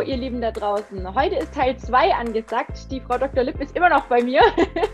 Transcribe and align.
Ihr 0.00 0.16
Lieben 0.16 0.40
da 0.40 0.50
draußen. 0.50 1.14
Heute 1.14 1.36
ist 1.36 1.54
Teil 1.54 1.76
2 1.76 2.14
angesagt. 2.14 2.90
Die 2.90 3.00
Frau 3.00 3.18
Dr. 3.18 3.44
Lipp 3.44 3.60
ist 3.60 3.76
immer 3.76 3.90
noch 3.90 4.06
bei 4.06 4.22
mir. 4.22 4.40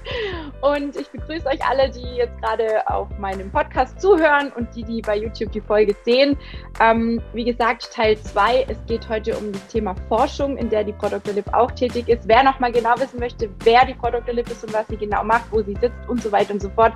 Und 0.61 0.97
ich 0.97 1.09
begrüße 1.11 1.47
euch 1.47 1.65
alle, 1.65 1.89
die 1.91 2.17
jetzt 2.17 2.37
gerade 2.43 2.87
auf 2.88 3.08
meinem 3.19 3.50
Podcast 3.50 4.00
zuhören 4.00 4.50
und 4.56 4.74
die, 4.74 4.82
die 4.82 5.00
bei 5.00 5.16
YouTube 5.16 5.53
die 5.53 5.61
Folge 5.61 5.95
sehen. 6.04 6.37
Ähm, 6.80 7.22
wie 7.32 7.45
gesagt, 7.45 7.92
Teil 7.92 8.19
2. 8.19 8.66
Es 8.69 8.79
geht 8.87 9.08
heute 9.08 9.37
um 9.37 9.53
das 9.53 9.64
Thema 9.69 9.95
Forschung, 10.08 10.56
in 10.56 10.69
der 10.69 10.83
die 10.83 10.92
Frau 10.95 11.08
Dr. 11.08 11.33
Lipp 11.33 11.54
auch 11.54 11.71
tätig 11.71 12.08
ist. 12.08 12.26
Wer 12.26 12.42
nochmal 12.42 12.72
genau 12.72 12.94
wissen 12.99 13.21
möchte, 13.21 13.49
wer 13.62 13.87
die 13.87 13.94
Frau 13.94 14.10
Dr. 14.10 14.35
Lipp 14.35 14.51
ist 14.51 14.65
und 14.65 14.74
was 14.74 14.88
sie 14.88 14.96
genau 14.96 15.22
macht, 15.22 15.53
wo 15.53 15.62
sie 15.62 15.76
sitzt 15.80 16.09
und 16.09 16.20
so 16.20 16.33
weiter 16.33 16.55
und 16.55 16.60
so 16.60 16.70
fort, 16.70 16.95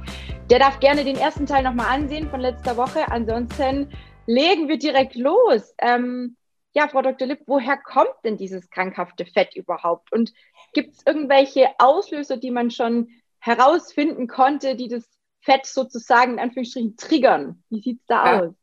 der 0.51 0.59
darf 0.59 0.81
gerne 0.81 1.05
den 1.05 1.17
ersten 1.17 1.47
Teil 1.47 1.63
nochmal 1.63 1.87
ansehen 1.89 2.29
von 2.31 2.41
letzter 2.41 2.77
Woche. 2.77 3.01
Ansonsten 3.11 3.89
legen 4.27 4.69
wir 4.69 4.79
direkt 4.79 5.15
los. 5.15 5.73
Ähm, 5.79 6.37
ja, 6.75 6.89
Frau 6.89 7.03
Dr. 7.03 7.27
Lipp, 7.29 7.43
woher 7.47 7.77
kommt 7.77 8.15
denn 8.25 8.37
dieses 8.37 8.71
krankhafte 8.71 9.27
Fett 9.27 9.55
überhaupt? 9.55 10.13
Und 10.13 10.33
gibt 10.73 10.95
es 10.95 11.03
irgendwelche 11.07 11.69
Auslöser, 11.79 12.37
die 12.37 12.51
man 12.51 12.71
schon 12.71 13.09
herausfinden 13.41 14.27
konnte, 14.27 14.77
die 14.77 14.89
das 14.89 15.05
Fett 15.41 15.67
sozusagen 15.67 16.35
in 16.35 16.39
Anführungsstrichen 16.39 16.97
triggern? 16.97 17.63
Wie 17.69 17.83
sieht 17.83 18.01
es 18.01 18.07
da 18.07 18.27
ja. 18.27 18.41
aus? 18.43 18.55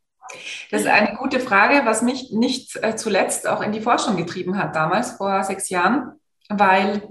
Das 0.70 0.82
ist 0.82 0.86
eine 0.86 1.16
gute 1.16 1.40
Frage, 1.40 1.84
was 1.84 2.02
mich 2.02 2.30
nicht 2.30 2.76
äh, 2.82 2.94
zuletzt 2.96 3.48
auch 3.48 3.62
in 3.62 3.72
die 3.72 3.80
Forschung 3.80 4.16
getrieben 4.16 4.58
hat, 4.58 4.76
damals 4.76 5.12
vor 5.12 5.42
sechs 5.42 5.68
Jahren, 5.70 6.20
weil 6.48 7.02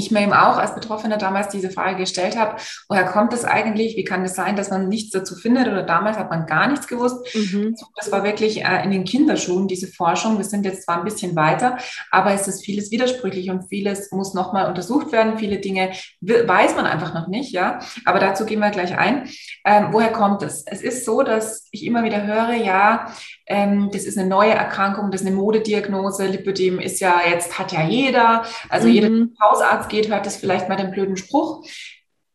ich 0.00 0.10
mir 0.10 0.22
eben 0.22 0.32
auch 0.32 0.58
als 0.58 0.74
Betroffener 0.74 1.16
damals 1.16 1.48
diese 1.48 1.70
Frage 1.70 1.96
gestellt 1.96 2.38
habe, 2.38 2.56
woher 2.88 3.04
kommt 3.04 3.32
es 3.32 3.44
eigentlich? 3.44 3.96
Wie 3.96 4.04
kann 4.04 4.24
es 4.24 4.34
sein, 4.34 4.56
dass 4.56 4.70
man 4.70 4.88
nichts 4.88 5.10
dazu 5.10 5.36
findet? 5.36 5.68
Oder 5.68 5.82
damals 5.82 6.18
hat 6.18 6.30
man 6.30 6.46
gar 6.46 6.68
nichts 6.68 6.88
gewusst. 6.88 7.34
Mhm. 7.34 7.76
Das 7.96 8.10
war 8.10 8.24
wirklich 8.24 8.64
äh, 8.64 8.82
in 8.82 8.90
den 8.90 9.04
Kinderschuhen, 9.04 9.68
diese 9.68 9.86
Forschung. 9.86 10.38
Wir 10.38 10.44
sind 10.44 10.64
jetzt 10.64 10.84
zwar 10.84 10.98
ein 10.98 11.04
bisschen 11.04 11.36
weiter, 11.36 11.78
aber 12.10 12.32
es 12.32 12.48
ist 12.48 12.64
vieles 12.64 12.90
widersprüchlich 12.90 13.50
und 13.50 13.68
vieles 13.68 14.10
muss 14.10 14.34
nochmal 14.34 14.66
untersucht 14.66 15.12
werden. 15.12 15.38
Viele 15.38 15.58
Dinge 15.58 15.92
weiß 16.20 16.76
man 16.76 16.86
einfach 16.86 17.14
noch 17.14 17.28
nicht, 17.28 17.52
ja. 17.52 17.78
Aber 18.04 18.18
dazu 18.18 18.44
gehen 18.44 18.60
wir 18.60 18.70
gleich 18.70 18.96
ein. 18.96 19.28
Ähm, 19.64 19.88
woher 19.90 20.12
kommt 20.12 20.42
es? 20.42 20.64
Es 20.66 20.82
ist 20.82 21.04
so, 21.04 21.22
dass 21.22 21.66
ich 21.70 21.84
immer 21.84 22.02
wieder 22.02 22.26
höre, 22.26 22.54
ja, 22.54 23.12
ähm, 23.50 23.90
das 23.92 24.04
ist 24.04 24.16
eine 24.16 24.28
neue 24.28 24.52
Erkrankung, 24.52 25.10
das 25.10 25.22
ist 25.22 25.26
eine 25.26 25.34
Modediagnose. 25.34 26.26
Lipödem 26.26 26.78
ist 26.78 27.00
ja 27.00 27.20
jetzt, 27.28 27.58
hat 27.58 27.72
ja 27.72 27.82
jeder. 27.82 28.44
Also 28.68 28.86
mhm. 28.86 28.94
jeder 28.94 29.26
Hausarzt 29.42 29.88
geht, 29.88 30.08
hört 30.08 30.26
es 30.26 30.36
vielleicht 30.36 30.68
mal 30.68 30.76
den 30.76 30.92
blöden 30.92 31.16
Spruch. 31.16 31.66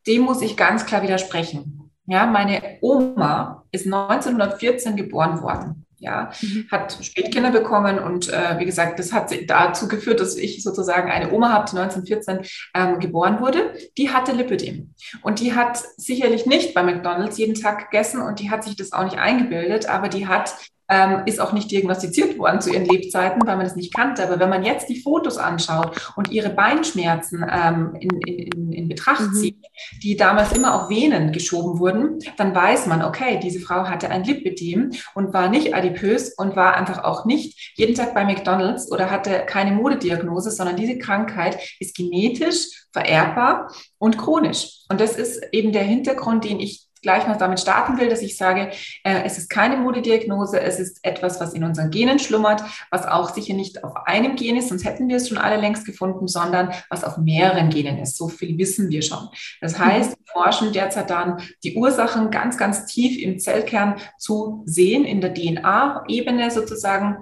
Dem 0.05 0.23
muss 0.23 0.41
ich 0.41 0.57
ganz 0.57 0.85
klar 0.85 1.02
widersprechen. 1.03 1.89
Ja, 2.05 2.25
meine 2.25 2.61
Oma 2.81 3.63
ist 3.72 3.85
1914 3.85 4.97
geboren 4.97 5.41
worden. 5.41 5.85
Ja, 5.97 6.31
mhm. 6.41 6.67
hat 6.69 6.97
Spätkinder 7.02 7.52
bekommen 7.52 7.97
und 7.97 8.27
äh, 8.27 8.59
wie 8.59 8.66
gesagt, 8.66 9.00
das 9.00 9.13
hat 9.13 9.33
dazu 9.47 9.88
geführt, 9.88 10.19
dass 10.19 10.35
ich 10.35 10.61
sozusagen 10.61 11.09
eine 11.09 11.31
Oma 11.31 11.50
habe, 11.50 11.72
die 11.72 11.77
1914 11.77 12.41
ähm, 12.75 13.00
geboren 13.00 13.39
wurde. 13.39 13.73
Die 13.97 14.09
hatte 14.09 14.33
Lipödem 14.33 14.94
und 15.23 15.39
die 15.39 15.55
hat 15.55 15.81
sicherlich 15.95 16.45
nicht 16.45 16.73
bei 16.73 16.83
McDonald's 16.83 17.38
jeden 17.38 17.55
Tag 17.55 17.89
gegessen 17.89 18.22
und 18.22 18.41
die 18.41 18.52
hat 18.52 18.66
sich 18.66 18.75
das 18.75 18.91
auch 18.91 19.05
nicht 19.05 19.17
eingebildet, 19.17 19.88
aber 19.88 20.09
die 20.09 20.27
hat 20.27 20.53
ähm, 20.88 21.23
ist 21.25 21.41
auch 21.41 21.53
nicht 21.53 21.72
diagnostiziert 21.72 22.38
worden 22.38 22.61
zu 22.61 22.72
ihren 22.72 22.86
Lebzeiten, 22.86 23.41
weil 23.45 23.55
man 23.55 23.66
das 23.66 23.75
nicht 23.75 23.94
kannte. 23.94 24.23
Aber 24.23 24.39
wenn 24.39 24.50
man 24.50 24.64
jetzt 24.64 24.88
die 24.89 25.02
Fotos 25.02 25.38
anschaut 25.38 26.14
und 26.16 26.31
ihre 26.31 26.50
Beinschmerzen 26.50 27.45
ähm, 27.52 27.95
in, 28.00 28.09
in, 28.22 28.72
in, 28.72 28.88
Betracht 28.88 29.22
mhm. 29.22 29.33
zieht, 29.33 29.58
die 30.03 30.16
damals 30.16 30.52
immer 30.52 30.75
auf 30.75 30.89
Venen 30.89 31.31
geschoben 31.31 31.80
wurden, 31.80 32.19
dann 32.38 32.53
weiß 32.53 32.86
man, 32.86 33.03
okay, 33.03 33.39
diese 33.41 33.59
Frau 33.59 33.88
hatte 33.88 34.09
ein 34.09 34.23
Lipödem 34.23 34.91
und 35.16 35.33
war 35.33 35.50
nicht 35.50 35.73
adipös 35.73 36.33
und 36.38 36.56
war 36.56 36.75
einfach 36.75 37.03
auch 37.03 37.25
nicht 37.25 37.73
jeden 37.75 37.95
Tag 37.95 38.13
bei 38.13 38.23
McDonald's 38.23 38.91
oder 38.91 39.09
hatte 39.09 39.44
keine 39.45 39.72
Modediagnose, 39.72 40.52
sondern 40.52 40.75
diese 40.75 41.00
Krankheit 41.00 41.58
ist 41.80 41.95
genetisch 41.95 42.86
vererbbar 42.94 43.72
und 43.97 44.17
chronisch. 44.17 44.83
Und 44.89 45.02
das 45.02 45.17
ist 45.17 45.44
eben 45.52 45.72
der 45.72 45.83
Hintergrund, 45.83 46.45
den 46.45 46.59
ich 46.59 46.84
gleich 47.05 47.27
noch 47.27 47.38
damit 47.38 47.59
starten 47.59 47.99
will, 47.99 48.09
dass 48.09 48.23
ich 48.23 48.35
sage, 48.35 48.71
äh, 49.03 49.21
es 49.25 49.38
ist 49.38 49.47
keine 49.47 49.77
Modediagnose, 49.77 50.59
es 50.59 50.79
ist 50.79 50.97
etwas, 51.03 51.39
was 51.39 51.53
in 51.53 51.63
unseren 51.63 51.91
Genen 51.91 52.17
schlummert, 52.17 52.63
was 52.89 53.05
auch 53.05 53.31
sicher 53.31 53.53
nicht 53.53 53.83
auf 53.83 53.95
einem 54.07 54.35
Gen 54.35 54.57
ist, 54.57 54.69
sonst 54.69 54.85
hätten 54.85 55.07
wir 55.07 55.17
es 55.17 55.29
schon 55.29 55.38
alle 55.38 55.57
längst 55.57 55.85
gefunden, 55.85 56.27
sondern 56.27 56.71
was 56.89 57.03
auf 57.03 57.17
mehreren 57.17 57.69
Genen 57.69 57.99
ist. 57.99 58.17
So 58.17 58.27
viel 58.27 58.57
wissen 58.57 58.89
wir 58.89 59.03
schon. 59.03 59.29
Das 59.61 59.77
heißt, 59.77 60.17
wir 60.17 60.33
forschen 60.33 60.73
derzeit 60.73 61.11
dann 61.11 61.39
die 61.63 61.75
Ursachen 61.75 62.31
ganz, 62.31 62.57
ganz 62.57 62.88
tief 62.88 63.21
im 63.21 63.38
Zellkern 63.38 63.97
zu 64.17 64.63
sehen, 64.65 65.05
in 65.05 65.21
der 65.21 65.35
DNA-Ebene 65.35 66.49
sozusagen 66.49 67.17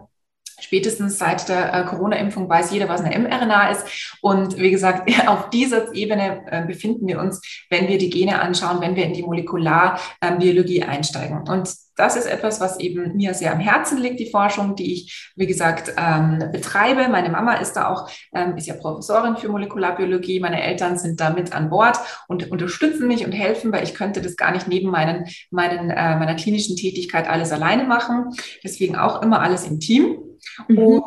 spätestens 0.60 1.18
seit 1.18 1.48
der 1.50 1.74
äh, 1.74 1.86
Corona-Impfung 1.86 2.50
weiß 2.50 2.72
jeder, 2.72 2.90
was 2.90 3.02
eine 3.02 3.18
mRNA 3.18 3.72
ist. 3.72 4.18
Und 4.22 4.58
wie 4.58 4.72
gesagt, 4.72 5.10
auf 5.28 5.50
dieser 5.50 5.94
Ebene 5.94 6.44
äh, 6.50 6.66
befinden 6.66 7.08
wir 7.08 7.20
uns, 7.20 7.42
wenn 7.70 7.88
wir 7.88 7.98
die 7.98 8.10
Gene 8.10 8.42
anschauen, 8.42 8.82
wenn 8.82 8.96
wir 8.96 9.06
in 9.06 9.14
die 9.14 9.24
Molekularbiologie 9.24 10.80
ähm, 10.80 10.90
einsteigen. 10.90 11.48
Und 11.48 11.83
das 11.96 12.16
ist 12.16 12.26
etwas, 12.26 12.60
was 12.60 12.80
eben 12.80 13.16
mir 13.16 13.34
sehr 13.34 13.54
am 13.54 13.60
Herzen 13.60 13.98
liegt, 13.98 14.20
die 14.20 14.30
Forschung, 14.30 14.76
die 14.76 14.94
ich, 14.94 15.32
wie 15.36 15.48
gesagt, 15.48 15.94
ähm, 15.98 16.40
betreibe. 16.52 17.08
Meine 17.10 17.30
Mama 17.30 17.56
ist 17.56 17.74
da 17.74 17.90
auch, 17.90 18.10
ähm, 18.34 18.58
ist 18.58 18.68
ja 18.68 18.76
Professorin 18.76 19.38
für 19.38 19.50
Molekularbiologie. 19.50 20.40
Meine 20.40 20.64
Eltern 20.64 20.98
sind 20.98 21.20
da 21.20 21.30
mit 21.30 21.54
an 21.54 21.70
Bord 21.70 21.98
und 22.28 22.50
unterstützen 22.52 23.08
mich 23.08 23.26
und 23.26 23.32
helfen, 23.32 23.72
weil 23.72 23.84
ich 23.84 23.94
könnte 23.94 24.22
das 24.22 24.36
gar 24.36 24.52
nicht 24.52 24.68
neben 24.68 24.90
meinen, 24.90 25.26
meinen, 25.52 25.90
äh, 25.90 26.18
meiner 26.18 26.36
klinischen 26.36 26.76
Tätigkeit 26.76 27.30
alles 27.30 27.52
alleine 27.52 27.84
machen. 27.84 28.32
Deswegen 28.64 28.96
auch 28.96 29.22
immer 29.22 29.42
alles 29.42 29.66
im 29.66 29.80
Team. 29.80 30.18
Mhm. 30.68 30.78
Und 30.78 31.04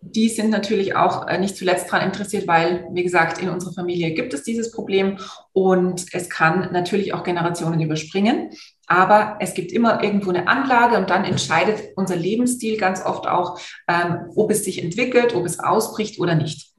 die 0.00 0.28
sind 0.28 0.50
natürlich 0.50 0.94
auch 0.94 1.26
äh, 1.26 1.38
nicht 1.38 1.56
zuletzt 1.56 1.92
daran 1.92 2.06
interessiert, 2.06 2.46
weil, 2.46 2.86
wie 2.92 3.02
gesagt, 3.02 3.42
in 3.42 3.48
unserer 3.48 3.72
Familie 3.72 4.12
gibt 4.12 4.32
es 4.34 4.42
dieses 4.42 4.70
Problem 4.70 5.18
und 5.52 6.06
es 6.12 6.30
kann 6.30 6.72
natürlich 6.72 7.14
auch 7.14 7.24
Generationen 7.24 7.80
überspringen. 7.80 8.50
Aber 8.86 9.36
es 9.40 9.54
gibt 9.54 9.72
immer 9.72 10.02
irgendwo 10.02 10.30
eine 10.30 10.48
Anlage 10.48 10.96
und 10.96 11.10
dann 11.10 11.24
entscheidet 11.24 11.92
unser 11.96 12.16
Lebensstil 12.16 12.78
ganz 12.78 13.04
oft 13.04 13.26
auch, 13.26 13.60
ähm, 13.86 14.30
ob 14.34 14.50
es 14.50 14.64
sich 14.64 14.82
entwickelt, 14.82 15.34
ob 15.34 15.44
es 15.44 15.58
ausbricht 15.58 16.18
oder 16.20 16.34
nicht. 16.34 16.72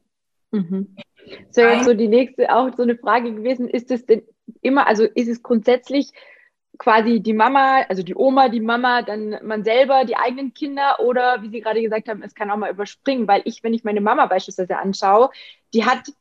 Mhm. 0.51 0.95
So, 1.51 1.61
jetzt 1.61 1.85
so 1.85 1.93
die 1.93 2.07
nächste 2.07 2.53
auch 2.53 2.75
so 2.75 2.83
eine 2.83 2.97
Frage 2.97 3.33
gewesen, 3.33 3.67
ist 3.67 3.91
es 3.91 4.05
denn 4.05 4.23
immer, 4.61 4.87
also 4.87 5.03
ist 5.03 5.27
es 5.27 5.43
grundsätzlich 5.43 6.11
quasi 6.79 7.19
die 7.19 7.33
Mama, 7.33 7.81
also 7.89 8.01
die 8.01 8.15
Oma, 8.15 8.47
die 8.47 8.61
Mama, 8.61 9.01
dann 9.01 9.37
man 9.43 9.63
selber, 9.63 10.05
die 10.05 10.15
eigenen 10.15 10.53
Kinder 10.53 10.99
oder 10.99 11.43
wie 11.43 11.49
Sie 11.49 11.59
gerade 11.59 11.81
gesagt 11.81 12.07
haben, 12.07 12.23
es 12.23 12.33
kann 12.33 12.49
auch 12.49 12.57
mal 12.57 12.71
überspringen, 12.71 13.27
weil 13.27 13.41
ich, 13.45 13.63
wenn 13.63 13.73
ich 13.73 13.83
meine 13.83 14.01
Mama 14.01 14.25
beispielsweise 14.25 14.77
anschaue, 14.77 15.29
die 15.73 15.85
hat, 15.85 16.11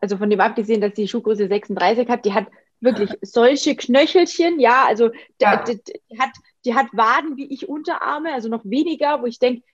also 0.00 0.18
von 0.18 0.28
dem 0.28 0.40
abgesehen, 0.40 0.82
dass 0.82 0.94
sie 0.94 1.08
Schuhgröße 1.08 1.48
36 1.48 2.08
hat, 2.08 2.24
die 2.26 2.34
hat 2.34 2.46
wirklich 2.80 3.10
solche 3.22 3.74
Knöchelchen, 3.74 4.60
ja, 4.60 4.84
also 4.86 5.10
ja. 5.40 5.64
Die, 5.64 5.80
die, 5.82 6.18
hat, 6.20 6.30
die 6.66 6.74
hat 6.74 6.86
Waden 6.92 7.38
wie 7.38 7.52
ich 7.52 7.68
Unterarme, 7.68 8.34
also 8.34 8.50
noch 8.50 8.64
weniger, 8.64 9.22
wo 9.22 9.26
ich 9.26 9.38
denke, 9.38 9.64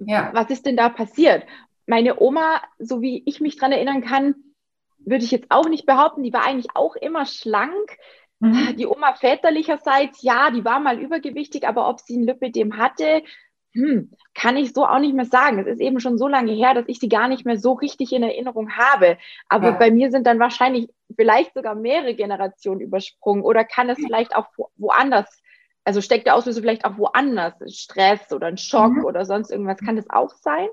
ja. 0.00 0.30
was 0.34 0.50
ist 0.50 0.66
denn 0.66 0.76
da 0.76 0.88
passiert? 0.88 1.44
Meine 1.86 2.20
Oma, 2.20 2.60
so 2.78 3.00
wie 3.00 3.22
ich 3.26 3.40
mich 3.40 3.56
dran 3.56 3.72
erinnern 3.72 4.02
kann, 4.02 4.34
würde 4.98 5.24
ich 5.24 5.30
jetzt 5.30 5.50
auch 5.50 5.68
nicht 5.68 5.86
behaupten, 5.86 6.24
die 6.24 6.32
war 6.32 6.44
eigentlich 6.44 6.74
auch 6.74 6.96
immer 6.96 7.24
schlank. 7.24 7.96
Mhm. 8.40 8.76
Die 8.76 8.86
Oma 8.86 9.14
väterlicherseits, 9.14 10.22
ja, 10.22 10.50
die 10.50 10.64
war 10.64 10.80
mal 10.80 10.98
übergewichtig, 10.98 11.66
aber 11.66 11.88
ob 11.88 12.00
sie 12.00 12.16
ein 12.16 12.24
Lipidem 12.24 12.76
hatte, 12.76 13.22
hm, 13.74 14.10
kann 14.34 14.56
ich 14.56 14.72
so 14.72 14.86
auch 14.86 14.98
nicht 14.98 15.14
mehr 15.14 15.24
sagen. 15.24 15.58
Es 15.58 15.66
ist 15.66 15.80
eben 15.80 16.00
schon 16.00 16.18
so 16.18 16.26
lange 16.26 16.52
her, 16.52 16.74
dass 16.74 16.88
ich 16.88 16.98
sie 16.98 17.08
gar 17.08 17.28
nicht 17.28 17.44
mehr 17.44 17.58
so 17.58 17.72
richtig 17.72 18.12
in 18.12 18.22
Erinnerung 18.22 18.70
habe. 18.72 19.18
Aber 19.48 19.70
ja. 19.70 19.76
bei 19.76 19.90
mir 19.90 20.10
sind 20.10 20.26
dann 20.26 20.38
wahrscheinlich 20.38 20.88
vielleicht 21.14 21.54
sogar 21.54 21.74
mehrere 21.74 22.14
Generationen 22.14 22.80
übersprungen 22.80 23.42
oder 23.42 23.64
kann 23.64 23.90
es 23.90 23.98
vielleicht 23.98 24.34
auch 24.34 24.46
woanders, 24.76 25.42
also 25.84 26.00
steckt 26.00 26.26
der 26.26 26.34
Auslöser 26.34 26.60
vielleicht 26.60 26.84
auch 26.84 26.96
woanders, 26.96 27.54
Stress 27.74 28.32
oder 28.32 28.46
ein 28.46 28.58
Schock 28.58 28.92
mhm. 28.92 29.04
oder 29.04 29.24
sonst 29.26 29.50
irgendwas. 29.50 29.78
Kann 29.78 29.96
das 29.96 30.08
auch 30.08 30.30
sein? 30.30 30.68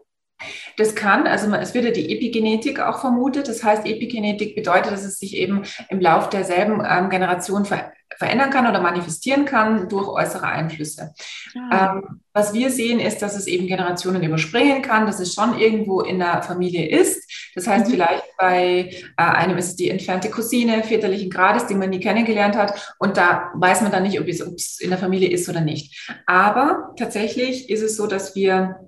Das 0.77 0.95
kann, 0.95 1.27
also 1.27 1.53
es 1.55 1.73
wird 1.73 1.85
ja 1.85 1.91
die 1.91 2.13
Epigenetik 2.13 2.79
auch 2.79 2.99
vermutet. 2.99 3.47
Das 3.47 3.63
heißt, 3.63 3.85
Epigenetik 3.85 4.55
bedeutet, 4.55 4.91
dass 4.91 5.05
es 5.05 5.17
sich 5.17 5.35
eben 5.35 5.63
im 5.89 6.01
Lauf 6.01 6.29
derselben 6.29 6.83
ähm, 6.85 7.09
Generation 7.09 7.65
ver 7.65 7.91
verändern 8.17 8.49
kann 8.49 8.67
oder 8.67 8.79
manifestieren 8.79 9.45
kann 9.45 9.89
durch 9.89 10.07
äußere 10.07 10.47
Einflüsse. 10.47 11.13
Ah. 11.69 11.95
Ähm, 11.97 12.21
was 12.33 12.53
wir 12.53 12.69
sehen, 12.69 12.99
ist, 12.99 13.21
dass 13.21 13.35
es 13.35 13.47
eben 13.47 13.67
Generationen 13.67 14.23
überspringen 14.23 14.81
kann, 14.81 15.05
dass 15.05 15.19
es 15.19 15.33
schon 15.33 15.57
irgendwo 15.59 16.01
in 16.01 16.19
der 16.19 16.41
Familie 16.41 16.87
ist. 16.87 17.51
Das 17.55 17.67
heißt, 17.67 17.87
mhm. 17.87 17.91
vielleicht 17.91 18.23
bei 18.37 18.91
äh, 19.17 19.21
einem 19.21 19.57
ist 19.57 19.69
es 19.69 19.75
die 19.75 19.89
entfernte 19.89 20.29
Cousine 20.29 20.83
väterlichen 20.83 21.29
Grades, 21.29 21.67
die 21.67 21.75
man 21.75 21.89
nie 21.89 21.99
kennengelernt 21.99 22.55
hat. 22.55 22.95
Und 22.99 23.17
da 23.17 23.51
weiß 23.55 23.81
man 23.81 23.91
dann 23.91 24.03
nicht, 24.03 24.19
ob 24.19 24.27
es 24.27 24.79
in 24.79 24.91
der 24.91 24.99
Familie 24.99 25.29
ist 25.29 25.49
oder 25.49 25.61
nicht. 25.61 26.09
Aber 26.25 26.93
tatsächlich 26.97 27.69
ist 27.69 27.81
es 27.81 27.97
so, 27.97 28.07
dass 28.07 28.35
wir 28.35 28.79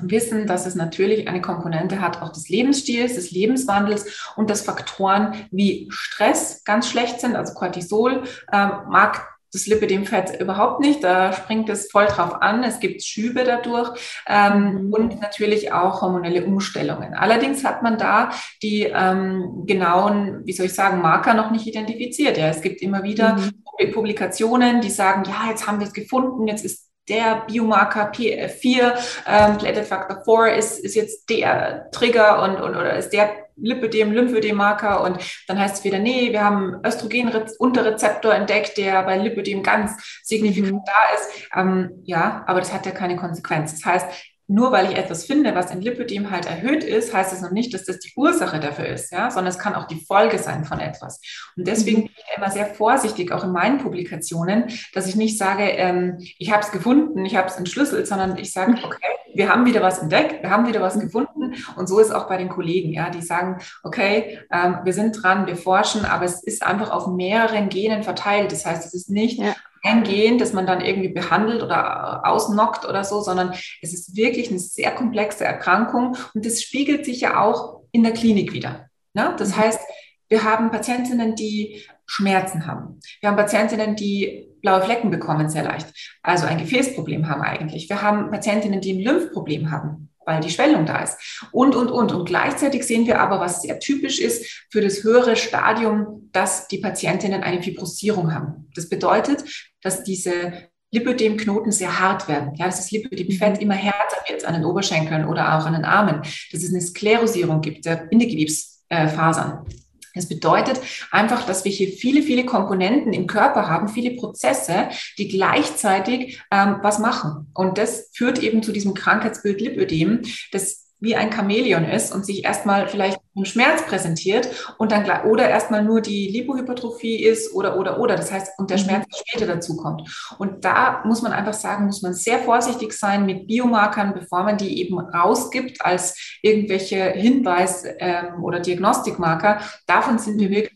wissen, 0.00 0.46
dass 0.46 0.66
es 0.66 0.74
natürlich 0.74 1.28
eine 1.28 1.40
Komponente 1.40 2.00
hat, 2.00 2.20
auch 2.22 2.30
des 2.30 2.48
Lebensstils, 2.48 3.14
des 3.14 3.30
Lebenswandels 3.30 4.32
und 4.36 4.50
dass 4.50 4.62
Faktoren 4.62 5.34
wie 5.50 5.88
Stress 5.90 6.64
ganz 6.64 6.88
schlecht 6.88 7.20
sind. 7.20 7.36
Also 7.36 7.54
Cortisol 7.54 8.24
ähm, 8.52 8.70
mag 8.88 9.34
das 9.54 9.66
Lipidemfett 9.66 10.40
überhaupt 10.40 10.80
nicht. 10.80 11.02
Da 11.02 11.32
springt 11.32 11.68
es 11.68 11.90
voll 11.90 12.06
drauf 12.06 12.42
an. 12.42 12.64
Es 12.64 12.80
gibt 12.80 13.02
Schübe 13.02 13.44
dadurch 13.44 13.90
ähm, 14.26 14.86
mhm. 14.86 14.92
und 14.92 15.20
natürlich 15.20 15.72
auch 15.72 16.02
hormonelle 16.02 16.44
Umstellungen. 16.44 17.14
Allerdings 17.14 17.64
hat 17.64 17.82
man 17.82 17.96
da 17.96 18.30
die 18.62 18.82
ähm, 18.82 19.62
genauen, 19.64 20.42
wie 20.44 20.52
soll 20.52 20.66
ich 20.66 20.74
sagen, 20.74 21.00
Marker 21.00 21.34
noch 21.34 21.52
nicht 21.52 21.66
identifiziert. 21.66 22.36
Ja, 22.36 22.48
es 22.48 22.60
gibt 22.60 22.82
immer 22.82 23.04
wieder 23.04 23.36
mhm. 23.36 23.92
Publikationen, 23.92 24.80
die 24.80 24.90
sagen, 24.90 25.22
ja, 25.24 25.50
jetzt 25.50 25.66
haben 25.66 25.78
wir 25.78 25.86
es 25.86 25.92
gefunden, 25.92 26.48
jetzt 26.48 26.64
ist 26.64 26.90
der 27.08 27.44
Biomarker 27.46 28.12
PF4, 28.12 28.94
ähm, 29.26 29.58
Platelet 29.58 29.86
Factor 29.86 30.22
4 30.24 30.54
ist, 30.56 30.78
ist 30.78 30.94
jetzt 30.94 31.28
der 31.28 31.90
Trigger 31.90 32.42
und, 32.42 32.56
und 32.56 32.76
oder 32.76 32.96
ist 32.96 33.10
der 33.10 33.44
Lipödem, 33.56 34.12
Lymphödem-Marker 34.12 35.02
und 35.02 35.18
dann 35.46 35.58
heißt 35.58 35.76
es 35.76 35.84
wieder, 35.84 35.98
nee, 35.98 36.32
wir 36.32 36.42
haben 36.42 36.80
Östrogen-Unterrezeptor 36.84 38.34
entdeckt, 38.34 38.76
der 38.78 39.02
bei 39.04 39.16
Lipödem 39.16 39.62
ganz 39.62 40.20
signifikant 40.24 40.72
mhm. 40.72 40.80
da 40.86 41.14
ist. 41.14 41.48
Ähm, 41.54 42.02
ja, 42.04 42.42
aber 42.46 42.60
das 42.60 42.72
hat 42.72 42.84
ja 42.86 42.92
keine 42.92 43.16
Konsequenz. 43.16 43.80
Das 43.80 43.84
heißt, 43.84 44.33
nur 44.46 44.72
weil 44.72 44.90
ich 44.90 44.98
etwas 44.98 45.24
finde, 45.24 45.54
was 45.54 45.70
in 45.70 45.80
Lipödem 45.80 46.30
halt 46.30 46.46
erhöht 46.46 46.84
ist, 46.84 47.14
heißt 47.14 47.32
es 47.32 47.40
noch 47.40 47.50
nicht, 47.50 47.72
dass 47.72 47.84
das 47.84 47.98
die 47.98 48.12
Ursache 48.14 48.60
dafür 48.60 48.86
ist, 48.86 49.10
ja, 49.10 49.30
sondern 49.30 49.50
es 49.50 49.58
kann 49.58 49.74
auch 49.74 49.86
die 49.86 50.04
Folge 50.04 50.38
sein 50.38 50.64
von 50.64 50.80
etwas. 50.80 51.20
Und 51.56 51.66
deswegen 51.66 52.00
mhm. 52.00 52.04
bin 52.04 52.12
ich 52.16 52.36
immer 52.36 52.50
sehr 52.50 52.66
vorsichtig, 52.66 53.32
auch 53.32 53.44
in 53.44 53.52
meinen 53.52 53.78
Publikationen, 53.78 54.64
dass 54.92 55.06
ich 55.06 55.16
nicht 55.16 55.38
sage, 55.38 55.64
ähm, 55.64 56.18
ich 56.38 56.52
habe 56.52 56.62
es 56.62 56.70
gefunden, 56.72 57.24
ich 57.24 57.36
habe 57.36 57.48
es 57.48 57.56
entschlüsselt, 57.56 58.06
sondern 58.06 58.36
ich 58.36 58.52
sage, 58.52 58.74
okay, 58.84 58.98
wir 59.34 59.48
haben 59.48 59.64
wieder 59.66 59.82
was 59.82 59.98
entdeckt, 59.98 60.42
wir 60.42 60.50
haben 60.50 60.66
wieder 60.66 60.80
was 60.80 60.98
gefunden. 60.98 61.54
Und 61.76 61.88
so 61.88 61.98
ist 61.98 62.12
auch 62.12 62.28
bei 62.28 62.36
den 62.36 62.48
Kollegen, 62.48 62.92
ja, 62.92 63.10
die 63.10 63.22
sagen, 63.22 63.60
okay, 63.82 64.40
ähm, 64.52 64.78
wir 64.84 64.92
sind 64.92 65.22
dran, 65.22 65.46
wir 65.46 65.56
forschen, 65.56 66.04
aber 66.04 66.26
es 66.26 66.42
ist 66.44 66.64
einfach 66.64 66.90
auf 66.90 67.06
mehreren 67.08 67.68
Genen 67.68 68.02
verteilt. 68.02 68.52
Das 68.52 68.66
heißt, 68.66 68.86
es 68.86 68.94
ist 68.94 69.10
nicht 69.10 69.38
ja 69.40 69.54
ein 69.84 70.02
Gen, 70.02 70.38
das 70.38 70.52
man 70.52 70.66
dann 70.66 70.80
irgendwie 70.80 71.10
behandelt 71.10 71.62
oder 71.62 72.26
ausnockt 72.26 72.86
oder 72.86 73.04
so, 73.04 73.20
sondern 73.20 73.54
es 73.82 73.92
ist 73.92 74.16
wirklich 74.16 74.50
eine 74.50 74.58
sehr 74.58 74.90
komplexe 74.92 75.44
Erkrankung 75.44 76.16
und 76.32 76.46
das 76.46 76.62
spiegelt 76.62 77.04
sich 77.04 77.20
ja 77.20 77.40
auch 77.40 77.82
in 77.92 78.02
der 78.02 78.12
Klinik 78.12 78.52
wieder. 78.52 78.88
Ne? 79.12 79.34
Das 79.38 79.50
mhm. 79.50 79.56
heißt, 79.56 79.80
wir 80.28 80.42
haben 80.42 80.70
Patientinnen, 80.70 81.34
die 81.34 81.84
Schmerzen 82.06 82.66
haben. 82.66 82.98
Wir 83.20 83.28
haben 83.28 83.36
Patientinnen, 83.36 83.94
die 83.94 84.48
blaue 84.62 84.82
Flecken 84.82 85.10
bekommen 85.10 85.50
sehr 85.50 85.64
leicht, 85.64 85.86
also 86.22 86.46
ein 86.46 86.58
Gefäßproblem 86.58 87.28
haben 87.28 87.42
eigentlich. 87.42 87.88
Wir 87.88 88.00
haben 88.00 88.30
Patientinnen, 88.30 88.80
die 88.80 88.94
ein 88.94 89.00
Lymphproblem 89.00 89.70
haben 89.70 90.08
weil 90.26 90.40
die 90.40 90.50
Schwellung 90.50 90.86
da 90.86 91.02
ist. 91.02 91.16
Und, 91.52 91.74
und, 91.74 91.90
und. 91.90 92.12
Und 92.12 92.26
gleichzeitig 92.26 92.84
sehen 92.84 93.06
wir 93.06 93.20
aber, 93.20 93.40
was 93.40 93.62
sehr 93.62 93.78
typisch 93.78 94.18
ist 94.18 94.66
für 94.70 94.80
das 94.80 95.02
höhere 95.02 95.36
Stadium, 95.36 96.28
dass 96.32 96.68
die 96.68 96.78
Patientinnen 96.78 97.42
eine 97.42 97.62
Fibrosierung 97.62 98.34
haben. 98.34 98.68
Das 98.74 98.88
bedeutet, 98.88 99.44
dass 99.82 100.04
diese 100.04 100.52
Lipödemknoten 100.92 101.72
sehr 101.72 101.98
hart 102.00 102.28
werden. 102.28 102.54
Ja, 102.54 102.66
dass 102.66 102.76
das 102.76 102.90
Lipödemfett 102.90 103.56
mhm. 103.56 103.62
immer 103.62 103.74
härter 103.74 104.16
wird 104.28 104.44
an 104.44 104.54
den 104.54 104.64
Oberschenkeln 104.64 105.24
oder 105.26 105.58
auch 105.58 105.66
an 105.66 105.74
den 105.74 105.84
Armen. 105.84 106.22
Dass 106.52 106.62
es 106.62 106.70
eine 106.70 106.80
Sklerosierung 106.80 107.60
gibt 107.60 107.84
der 107.84 107.96
Bindegewebsfasern. 107.96 109.66
Das 110.14 110.28
bedeutet 110.28 110.80
einfach, 111.10 111.44
dass 111.44 111.64
wir 111.64 111.72
hier 111.72 111.88
viele, 111.88 112.22
viele 112.22 112.46
Komponenten 112.46 113.12
im 113.12 113.26
Körper 113.26 113.68
haben, 113.68 113.88
viele 113.88 114.12
Prozesse, 114.12 114.88
die 115.18 115.28
gleichzeitig 115.28 116.40
ähm, 116.50 116.76
was 116.82 116.98
machen. 116.98 117.50
Und 117.54 117.78
das 117.78 118.10
führt 118.12 118.38
eben 118.42 118.62
zu 118.62 118.72
diesem 118.72 118.94
Krankheitsbild 118.94 119.60
Lipödem, 119.60 120.22
das 120.52 120.84
wie 121.00 121.16
ein 121.16 121.32
Chamäleon 121.32 121.84
ist 121.84 122.14
und 122.14 122.24
sich 122.24 122.44
erstmal 122.44 122.88
vielleicht 122.88 123.20
im 123.34 123.44
Schmerz 123.44 123.84
präsentiert 123.86 124.48
und 124.78 124.92
dann 124.92 125.04
oder 125.24 125.48
erstmal 125.48 125.82
nur 125.82 126.00
die 126.00 126.28
Lipohypertrophie 126.28 127.22
ist 127.24 127.54
oder 127.54 127.78
oder 127.78 127.98
oder. 127.98 128.16
Das 128.16 128.32
heißt 128.32 128.52
und 128.58 128.70
der 128.70 128.78
mhm. 128.78 128.82
Schmerz 128.82 129.06
später 129.26 129.46
dazu 129.46 129.76
kommt. 129.76 130.02
Und 130.38 130.64
da 130.64 131.02
muss 131.04 131.22
man 131.22 131.32
einfach 131.32 131.54
sagen 131.54 131.86
muss 131.86 132.02
man 132.02 132.14
sehr 132.14 132.38
vorsichtig 132.38 132.92
sein 132.92 133.26
mit 133.26 133.46
Biomarkern 133.46 134.14
bevor 134.14 134.44
man 134.44 134.56
die 134.56 134.80
eben 134.80 134.98
rausgibt 134.98 135.84
als 135.84 136.38
irgendwelche 136.42 137.10
Hinweis 137.10 137.84
ähm, 137.98 138.42
oder 138.42 138.60
Diagnostikmarker. 138.60 139.60
Davon 139.86 140.18
sind 140.18 140.38
wir 140.38 140.50
wirklich 140.50 140.73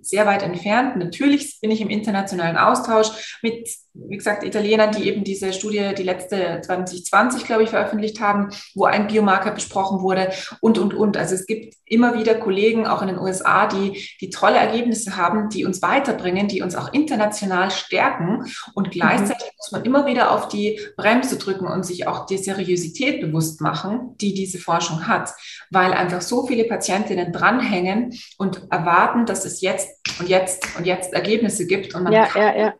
sehr 0.00 0.26
weit 0.26 0.42
entfernt 0.42 0.96
natürlich 0.96 1.60
bin 1.60 1.70
ich 1.70 1.80
im 1.80 1.90
internationalen 1.90 2.56
Austausch 2.56 3.38
mit 3.42 3.68
wie 4.08 4.16
gesagt, 4.16 4.44
Italienern, 4.44 4.92
die 4.92 5.08
eben 5.08 5.24
diese 5.24 5.52
Studie, 5.52 5.94
die 5.96 6.02
letzte 6.02 6.60
2020, 6.60 7.44
glaube 7.44 7.62
ich, 7.62 7.70
veröffentlicht 7.70 8.20
haben, 8.20 8.50
wo 8.74 8.84
ein 8.84 9.06
Biomarker 9.06 9.52
besprochen 9.52 10.00
wurde 10.00 10.30
und, 10.60 10.78
und, 10.78 10.94
und. 10.94 11.16
Also 11.16 11.34
es 11.34 11.46
gibt 11.46 11.74
immer 11.84 12.18
wieder 12.18 12.34
Kollegen, 12.34 12.86
auch 12.86 13.02
in 13.02 13.08
den 13.08 13.18
USA, 13.18 13.66
die, 13.66 14.08
die 14.20 14.30
tolle 14.30 14.56
Ergebnisse 14.56 15.16
haben, 15.16 15.48
die 15.48 15.64
uns 15.64 15.82
weiterbringen, 15.82 16.48
die 16.48 16.62
uns 16.62 16.74
auch 16.74 16.92
international 16.92 17.70
stärken. 17.70 18.44
Und 18.74 18.90
gleichzeitig 18.90 19.46
mhm. 19.46 19.56
muss 19.56 19.72
man 19.72 19.84
immer 19.84 20.06
wieder 20.06 20.30
auf 20.32 20.48
die 20.48 20.80
Bremse 20.96 21.38
drücken 21.38 21.66
und 21.66 21.84
sich 21.84 22.06
auch 22.06 22.26
die 22.26 22.38
Seriosität 22.38 23.20
bewusst 23.20 23.60
machen, 23.60 24.16
die 24.20 24.34
diese 24.34 24.58
Forschung 24.58 25.06
hat, 25.06 25.30
weil 25.70 25.92
einfach 25.92 26.20
so 26.20 26.46
viele 26.46 26.64
Patientinnen 26.64 27.32
dranhängen 27.32 28.18
und 28.36 28.66
erwarten, 28.70 29.26
dass 29.26 29.44
es 29.44 29.55
jetzt 29.62 29.88
und 30.18 30.28
jetzt 30.28 30.66
und 30.78 30.86
jetzt 30.86 31.12
Ergebnisse 31.12 31.66
gibt. 31.66 31.94
Und 31.94 32.04
man, 32.04 32.12
ja, 32.12 32.26
kann, 32.26 32.42
ja, 32.42 32.56
ja. 32.56 32.74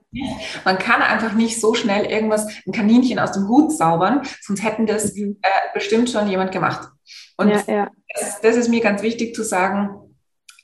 man 0.64 0.78
kann 0.78 1.02
einfach 1.02 1.32
nicht 1.34 1.60
so 1.60 1.74
schnell 1.74 2.06
irgendwas, 2.06 2.46
ein 2.66 2.72
Kaninchen 2.72 3.18
aus 3.18 3.32
dem 3.32 3.48
Hut 3.48 3.76
zaubern, 3.76 4.22
sonst 4.40 4.62
hätten 4.62 4.86
das 4.86 5.14
mhm. 5.14 5.38
äh, 5.42 5.48
bestimmt 5.74 6.10
schon 6.10 6.28
jemand 6.28 6.52
gemacht. 6.52 6.88
Und 7.36 7.50
das, 7.50 8.40
das 8.40 8.56
ist 8.56 8.68
mir 8.68 8.80
ganz 8.80 9.02
wichtig 9.02 9.34
zu 9.34 9.42
sagen, 9.42 10.05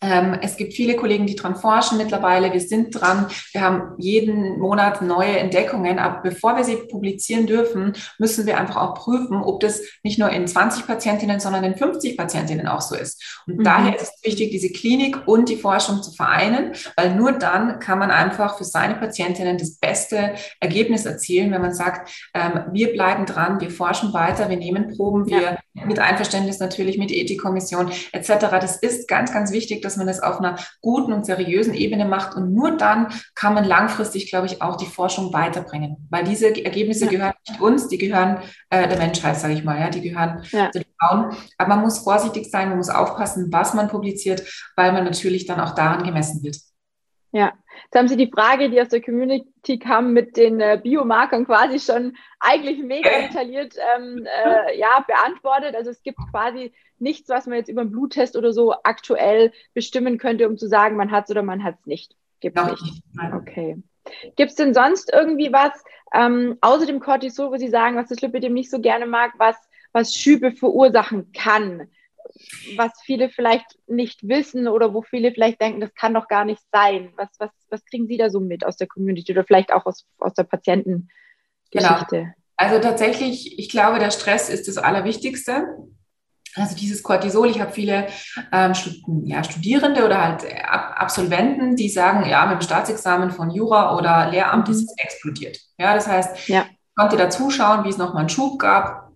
es 0.03 0.57
gibt 0.57 0.75
viele 0.75 0.97
Kollegen, 0.97 1.27
die 1.27 1.37
dran 1.37 1.55
forschen 1.55 1.97
mittlerweile. 1.97 2.53
Wir 2.53 2.61
sind 2.61 2.91
dran. 2.91 3.27
Wir 3.53 3.61
haben 3.61 3.95
jeden 3.99 4.59
Monat 4.59 5.01
neue 5.01 5.39
Entdeckungen. 5.39 5.99
Aber 5.99 6.21
bevor 6.23 6.57
wir 6.57 6.65
sie 6.65 6.77
publizieren 6.77 7.47
dürfen, 7.47 7.93
müssen 8.19 8.47
wir 8.47 8.59
einfach 8.59 8.77
auch 8.77 8.95
prüfen, 8.95 9.43
ob 9.43 9.61
das 9.61 9.81
nicht 10.03 10.19
nur 10.19 10.31
in 10.31 10.47
20 10.47 10.87
Patientinnen, 10.87 11.39
sondern 11.39 11.63
in 11.63 11.77
50 11.77 12.17
Patientinnen 12.17 12.67
auch 12.67 12.81
so 12.81 12.97
ist. 12.97 13.43
Und 13.47 13.59
mhm. 13.59 13.65
daher 13.65 13.95
ist 13.95 14.15
es 14.17 14.25
wichtig, 14.25 14.51
diese 14.51 14.71
Klinik 14.71 15.27
und 15.27 15.49
die 15.49 15.57
Forschung 15.57 16.03
zu 16.03 16.11
vereinen, 16.11 16.73
weil 16.97 17.15
nur 17.15 17.33
dann 17.33 17.79
kann 17.79 17.99
man 17.99 18.11
einfach 18.11 18.59
für 18.59 18.65
seine 18.65 18.97
Patientinnen 18.97 19.59
das 19.59 19.77
beste 19.77 20.35
Ergebnis 20.61 21.07
erzielen, 21.07 21.53
wenn 21.53 21.63
man 21.63 21.75
sagt, 21.75 22.11
ähm, 22.35 22.65
wir 22.73 22.93
bleiben 22.93 23.25
dran, 23.27 23.61
wir 23.61 23.71
forschen 23.71 24.13
weiter, 24.13 24.49
wir 24.49 24.57
nehmen 24.57 24.97
Proben, 24.97 25.27
wir 25.27 25.41
ja. 25.41 25.59
mit 25.87 25.99
Einverständnis 25.99 26.59
natürlich 26.59 26.99
mit 26.99 27.13
Ethikkommission 27.13 27.93
etc. 28.13 28.29
Das 28.61 28.77
ist 28.77 29.07
ganz, 29.07 29.33
ganz 29.33 29.53
wichtig, 29.53 29.83
dass 29.83 29.92
dass 29.93 29.99
man 29.99 30.06
das 30.06 30.23
auf 30.23 30.39
einer 30.39 30.56
guten 30.81 31.12
und 31.12 31.27
seriösen 31.27 31.75
Ebene 31.75 32.06
macht. 32.06 32.35
Und 32.35 32.55
nur 32.55 32.77
dann 32.77 33.09
kann 33.35 33.55
man 33.55 33.65
langfristig, 33.65 34.31
glaube 34.31 34.47
ich, 34.47 34.62
auch 34.62 34.77
die 34.77 34.87
Forschung 34.87 35.33
weiterbringen. 35.33 36.09
Weil 36.11 36.25
diese 36.25 36.47
Ergebnisse 36.65 37.05
ja. 37.05 37.11
gehören 37.11 37.35
nicht 37.47 37.61
uns, 37.61 37.89
die 37.89 37.99
gehören 37.99 38.39
äh, 38.71 38.89
der 38.89 38.99
Menschheit, 38.99 39.37
sage 39.37 39.55
ich 39.55 39.65
mal. 39.65 39.79
Ja, 39.79 39.91
die 39.91 40.00
gehören 40.00 40.43
ja. 40.50 40.71
den 40.71 40.85
Frauen. 40.99 41.37
Aber 41.59 41.69
man 41.77 41.83
muss 41.83 41.99
vorsichtig 41.99 42.50
sein, 42.50 42.69
man 42.69 42.79
muss 42.79 42.89
aufpassen, 42.89 43.53
was 43.53 43.75
man 43.75 43.89
publiziert, 43.89 44.43
weil 44.77 44.93
man 44.93 45.05
natürlich 45.05 45.46
dann 45.46 45.61
auch 45.61 45.75
daran 45.75 46.05
gemessen 46.05 46.43
wird. 46.43 46.56
Ja, 47.32 47.53
Jetzt 47.84 47.96
haben 47.96 48.08
Sie 48.08 48.17
die 48.17 48.31
Frage, 48.31 48.70
die 48.70 48.81
aus 48.81 48.89
der 48.89 49.03
Community 49.03 49.79
kam, 49.79 50.12
mit 50.12 50.36
den 50.36 50.60
äh, 50.60 50.81
Biomarkern 50.82 51.46
quasi 51.46 51.79
schon 51.79 52.17
eigentlich 52.41 52.82
mega 52.82 53.10
detailliert 53.10 53.74
ähm, 53.96 54.27
äh, 54.27 54.79
ja, 54.79 55.05
beantwortet. 55.06 55.74
Also 55.74 55.91
es 55.91 56.03
gibt 56.03 56.19
quasi 56.31 56.72
nichts, 56.98 57.29
was 57.29 57.46
man 57.46 57.58
jetzt 57.58 57.69
über 57.69 57.82
einen 57.82 57.91
Bluttest 57.91 58.36
oder 58.36 58.53
so 58.53 58.74
aktuell 58.84 59.53
bestimmen 59.74 60.19
könnte, 60.19 60.48
um 60.48 60.56
zu 60.56 60.69
sagen, 60.69 60.96
man 60.96 61.10
hat 61.10 61.24
es 61.24 61.31
oder 61.31 61.43
man 61.43 61.62
hat 61.62 61.77
es 61.81 61.86
nicht. 61.86 62.17
Gibt 62.41 62.58
es 62.58 62.81
nicht. 62.81 63.03
Okay. 63.34 63.82
Gibt 64.36 64.51
es 64.51 64.56
denn 64.56 64.74
sonst 64.74 65.12
irgendwie 65.12 65.53
was, 65.53 65.72
ähm, 66.12 66.58
außer 66.60 66.86
dem 66.86 67.01
Cortisol, 67.01 67.51
wo 67.51 67.56
Sie 67.56 67.69
sagen, 67.69 67.96
was 67.96 68.08
das 68.08 68.20
Lipidem 68.20 68.53
nicht 68.53 68.70
so 68.70 68.81
gerne 68.81 69.06
mag, 69.06 69.32
was, 69.39 69.56
was 69.93 70.15
Schübe 70.15 70.53
verursachen 70.53 71.32
kann? 71.32 71.89
Was 72.76 72.93
viele 73.05 73.29
vielleicht 73.29 73.67
nicht 73.86 74.26
wissen 74.26 74.69
oder 74.69 74.94
wo 74.94 75.02
viele 75.02 75.32
vielleicht 75.32 75.60
denken, 75.60 75.81
das 75.81 75.94
kann 75.94 76.14
doch 76.14 76.29
gar 76.29 76.44
nicht 76.44 76.62
sein. 76.72 77.12
Was, 77.17 77.29
was, 77.38 77.50
was 77.70 77.84
kriegen 77.84 78.06
Sie 78.06 78.17
da 78.17 78.31
so 78.31 78.41
mit 78.41 78.64
aus 78.64 78.76
der 78.76 78.86
Community 78.86 79.32
oder 79.32 79.44
vielleicht 79.44 79.72
auch 79.72 79.86
aus, 79.86 80.06
aus 80.19 80.34
der 80.34 80.44
Patientengeschichte? 80.44 81.08
Genau. 81.70 82.32
Also 82.56 82.79
tatsächlich, 82.79 83.58
ich 83.58 83.69
glaube, 83.69 83.98
der 83.98 84.10
Stress 84.10 84.48
ist 84.48 84.69
das 84.69 84.79
Allerwichtigste. 84.79 85.67
Also 86.55 86.76
dieses 86.76 87.02
Cortisol, 87.02 87.48
ich 87.48 87.60
habe 87.60 87.72
viele 87.72 88.08
ähm, 88.52 88.74
Studierende 88.74 90.05
oder 90.05 90.22
halt 90.22 90.44
Ab 90.64 90.94
Absolventen, 90.96 91.76
die 91.76 91.88
sagen, 91.88 92.29
ja, 92.29 92.44
mit 92.46 92.60
dem 92.60 92.62
Staatsexamen 92.62 93.31
von 93.31 93.50
Jura 93.50 93.96
oder 93.96 94.31
Lehramt 94.31 94.69
mhm. 94.69 94.74
ist 94.74 94.82
es 94.82 94.94
explodiert. 94.98 95.58
Ja, 95.79 95.94
das 95.94 96.06
heißt, 96.06 96.48
ja. 96.48 96.67
konnte 96.94 97.17
da 97.17 97.31
zuschauen, 97.31 97.84
wie 97.84 97.88
es 97.88 97.96
nochmal 97.96 98.20
einen 98.20 98.29
Schub 98.29 98.58
gab. 98.58 99.12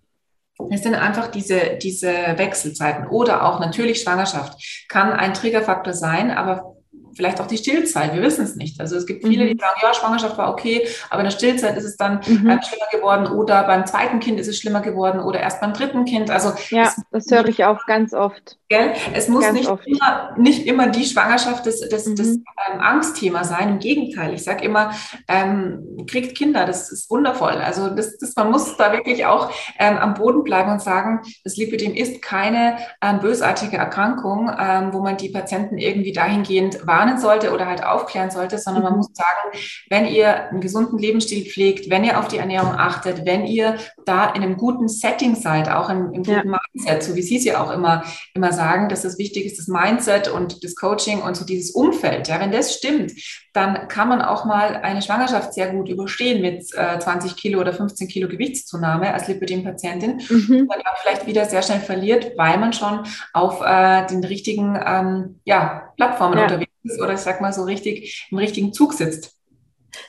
Es 0.71 0.83
sind 0.83 0.95
einfach 0.95 1.29
diese, 1.29 1.77
diese 1.81 2.11
Wechselzeiten. 2.37 3.07
Oder 3.09 3.45
auch 3.45 3.61
natürlich 3.61 4.01
Schwangerschaft. 4.01 4.87
Kann 4.89 5.13
ein 5.13 5.35
Triggerfaktor 5.35 5.93
sein, 5.93 6.31
aber 6.31 6.76
vielleicht 7.17 7.41
auch 7.41 7.47
die 7.47 7.57
Stillzeit. 7.57 8.15
Wir 8.15 8.23
wissen 8.23 8.45
es 8.45 8.57
nicht. 8.57 8.81
Also 8.81 8.97
es 8.97 9.07
gibt 9.07 9.27
viele, 9.27 9.47
die 9.47 9.55
mhm. 9.55 9.59
sagen, 9.59 9.81
ja, 9.83 9.95
Schwangerschaft 9.95 10.39
war 10.39 10.51
okay, 10.51 10.87
aber 11.11 11.21
in 11.21 11.27
der 11.27 11.33
Stillzeit 11.33 11.77
ist 11.77 11.85
es 11.85 11.97
dann 11.97 12.21
mhm. 12.27 12.49
äh, 12.49 12.63
schlimmer 12.63 12.87
geworden 12.93 13.27
oder 13.27 13.65
beim 13.65 13.87
zweiten 13.87 14.21
Kind 14.21 14.39
ist 14.39 14.49
es 14.49 14.59
schlimmer 14.59 14.81
geworden 14.81 15.21
oder 15.21 15.41
erst 15.41 15.61
beim 15.61 15.73
dritten 15.73 16.05
Kind. 16.05 16.31
Also 16.31 16.53
ja, 16.71 16.93
das 17.11 17.31
höre 17.31 17.49
ich 17.49 17.65
auch 17.65 17.87
ganz 17.87 18.13
oft. 18.13 18.59
Gell? 18.69 18.93
Es 19.15 19.29
muss 19.29 19.51
nicht 19.53 19.71
immer, 19.87 20.35
nicht 20.37 20.67
immer 20.67 20.89
die 20.89 21.05
Schwangerschaft 21.05 21.67
das, 21.67 21.81
das, 21.89 22.07
mhm. 22.07 22.17
das 22.17 22.27
ähm, 22.29 22.81
Angstthema 22.81 23.45
sein. 23.45 23.69
Im 23.69 23.79
Gegenteil, 23.79 24.35
ich 24.35 24.45
sage 24.45 24.65
immer, 24.65 24.91
ähm, 25.29 26.05
kriegt 26.09 26.37
Kinder, 26.37 26.67
das 26.67 26.91
ist 26.91 27.11
wundervoll. 27.11 27.53
Also 27.53 27.91
das, 27.91 28.19
das, 28.19 28.35
man 28.37 28.51
muss 28.51 28.77
da 28.77 28.93
wirklich 28.93 29.25
auch 29.25 29.53
ähm, 29.79 29.97
am 29.97 30.15
Boden 30.15 30.43
bleiben 30.43 30.73
und 30.73 30.83
sagen, 30.83 31.21
das 31.45 31.57
Lipidem 31.57 31.95
ist 31.95 32.23
keine 32.23 32.79
ähm, 33.01 33.21
bösartige 33.21 33.77
Erkrankung, 33.77 34.51
ähm, 34.59 34.93
wo 34.93 35.01
man 35.01 35.17
die 35.17 35.29
Patienten 35.29 35.79
irgendwie 35.79 36.13
dahingehend 36.13 36.87
warnen 37.07 37.21
sollte 37.21 37.53
oder 37.53 37.67
halt 37.67 37.85
aufklären 37.85 38.31
sollte, 38.31 38.59
sondern 38.59 38.83
mhm. 38.83 38.91
man 38.91 38.99
muss 38.99 39.09
sagen, 39.13 39.59
wenn 39.89 40.07
ihr 40.07 40.49
einen 40.51 40.61
gesunden 40.61 40.99
Lebensstil 40.99 41.45
pflegt, 41.45 41.91
wenn 41.91 42.05
ihr 42.05 42.19
auf 42.19 42.29
die 42.29 42.39
Ernährung 42.39 42.73
achtet, 42.73 43.25
wenn 43.25 43.47
ihr 43.47 43.77
da 44.05 44.31
in 44.31 44.43
einem 44.43 44.57
guten 44.57 44.89
Setting 44.89 45.35
seid, 45.35 45.69
auch 45.71 45.89
im, 45.89 46.13
im 46.13 46.23
guten 46.23 46.51
ja. 46.53 46.59
Mindset, 46.75 47.03
so 47.03 47.15
wie 47.15 47.23
Sie 47.23 47.37
es 47.37 47.45
ja 47.45 47.63
auch 47.63 47.71
immer, 47.71 48.05
immer 48.35 48.53
sagen, 48.53 48.89
dass 48.89 49.03
das 49.03 49.19
wichtig 49.19 49.47
ist, 49.47 49.59
das 49.59 49.69
Mindset 49.69 50.29
und 50.29 50.65
das 50.65 50.75
Coaching 50.75 51.23
und 51.23 51.37
so 51.37 51.45
dieses 51.45 51.73
Umfeld. 51.73 52.29
Ja, 52.29 52.41
wenn 52.41 52.53
das 52.53 52.75
stimmt, 52.75 53.13
dann 53.53 53.89
kann 53.89 54.09
man 54.09 54.21
auch 54.21 54.45
mal 54.45 54.77
eine 54.77 55.03
Schwangerschaft 55.03 55.55
sehr 55.55 55.71
gut 55.71 55.89
überstehen 55.89 56.43
mit 56.43 56.67
äh, 56.75 56.99
20 56.99 57.37
Kilo 57.37 57.61
oder 57.61 57.73
15 57.73 58.07
Kilo 58.07 58.29
Gewichtszunahme 58.29 59.13
als 59.13 59.29
Lipidem-Patientin, 59.29 60.21
mhm. 60.29 60.67
man 60.67 60.81
dann 60.85 60.95
vielleicht 61.01 61.27
wieder 61.27 61.47
sehr 61.47 61.63
schnell 61.63 61.81
verliert, 61.81 62.33
weil 62.37 62.59
man 62.59 62.73
schon 62.73 63.05
auf 63.33 63.63
äh, 63.63 64.07
den 64.07 64.23
richtigen 64.25 64.79
ähm, 64.85 65.41
ja, 65.45 65.93
Plattformen 65.97 66.39
ja. 66.39 66.45
unterwegs 66.45 66.76
ist 66.87 67.01
oder 67.01 67.15
ich 67.15 67.21
sag 67.21 67.41
mal 67.41 67.53
so 67.53 67.65
richtig 67.65 68.29
im 68.31 68.39
richtigen 68.39 68.73
Zug 68.73 68.95
sitzt. 68.95 69.37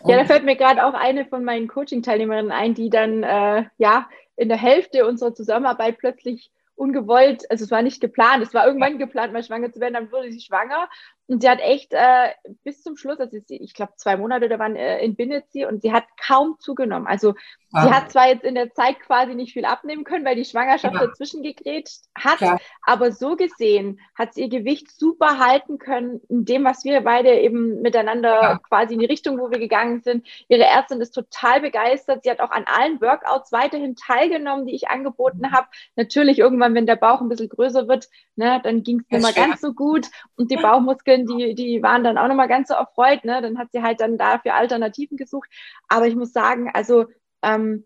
Und 0.01 0.12
ja, 0.12 0.17
da 0.17 0.25
fällt 0.25 0.43
mir 0.43 0.55
gerade 0.55 0.86
auch 0.86 0.93
eine 0.93 1.25
von 1.25 1.43
meinen 1.43 1.67
Coaching-Teilnehmerinnen 1.67 2.51
ein, 2.51 2.74
die 2.74 2.89
dann 2.89 3.24
äh, 3.24 3.65
ja 3.77 4.10
in 4.36 4.50
der 4.50 4.57
Hälfte 4.57 5.07
unserer 5.07 5.34
Zusammenarbeit 5.34 5.98
plötzlich 5.98 6.51
ungewollt, 6.75 7.50
also 7.50 7.65
es 7.65 7.72
war 7.72 7.81
nicht 7.81 8.00
geplant, 8.00 8.43
es 8.43 8.53
war 8.53 8.67
irgendwann 8.67 9.00
geplant, 9.00 9.34
mal 9.34 9.43
schwanger 9.43 9.72
zu 9.72 9.79
werden, 9.79 9.96
dann 9.96 10.12
wurde 10.12 10.31
sie 10.31 10.39
schwanger 10.39 10.88
und 11.27 11.41
sie 11.41 11.50
hat 11.50 11.60
echt 11.60 11.93
äh, 11.93 12.29
bis 12.63 12.81
zum 12.81 12.96
Schluss, 12.96 13.19
also 13.19 13.38
sie, 13.46 13.57
ich 13.57 13.74
glaube 13.74 13.93
zwei 13.98 14.15
Monate 14.15 14.48
da 14.48 14.60
waren 14.60 14.77
äh, 14.77 15.00
entbindet 15.00 15.46
sie 15.50 15.65
und 15.65 15.81
sie 15.81 15.91
hat 15.91 16.05
kaum 16.25 16.55
zugenommen. 16.60 17.05
Also 17.05 17.34
ah. 17.74 17.84
sie 17.84 17.93
hat 17.93 18.12
zwar 18.12 18.29
jetzt 18.29 18.46
in 18.46 18.55
der 18.55 18.74
Zeit 18.74 19.01
quasi 19.01 19.36
nicht 19.36 19.51
viel 19.51 19.65
abnehmen 19.65 20.05
können, 20.05 20.24
weil 20.24 20.38
die 20.38 20.46
Schwangerschaft 20.46 20.96
ja. 20.96 21.05
dazwischen 21.05 21.43
gegrätscht 21.43 22.03
hat, 22.17 22.39
ja. 22.39 22.57
aber 22.81 23.12
so 23.12 23.36
gesehen 23.36 24.00
hat 24.15 24.34
sie 24.34 24.43
ihr 24.43 24.50
Gewicht 24.50 24.89
super 24.89 25.38
halten 25.38 25.79
können 25.79 26.22
in 26.29 26.46
dem, 26.46 26.63
was 26.63 26.86
wir 26.86 27.01
beide 27.01 27.38
eben 27.39 27.81
miteinander 27.81 28.41
ja. 28.41 28.57
quasi 28.60 28.93
in 28.93 29.01
die 29.01 29.05
Richtung, 29.05 29.38
wo 29.38 29.51
wir 29.51 29.60
gegangen 29.60 30.01
sind. 30.01 30.25
Ihre 30.48 30.63
Ärztin 30.63 31.01
ist 31.01 31.12
total 31.12 31.60
begeistert. 31.60 32.24
Sie 32.24 32.31
hat 32.31 32.39
auch 32.39 32.51
an 32.51 32.63
allen 32.65 33.01
Workouts 33.01 33.51
weiterhin 33.51 33.98
teilgenommen, 33.98 34.65
die 34.65 34.75
ich 34.75 34.88
angeboten 34.88 35.39
mhm. 35.39 35.51
habe. 35.51 35.67
Natürlich 35.98 36.39
irgendwann, 36.39 36.74
wenn 36.74 36.86
der 36.86 36.96
Bauch 36.96 37.19
ein 37.19 37.27
bisschen 37.27 37.50
größer 37.50 37.89
wird, 37.89 38.07
ne, 38.38 38.62
dann 38.63 38.84
ging 38.84 39.01
es 39.01 39.10
nicht 39.10 39.36
mehr 39.36 39.48
ganz 39.48 39.60
so 39.60 39.74
gut 39.74 40.07
und 40.38 40.51
die 40.51 40.55
Bauchmuskeln 40.55 41.16
die, 41.25 41.55
die 41.55 41.81
waren 41.83 42.03
dann 42.03 42.17
auch 42.17 42.27
nochmal 42.27 42.47
ganz 42.47 42.67
so 42.67 42.75
erfreut. 42.75 43.25
Ne? 43.25 43.41
Dann 43.41 43.57
hat 43.57 43.69
sie 43.71 43.81
halt 43.81 44.01
dann 44.01 44.17
dafür 44.17 44.55
Alternativen 44.55 45.17
gesucht. 45.17 45.50
Aber 45.88 46.07
ich 46.07 46.15
muss 46.15 46.33
sagen, 46.33 46.69
also 46.74 47.05
ähm, 47.41 47.86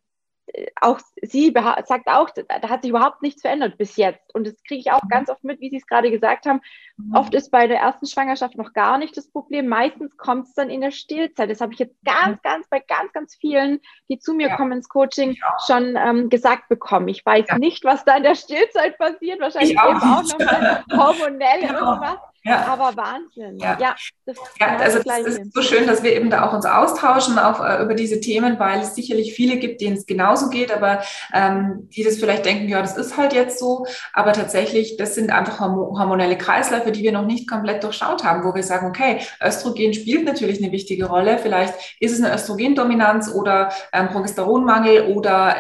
auch 0.79 1.00
sie 1.21 1.53
sagt 1.85 2.07
auch, 2.07 2.29
da 2.29 2.69
hat 2.69 2.81
sich 2.81 2.89
überhaupt 2.89 3.21
nichts 3.21 3.41
verändert 3.41 3.77
bis 3.77 3.95
jetzt. 3.95 4.33
Und 4.33 4.47
das 4.47 4.55
kriege 4.63 4.81
ich 4.81 4.91
auch 4.91 5.03
mhm. 5.03 5.09
ganz 5.09 5.29
oft 5.29 5.43
mit, 5.43 5.59
wie 5.61 5.69
Sie 5.69 5.77
es 5.77 5.85
gerade 5.85 6.11
gesagt 6.11 6.45
haben. 6.45 6.61
Mhm. 6.97 7.15
Oft 7.15 7.33
ist 7.33 7.51
bei 7.51 7.67
der 7.67 7.79
ersten 7.79 8.05
Schwangerschaft 8.05 8.57
noch 8.57 8.73
gar 8.73 8.97
nicht 8.97 9.15
das 9.15 9.29
Problem. 9.29 9.67
Meistens 9.67 10.17
kommt 10.17 10.47
es 10.47 10.53
dann 10.53 10.69
in 10.69 10.81
der 10.81 10.91
Stillzeit. 10.91 11.50
Das 11.50 11.61
habe 11.61 11.73
ich 11.73 11.79
jetzt 11.79 11.95
ganz, 12.03 12.38
mhm. 12.38 12.39
ganz 12.43 12.67
bei 12.69 12.79
ganz, 12.79 13.13
ganz 13.13 13.35
vielen, 13.35 13.79
die 14.09 14.19
zu 14.19 14.33
mir 14.33 14.50
ja. 14.50 14.55
kommen 14.57 14.73
ins 14.73 14.89
Coaching, 14.89 15.38
schon 15.67 15.95
ähm, 15.95 16.29
gesagt 16.29 16.67
bekommen. 16.69 17.07
Ich 17.07 17.25
weiß 17.25 17.45
ja. 17.47 17.57
nicht, 17.57 17.83
was 17.85 18.03
da 18.03 18.17
in 18.17 18.23
der 18.23 18.35
Stillzeit 18.35 18.97
passiert. 18.97 19.39
Wahrscheinlich 19.39 19.79
auch 19.79 19.89
eben 19.89 20.01
auch 20.01 20.23
nochmal 20.23 20.83
hormonell 20.91 21.61
genau. 21.61 21.93
irgendwas. 21.93 22.19
Ja. 22.43 22.65
Aber 22.65 22.98
Wahnsinn. 22.98 23.60
Ja, 23.60 23.77
ja, 23.79 23.95
das, 24.25 24.36
ja 24.60 24.77
also 24.77 25.00
das 25.03 25.19
ist 25.19 25.53
so 25.53 25.62
schön, 25.62 25.86
dass 25.86 26.01
wir 26.01 26.15
eben 26.15 26.31
da 26.31 26.48
auch 26.48 26.53
uns 26.53 26.65
austauschen 26.65 27.38
auch 27.38 27.63
äh, 27.63 27.83
über 27.83 27.93
diese 27.93 28.19
Themen, 28.19 28.57
weil 28.57 28.79
es 28.79 28.95
sicherlich 28.95 29.33
viele 29.33 29.57
gibt, 29.57 29.79
denen 29.79 29.95
es 29.95 30.07
genauso 30.07 30.50
geht, 30.50 30.71
aber 30.71 31.03
ähm, 31.33 31.88
die 31.91 32.03
das 32.03 32.17
vielleicht 32.17 32.45
denken, 32.45 32.67
ja, 32.67 32.81
das 32.81 32.98
ist 32.98 33.15
halt 33.15 33.33
jetzt 33.33 33.60
so. 33.60 33.86
Aber 34.13 34.33
tatsächlich, 34.33 34.98
das 34.98 35.13
sind 35.13 35.31
einfach 35.31 35.60
hormonelle 35.60 36.38
Kreisläufe, 36.38 36.91
die 36.91 37.03
wir 37.03 37.12
noch 37.12 37.25
nicht 37.25 37.48
komplett 37.48 37.83
durchschaut 37.83 38.24
haben, 38.24 38.43
wo 38.43 38.55
wir 38.55 38.63
sagen, 38.63 38.88
okay, 38.88 39.19
Östrogen 39.43 39.93
spielt 39.93 40.25
natürlich 40.25 40.63
eine 40.63 40.71
wichtige 40.71 41.05
Rolle. 41.05 41.38
Vielleicht 41.38 41.75
ist 42.00 42.13
es 42.13 42.24
eine 42.24 42.33
Östrogendominanz 42.33 43.31
oder 43.31 43.71
ähm, 43.93 44.10
Progesteronmangel 44.10 45.13
oder 45.15 45.55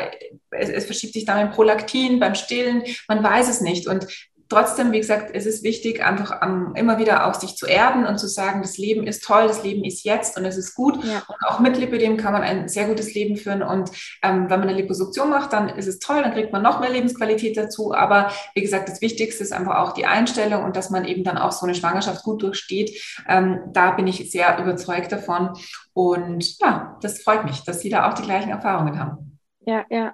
es, 0.51 0.69
es, 0.69 0.85
verschiebt 0.85 1.13
sich 1.13 1.25
dann 1.25 1.37
ein 1.37 1.51
Prolaktin 1.51 2.19
beim 2.19 2.35
Stillen, 2.35 2.83
man 3.07 3.23
weiß 3.23 3.49
es 3.49 3.61
nicht. 3.61 3.87
Und 3.87 4.07
trotzdem, 4.51 4.91
wie 4.91 4.99
gesagt, 4.99 5.31
es 5.33 5.45
ist 5.45 5.63
wichtig, 5.63 6.03
einfach 6.03 6.41
um, 6.45 6.75
immer 6.75 6.97
wieder 6.97 7.25
auch 7.25 7.33
sich 7.33 7.55
zu 7.55 7.65
erden 7.65 8.05
und 8.05 8.17
zu 8.17 8.27
sagen, 8.27 8.61
das 8.61 8.77
Leben 8.77 9.07
ist 9.07 9.23
toll, 9.23 9.47
das 9.47 9.63
Leben 9.63 9.85
ist 9.85 10.03
jetzt 10.03 10.37
und 10.37 10.43
es 10.43 10.57
ist 10.57 10.75
gut. 10.75 11.01
Ja. 11.03 11.23
Und 11.27 11.47
auch 11.47 11.59
mit 11.59 11.77
Lipidem 11.77 12.17
kann 12.17 12.33
man 12.33 12.43
ein 12.43 12.67
sehr 12.67 12.87
gutes 12.87 13.13
Leben 13.13 13.37
führen. 13.37 13.63
Und 13.63 13.89
ähm, 14.21 14.49
wenn 14.49 14.59
man 14.59 14.67
eine 14.67 14.73
Liposuktion 14.73 15.29
macht, 15.29 15.53
dann 15.53 15.69
ist 15.69 15.87
es 15.87 15.99
toll, 15.99 16.21
dann 16.21 16.33
kriegt 16.33 16.51
man 16.51 16.61
noch 16.61 16.81
mehr 16.81 16.89
Lebensqualität 16.89 17.55
dazu. 17.55 17.93
Aber 17.93 18.31
wie 18.53 18.61
gesagt, 18.61 18.89
das 18.89 18.99
Wichtigste 19.01 19.41
ist 19.41 19.53
einfach 19.53 19.77
auch 19.77 19.93
die 19.93 20.05
Einstellung 20.05 20.65
und 20.65 20.75
dass 20.75 20.89
man 20.89 21.05
eben 21.05 21.23
dann 21.23 21.37
auch 21.37 21.53
so 21.53 21.65
eine 21.65 21.73
Schwangerschaft 21.73 22.23
gut 22.23 22.43
durchsteht. 22.43 23.01
Ähm, 23.29 23.61
da 23.71 23.91
bin 23.91 24.07
ich 24.07 24.31
sehr 24.31 24.59
überzeugt 24.59 25.13
davon. 25.13 25.51
Und 25.93 26.59
ja, 26.59 26.97
das 27.01 27.23
freut 27.23 27.45
mich, 27.45 27.63
dass 27.63 27.79
Sie 27.79 27.89
da 27.89 28.09
auch 28.09 28.13
die 28.15 28.23
gleichen 28.23 28.49
Erfahrungen 28.49 28.99
haben. 28.99 29.39
Ja, 29.65 29.85
ja. 29.89 30.13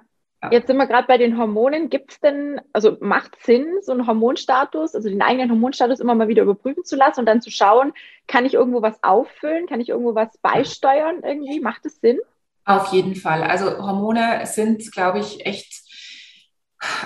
Jetzt 0.52 0.68
sind 0.68 0.76
wir 0.76 0.86
gerade 0.86 1.08
bei 1.08 1.18
den 1.18 1.36
Hormonen. 1.36 1.90
Gibt 1.90 2.12
es 2.12 2.20
denn, 2.20 2.60
also 2.72 2.96
macht 3.00 3.36
Sinn, 3.42 3.78
so 3.82 3.92
einen 3.92 4.06
Hormonstatus, 4.06 4.94
also 4.94 5.08
den 5.08 5.22
eigenen 5.22 5.50
Hormonstatus 5.50 5.98
immer 5.98 6.14
mal 6.14 6.28
wieder 6.28 6.44
überprüfen 6.44 6.84
zu 6.84 6.96
lassen 6.96 7.20
und 7.20 7.26
dann 7.26 7.42
zu 7.42 7.50
schauen, 7.50 7.92
kann 8.28 8.46
ich 8.46 8.54
irgendwo 8.54 8.80
was 8.80 9.02
auffüllen, 9.02 9.66
kann 9.66 9.80
ich 9.80 9.88
irgendwo 9.88 10.14
was 10.14 10.38
beisteuern 10.38 11.22
irgendwie? 11.24 11.60
Macht 11.60 11.86
es 11.86 12.00
Sinn? 12.00 12.20
Auf 12.64 12.92
jeden 12.92 13.16
Fall. 13.16 13.42
Also 13.42 13.78
Hormone 13.78 14.42
sind, 14.44 14.92
glaube 14.92 15.18
ich, 15.18 15.44
echt 15.44 15.87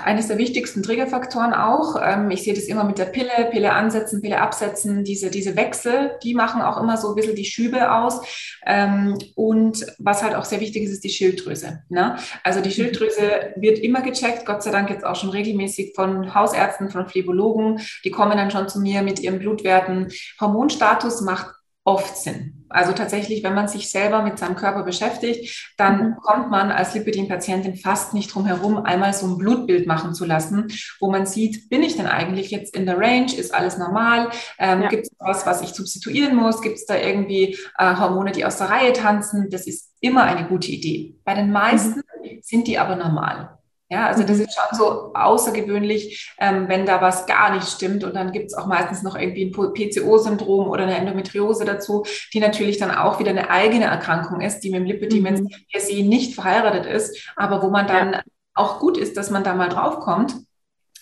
eines 0.03 0.27
der 0.27 0.37
wichtigsten 0.37 0.83
Triggerfaktoren 0.83 1.53
auch. 1.53 1.95
Ähm, 2.01 2.29
ich 2.29 2.43
sehe 2.43 2.53
das 2.53 2.65
immer 2.65 2.83
mit 2.83 2.97
der 2.97 3.05
Pille, 3.05 3.49
Pille 3.51 3.73
ansetzen, 3.73 4.21
Pille 4.21 4.39
absetzen, 4.39 5.03
diese, 5.03 5.31
diese 5.31 5.55
Wechsel, 5.55 6.11
die 6.23 6.35
machen 6.35 6.61
auch 6.61 6.79
immer 6.81 6.97
so 6.97 7.09
ein 7.09 7.15
bisschen 7.15 7.35
die 7.35 7.45
Schübe 7.45 7.91
aus. 7.91 8.21
Ähm, 8.65 9.17
und 9.35 9.85
was 9.97 10.23
halt 10.23 10.35
auch 10.35 10.45
sehr 10.45 10.59
wichtig 10.59 10.83
ist, 10.83 10.91
ist 10.91 11.03
die 11.03 11.09
Schilddrüse. 11.09 11.83
Ne? 11.89 12.17
Also 12.43 12.61
die 12.61 12.71
Schilddrüse 12.71 13.53
wird 13.55 13.79
immer 13.79 14.01
gecheckt, 14.01 14.45
Gott 14.45 14.61
sei 14.61 14.71
Dank 14.71 14.89
jetzt 14.89 15.05
auch 15.05 15.15
schon 15.15 15.29
regelmäßig 15.29 15.93
von 15.95 16.35
Hausärzten, 16.35 16.89
von 16.89 17.07
Phlebologen. 17.07 17.81
Die 18.03 18.11
kommen 18.11 18.37
dann 18.37 18.51
schon 18.51 18.69
zu 18.69 18.79
mir 18.79 19.01
mit 19.01 19.19
ihren 19.19 19.39
Blutwerten. 19.39 20.11
Hormonstatus 20.39 21.21
macht 21.21 21.55
oft 21.83 22.17
Sinn. 22.17 22.62
Also 22.73 22.91
tatsächlich, 22.91 23.43
wenn 23.43 23.53
man 23.53 23.67
sich 23.67 23.89
selber 23.89 24.21
mit 24.21 24.39
seinem 24.39 24.55
Körper 24.55 24.83
beschäftigt, 24.83 25.71
dann 25.77 26.09
mhm. 26.09 26.15
kommt 26.17 26.49
man 26.51 26.71
als 26.71 26.93
Lipidem-Patientin 26.93 27.75
fast 27.75 28.13
nicht 28.13 28.33
drum 28.33 28.45
herum, 28.45 28.77
einmal 28.77 29.13
so 29.13 29.27
ein 29.27 29.37
Blutbild 29.37 29.87
machen 29.87 30.13
zu 30.13 30.25
lassen, 30.25 30.67
wo 30.99 31.11
man 31.11 31.25
sieht, 31.25 31.69
bin 31.69 31.83
ich 31.83 31.95
denn 31.95 32.07
eigentlich 32.07 32.51
jetzt 32.51 32.75
in 32.75 32.85
der 32.85 32.97
Range? 32.97 33.33
Ist 33.33 33.53
alles 33.53 33.77
normal? 33.77 34.29
Ähm, 34.59 34.83
ja. 34.83 34.89
Gibt 34.89 35.03
es 35.03 35.11
was, 35.19 35.45
was 35.45 35.61
ich 35.61 35.69
substituieren 35.69 36.35
muss? 36.35 36.61
Gibt 36.61 36.77
es 36.77 36.85
da 36.85 36.97
irgendwie 36.97 37.57
äh, 37.77 37.95
Hormone, 37.95 38.31
die 38.31 38.45
aus 38.45 38.57
der 38.57 38.69
Reihe 38.69 38.93
tanzen? 38.93 39.49
Das 39.49 39.67
ist 39.67 39.91
immer 40.01 40.23
eine 40.23 40.47
gute 40.47 40.71
Idee. 40.71 41.15
Bei 41.23 41.33
den 41.33 41.51
meisten 41.51 42.01
mhm. 42.23 42.39
sind 42.41 42.67
die 42.67 42.77
aber 42.79 42.95
normal. 42.95 43.57
Ja, 43.93 44.07
also 44.07 44.23
das 44.23 44.37
mhm. 44.37 44.45
ist 44.45 44.55
schon 44.55 44.75
so 44.75 45.13
außergewöhnlich, 45.13 46.33
ähm, 46.39 46.67
wenn 46.67 46.87
da 46.87 46.99
was 46.99 47.27
gar 47.27 47.53
nicht 47.53 47.67
stimmt. 47.67 48.03
Und 48.03 48.15
dann 48.15 48.31
gibt 48.31 48.47
es 48.47 48.55
auch 48.55 48.65
meistens 48.65 49.03
noch 49.03 49.15
irgendwie 49.15 49.45
ein 49.45 49.51
PCO-Syndrom 49.51 50.67
oder 50.67 50.81
eine 50.83 50.97
Endometriose 50.97 51.63
dazu, 51.63 52.03
die 52.33 52.39
natürlich 52.39 52.79
dann 52.79 52.89
auch 52.89 53.19
wieder 53.19 53.29
eine 53.29 53.51
eigene 53.51 53.85
Erkrankung 53.85 54.41
ist, 54.41 54.61
die 54.61 54.71
mit 54.71 54.79
dem 54.79 54.85
Lipidem 54.85 55.23
mhm. 55.23 55.49
per 55.71 55.79
se 55.79 56.01
nicht 56.01 56.33
verheiratet 56.33 56.87
ist, 56.87 57.29
aber 57.35 57.61
wo 57.61 57.69
man 57.69 57.85
dann 57.85 58.13
ja. 58.13 58.23
auch 58.55 58.79
gut 58.79 58.97
ist, 58.97 59.15
dass 59.15 59.29
man 59.29 59.43
da 59.43 59.53
mal 59.53 59.69
draufkommt. 59.69 60.37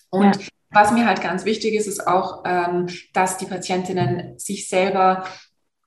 Und 0.10 0.36
ja. 0.36 0.48
was 0.72 0.92
mir 0.92 1.06
halt 1.06 1.22
ganz 1.22 1.46
wichtig 1.46 1.76
ist, 1.76 1.88
ist 1.88 2.06
auch, 2.06 2.44
ähm, 2.46 2.88
dass 3.14 3.38
die 3.38 3.46
Patientinnen 3.46 4.38
sich 4.38 4.68
selber 4.68 5.24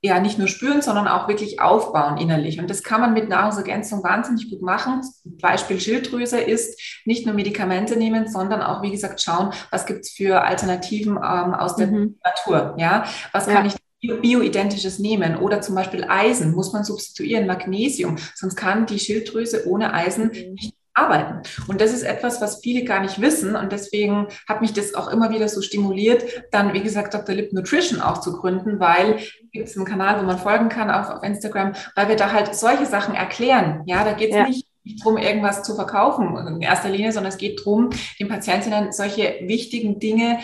ja 0.04 0.20
nicht 0.20 0.38
nur 0.38 0.48
spüren, 0.48 0.82
sondern 0.82 1.08
auch 1.08 1.28
wirklich 1.28 1.60
aufbauen 1.60 2.18
innerlich. 2.18 2.60
Und 2.60 2.68
das 2.68 2.82
kann 2.82 3.00
man 3.00 3.14
mit 3.14 3.30
Nahrungsergänzung 3.30 4.04
wahnsinnig 4.04 4.50
gut 4.50 4.60
machen. 4.60 5.00
Beispiel 5.24 5.80
Schilddrüse 5.80 6.38
ist 6.38 6.78
nicht 7.06 7.24
nur 7.24 7.34
Medikamente 7.34 7.96
nehmen, 7.96 8.28
sondern 8.28 8.60
auch, 8.60 8.82
wie 8.82 8.90
gesagt, 8.90 9.22
schauen, 9.22 9.54
was 9.70 9.86
gibt 9.86 10.00
es 10.00 10.10
für 10.10 10.42
Alternativen 10.42 11.16
ähm, 11.16 11.54
aus 11.54 11.76
der 11.76 11.86
mhm. 11.86 12.18
Natur. 12.22 12.74
Ja, 12.76 13.06
was 13.32 13.46
kann 13.46 13.64
ja. 13.64 13.72
ich 13.72 14.20
bioidentisches 14.20 14.98
nehmen 14.98 15.36
oder 15.36 15.62
zum 15.62 15.74
Beispiel 15.74 16.04
Eisen 16.06 16.54
muss 16.54 16.74
man 16.74 16.84
substituieren, 16.84 17.46
Magnesium, 17.46 18.16
sonst 18.34 18.56
kann 18.56 18.84
die 18.84 18.98
Schilddrüse 18.98 19.66
ohne 19.66 19.94
Eisen 19.94 20.24
mhm. 20.24 20.52
nicht 20.52 20.74
arbeiten. 20.94 21.42
Und 21.66 21.80
das 21.80 21.92
ist 21.92 22.02
etwas, 22.02 22.40
was 22.40 22.60
viele 22.60 22.84
gar 22.84 23.00
nicht 23.00 23.20
wissen. 23.20 23.56
Und 23.56 23.72
deswegen 23.72 24.28
hat 24.48 24.60
mich 24.60 24.72
das 24.72 24.94
auch 24.94 25.08
immer 25.08 25.30
wieder 25.30 25.48
so 25.48 25.60
stimuliert, 25.60 26.24
dann, 26.52 26.72
wie 26.72 26.82
gesagt, 26.82 27.14
Dr. 27.14 27.34
Lip 27.34 27.52
Nutrition 27.52 28.00
auch 28.00 28.18
zu 28.20 28.32
gründen, 28.32 28.80
weil 28.80 29.18
gibt 29.52 29.68
es 29.68 29.76
einen 29.76 29.86
Kanal, 29.86 30.20
wo 30.20 30.24
man 30.24 30.38
folgen 30.38 30.68
kann 30.68 30.90
auf, 30.90 31.10
auf 31.10 31.22
Instagram, 31.22 31.72
weil 31.94 32.08
wir 32.08 32.16
da 32.16 32.32
halt 32.32 32.54
solche 32.54 32.86
Sachen 32.86 33.14
erklären. 33.14 33.82
Ja, 33.86 34.04
da 34.04 34.12
geht 34.12 34.30
es 34.30 34.36
ja. 34.36 34.46
nicht 34.46 34.66
nicht 34.84 35.00
darum, 35.00 35.16
irgendwas 35.16 35.62
zu 35.62 35.74
verkaufen 35.74 36.36
in 36.46 36.60
erster 36.60 36.90
Linie, 36.90 37.10
sondern 37.10 37.32
es 37.32 37.38
geht 37.38 37.60
darum, 37.60 37.90
den 38.20 38.28
Patientinnen 38.28 38.92
solche 38.92 39.40
wichtigen 39.44 39.98
Dinge 39.98 40.40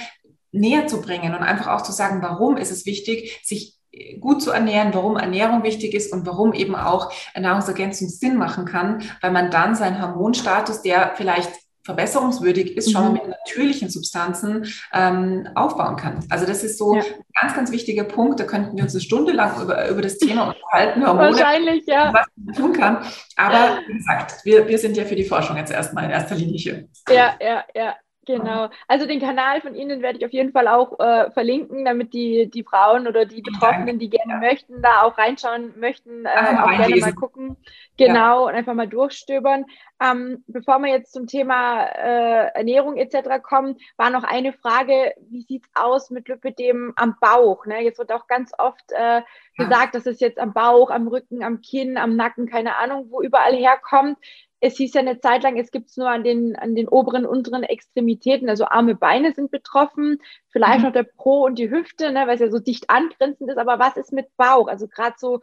näher 0.53 0.87
zu 0.87 1.01
bringen 1.01 1.35
und 1.35 1.43
einfach 1.43 1.69
auch 1.69 1.83
zu 1.83 1.93
sagen, 1.93 2.23
warum 2.23 2.57
ist 2.57 2.73
es 2.73 2.87
wichtig, 2.87 3.41
sich 3.45 3.77
gut 4.21 4.43
zu 4.43 4.51
ernähren, 4.51 4.95
warum 4.95 5.17
Ernährung 5.17 5.63
wichtig 5.63 5.95
ist 5.95 6.13
und 6.13 6.27
warum 6.27 6.53
eben 6.53 6.77
auch 6.77 7.13
Nahrungsergänzung 7.39 8.09
Sinn 8.09 8.37
machen 8.37 8.65
kann, 8.65 9.03
weil 9.21 9.33
man 9.33 9.51
dann 9.51 9.75
seinen 9.75 10.01
Hormonstatus, 10.01 10.83
der 10.83 11.13
vielleicht 11.17 11.51
verbesserungswürdig 11.85 12.77
ist, 12.77 12.93
schon 12.93 13.09
mhm. 13.09 13.13
mit 13.15 13.29
natürlichen 13.29 13.89
Substanzen 13.89 14.67
ähm, 14.93 15.49
aufbauen 15.55 15.97
kann. 15.97 16.25
Also 16.29 16.47
das 16.47 16.63
ist 16.63 16.79
so 16.79 16.95
ja. 16.95 17.01
ein 17.01 17.25
ganz, 17.41 17.55
ganz 17.55 17.73
wichtiger 17.73 18.05
Punkt. 18.05 18.39
Da 18.39 18.45
könnten 18.45 18.77
wir 18.77 18.85
uns 18.85 18.95
eine 18.95 19.01
Stunde 19.01 19.33
lang 19.33 19.61
über, 19.61 19.89
über 19.89 20.03
das 20.03 20.19
Thema 20.19 20.49
unterhalten, 20.55 21.07
Hormone, 21.07 21.33
Wahrscheinlich, 21.33 21.85
ja. 21.87 22.13
was 22.13 22.27
man 22.37 22.55
tun 22.55 22.73
kann. 22.75 22.99
Aber 23.37 23.79
wie 23.87 23.95
gesagt, 23.95 24.45
wir, 24.45 24.69
wir 24.69 24.79
sind 24.79 24.97
ja 24.97 25.05
für 25.05 25.17
die 25.17 25.25
Forschung 25.25 25.57
jetzt 25.57 25.73
erstmal 25.73 26.05
in 26.05 26.11
erster 26.11 26.35
Linie 26.35 26.59
hier. 26.59 26.89
Ja, 27.09 27.35
ja, 27.41 27.65
ja. 27.75 27.95
Genau. 28.37 28.69
Also 28.87 29.07
den 29.07 29.21
Kanal 29.21 29.61
von 29.61 29.75
Ihnen 29.75 30.03
werde 30.03 30.19
ich 30.19 30.25
auf 30.25 30.33
jeden 30.33 30.53
Fall 30.53 30.69
auch 30.69 30.99
äh, 31.01 31.31
verlinken, 31.31 31.85
damit 31.85 32.13
die, 32.13 32.49
die 32.51 32.63
Frauen 32.63 33.07
oder 33.09 33.25
die 33.27 33.43
Betroffenen, 33.43 33.99
die 33.99 34.11
gerne 34.11 34.37
möchten, 34.37 34.83
da 34.83 35.03
auch 35.03 35.19
reinschauen 35.19 35.79
möchten, 35.79 36.27
äh, 36.27 36.29
auch 36.29 36.71
gerne 36.71 36.97
mal 36.97 37.15
gucken. 37.15 37.57
Genau, 38.01 38.15
ja. 38.15 38.49
und 38.49 38.55
einfach 38.55 38.73
mal 38.73 38.89
durchstöbern. 38.89 39.67
Ähm, 40.03 40.43
bevor 40.47 40.79
wir 40.79 40.91
jetzt 40.91 41.13
zum 41.13 41.27
Thema 41.27 41.85
äh, 41.85 42.47
Ernährung 42.55 42.97
etc. 42.97 43.43
kommen, 43.43 43.77
war 43.99 44.09
noch 44.09 44.25
eine 44.25 44.55
Frage, 44.55 45.13
wie 45.29 45.43
sieht 45.43 45.65
es 45.65 45.71
aus 45.75 46.09
mit 46.11 46.27
Lipidem 46.29 46.95
am 46.97 47.17
Bauch? 47.21 47.67
Ne? 47.67 47.83
Jetzt 47.83 47.99
wird 47.99 48.11
auch 48.13 48.27
ganz 48.27 48.53
oft 48.57 48.91
äh, 48.93 49.21
gesagt, 49.57 49.95
dass 49.95 50.07
es 50.07 50.19
jetzt 50.19 50.39
am 50.39 50.55
Bauch, 50.55 50.91
am 50.91 51.09
Rücken, 51.09 51.45
am 51.45 51.61
Kinn, 51.61 51.99
am 51.99 52.17
Nacken, 52.17 52.49
keine 52.49 52.77
Ahnung, 52.77 53.09
wo 53.11 53.21
überall 53.21 53.55
herkommt 53.55 54.17
es 54.61 54.77
hieß 54.77 54.93
ja 54.95 55.01
eine 55.01 55.19
Zeit 55.21 55.43
lang, 55.43 55.59
es 55.59 55.71
gibt 55.71 55.89
es 55.89 55.97
nur 55.97 56.11
an 56.11 56.23
den, 56.23 56.55
an 56.55 56.75
den 56.75 56.87
oberen, 56.87 57.25
unteren 57.25 57.63
Extremitäten, 57.63 58.49
also 58.51 58.67
Arme, 58.67 58.95
Beine 58.95 59.33
sind 59.33 59.51
betroffen, 59.51 60.19
vielleicht 60.51 60.81
mhm. 60.81 60.85
noch 60.85 60.93
der 60.93 61.05
Po 61.05 61.47
und 61.47 61.59
die 61.59 61.71
Hüfte, 61.71 62.13
ne, 62.13 62.27
weil 62.27 62.35
es 62.35 62.41
ja 62.41 62.51
so 62.51 62.59
dicht 62.59 62.91
angrenzend 62.91 63.51
ist, 63.51 63.57
aber 63.57 63.79
was 63.79 63.97
ist 63.97 64.13
mit 64.13 64.37
Bauch? 64.37 64.69
Also 64.69 64.87
gerade 64.87 65.17
so 65.19 65.41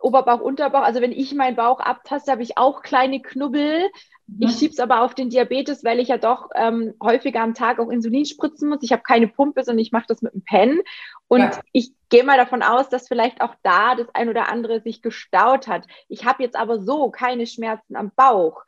Oberbauch, 0.00 0.40
Unterbauch, 0.40 0.82
also 0.82 1.00
wenn 1.00 1.12
ich 1.12 1.34
meinen 1.34 1.56
Bauch 1.56 1.80
abtaste, 1.80 2.30
habe 2.30 2.42
ich 2.42 2.58
auch 2.58 2.82
kleine 2.82 3.22
Knubbel. 3.22 3.90
Ich 4.38 4.56
schiebe 4.56 4.72
es 4.72 4.80
aber 4.80 5.02
auf 5.02 5.14
den 5.14 5.28
Diabetes, 5.28 5.84
weil 5.84 6.00
ich 6.00 6.08
ja 6.08 6.16
doch 6.16 6.48
ähm, 6.54 6.94
häufiger 7.02 7.42
am 7.42 7.52
Tag 7.52 7.78
auch 7.78 7.90
Insulin 7.90 8.24
spritzen 8.24 8.70
muss. 8.70 8.82
Ich 8.82 8.92
habe 8.92 9.02
keine 9.02 9.28
Pumpe, 9.28 9.62
sondern 9.62 9.82
ich 9.82 9.92
mache 9.92 10.06
das 10.08 10.22
mit 10.22 10.32
dem 10.32 10.42
Pen. 10.42 10.80
Und 11.28 11.40
ja. 11.40 11.60
ich 11.72 11.92
gehe 12.08 12.24
mal 12.24 12.38
davon 12.38 12.62
aus, 12.62 12.88
dass 12.88 13.06
vielleicht 13.06 13.42
auch 13.42 13.54
da 13.62 13.94
das 13.94 14.08
ein 14.14 14.30
oder 14.30 14.48
andere 14.48 14.80
sich 14.80 15.02
gestaut 15.02 15.68
hat. 15.68 15.86
Ich 16.08 16.24
habe 16.24 16.42
jetzt 16.42 16.56
aber 16.56 16.80
so 16.80 17.10
keine 17.10 17.46
Schmerzen 17.46 17.96
am 17.96 18.12
Bauch. 18.16 18.62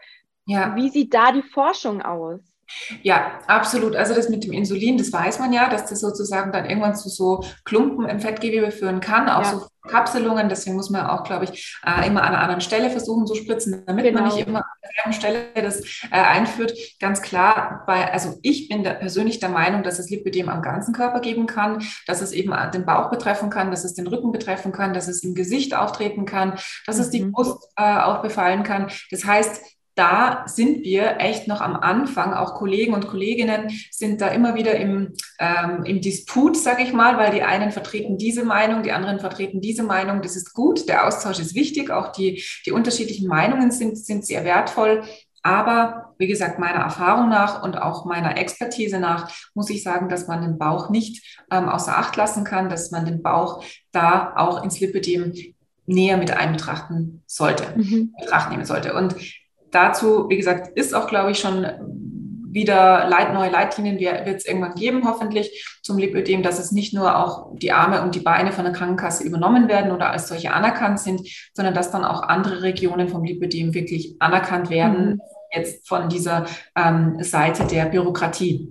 Ja. 0.45 0.76
Wie 0.76 0.90
sieht 0.90 1.14
da 1.14 1.33
die 1.33 1.42
Forschung 1.42 2.02
aus? 2.02 2.40
Ja, 3.02 3.38
absolut. 3.46 3.94
Also 3.96 4.14
das 4.14 4.28
mit 4.28 4.44
dem 4.44 4.52
Insulin, 4.52 4.99
das 4.99 5.12
weiß 5.12 5.38
man 5.38 5.52
ja, 5.52 5.68
dass 5.68 5.87
das 5.87 6.00
sozusagen 6.00 6.52
dann 6.52 6.66
irgendwann 6.66 6.96
zu 6.96 7.08
so 7.08 7.44
Klumpen 7.64 8.08
im 8.08 8.20
Fettgewebe 8.20 8.70
führen 8.70 9.00
kann, 9.00 9.28
auch 9.28 9.44
ja. 9.44 9.50
so 9.50 9.66
Kapselungen. 9.87 10.49
Deswegen 10.49 10.76
muss 10.76 10.90
man 10.90 11.06
auch, 11.06 11.23
glaube 11.23 11.44
ich, 11.44 11.78
äh, 11.87 12.06
immer 12.06 12.23
an 12.23 12.28
einer 12.28 12.40
anderen 12.40 12.61
Stelle 12.61 12.90
versuchen 12.90 13.26
zu 13.26 13.35
spritzen, 13.35 13.85
damit 13.87 14.04
genau. 14.04 14.23
man 14.23 14.35
nicht 14.35 14.46
immer 14.46 14.58
an 14.58 14.64
derselben 14.82 15.12
Stelle 15.12 15.46
das 15.54 15.80
äh, 16.11 16.18
einführt. 16.18 16.75
Ganz 17.00 17.23
klar, 17.23 17.85
bei, 17.87 18.12
also 18.12 18.38
ich 18.42 18.68
bin 18.68 18.82
persönlich 18.82 19.38
der 19.38 19.49
Meinung, 19.49 19.82
dass 19.82 19.99
es 19.99 20.11
Lipidem 20.11 20.49
am 20.49 20.62
ganzen 20.62 20.92
Körper 20.92 21.20
geben 21.20 21.46
kann, 21.46 21.85
dass 22.06 22.20
es 22.20 22.32
eben 22.32 22.52
den 22.73 22.85
Bauch 22.85 23.11
betreffen 23.11 23.50
kann, 23.50 23.70
dass 23.70 23.85
es 23.85 23.94
den 23.94 24.06
Rücken 24.06 24.32
betreffen 24.32 24.73
kann, 24.73 24.92
dass 24.92 25.08
es 25.08 25.23
im 25.23 25.35
Gesicht 25.35 25.75
auftreten 25.75 26.25
kann, 26.25 26.58
dass 26.87 26.96
mhm. 26.96 27.02
es 27.02 27.11
die 27.11 27.23
mhm. 27.23 27.32
Brust 27.32 27.68
äh, 27.76 27.99
auch 27.99 28.23
befallen 28.23 28.62
kann. 28.62 28.90
Das 29.11 29.25
heißt, 29.25 29.75
da 29.97 30.45
sind 30.47 30.85
wir 30.85 31.17
echt 31.21 31.49
noch 31.49 31.62
am 31.62 31.75
Anfang. 31.75 32.35
Auch 32.35 32.55
Kollegen 32.55 32.93
und 32.93 33.09
Kolleginnen 33.09 33.71
sind 33.91 34.21
da 34.21 34.29
immer 34.29 34.55
wieder 34.55 34.76
im, 34.76 35.15
ähm, 35.41 35.85
im 35.85 36.03
Disput, 36.03 36.57
sage 36.57 36.83
ich 36.83 36.93
mal, 36.93 37.17
weil 37.17 37.33
die 37.33 37.43
einen 37.43 37.73
vertreten 37.73 38.19
diese 38.19 38.45
Meinung, 38.45 38.83
die 38.83 38.93
anderen 38.93 39.21
vertreten 39.21 39.62
diese 39.62 39.83
Meinung. 39.83 40.21
Das 40.21 40.37
ist 40.37 40.53
gut, 40.53 40.87
der 40.88 41.07
Austausch 41.07 41.38
ist 41.38 41.55
wichtig, 41.55 41.91
auch 41.91 42.12
die, 42.12 42.45
die 42.67 42.73
unterschiedlichen 42.73 43.26
Meinungen 43.26 43.71
sind, 43.71 43.97
sind 43.97 44.26
sehr 44.26 44.45
wertvoll. 44.45 45.03
Aber 45.43 46.15
wie 46.19 46.26
gesagt, 46.26 46.59
meiner 46.59 46.81
Erfahrung 46.81 47.31
nach 47.31 47.62
und 47.62 47.81
auch 47.81 48.05
meiner 48.05 48.37
Expertise 48.37 48.99
nach 48.99 49.31
muss 49.55 49.71
ich 49.71 49.83
sagen, 49.83 50.11
dass 50.11 50.26
man 50.26 50.43
den 50.43 50.59
Bauch 50.59 50.91
nicht 50.91 51.41
ähm, 51.50 51.71
außer 51.71 51.97
Acht 51.97 52.17
lassen 52.17 52.45
kann, 52.45 52.69
dass 52.69 52.91
man 52.91 53.06
den 53.06 53.23
Bauch 53.23 53.65
da 53.93 54.35
auch 54.37 54.63
ins 54.63 54.78
Lipidem 54.78 55.32
näher 55.87 56.19
mit 56.19 56.32
einbetrachten 56.32 57.23
sollte, 57.26 57.65
mhm. 57.76 58.13
Betracht 58.19 58.50
nehmen 58.50 58.67
sollte. 58.67 58.93
Und 58.93 59.15
dazu, 59.71 60.29
wie 60.29 60.37
gesagt, 60.37 60.76
ist 60.76 60.95
auch, 60.95 61.07
glaube 61.09 61.31
ich, 61.31 61.39
schon 61.39 61.67
wieder 62.57 63.07
Leit, 63.09 63.35
neue 63.35 63.50
Leitlinien 63.50 63.99
wird 64.00 64.37
es 64.37 64.47
irgendwann 64.47 64.75
geben, 64.75 65.07
hoffentlich 65.07 65.79
zum 65.83 65.99
Lipödem, 65.99 66.43
dass 66.43 66.59
es 66.59 66.73
nicht 66.73 66.95
nur 66.95 67.17
auch 67.17 67.55
die 67.59 67.71
Arme 67.71 68.02
und 68.02 68.15
die 68.15 68.21
Beine 68.21 68.50
von 68.50 68.65
der 68.65 68.73
Krankenkasse 68.73 69.25
übernommen 69.25 69.69
werden 69.69 69.93
oder 69.93 70.11
als 70.11 70.29
solche 70.29 70.52
anerkannt 70.52 70.99
sind, 70.99 71.29
sondern 71.52 71.75
dass 71.75 71.91
dann 71.91 72.05
auch 72.05 72.23
andere 72.23 72.63
Regionen 72.63 73.09
vom 73.09 73.25
Lipödem 73.25 73.75
wirklich 73.75 74.17
anerkannt 74.21 74.71
werden, 74.71 75.07
mhm. 75.07 75.21
jetzt 75.52 75.87
von 75.87 76.09
dieser 76.09 76.47
ähm, 76.75 77.23
Seite 77.23 77.67
der 77.67 77.85
Bürokratie. 77.85 78.69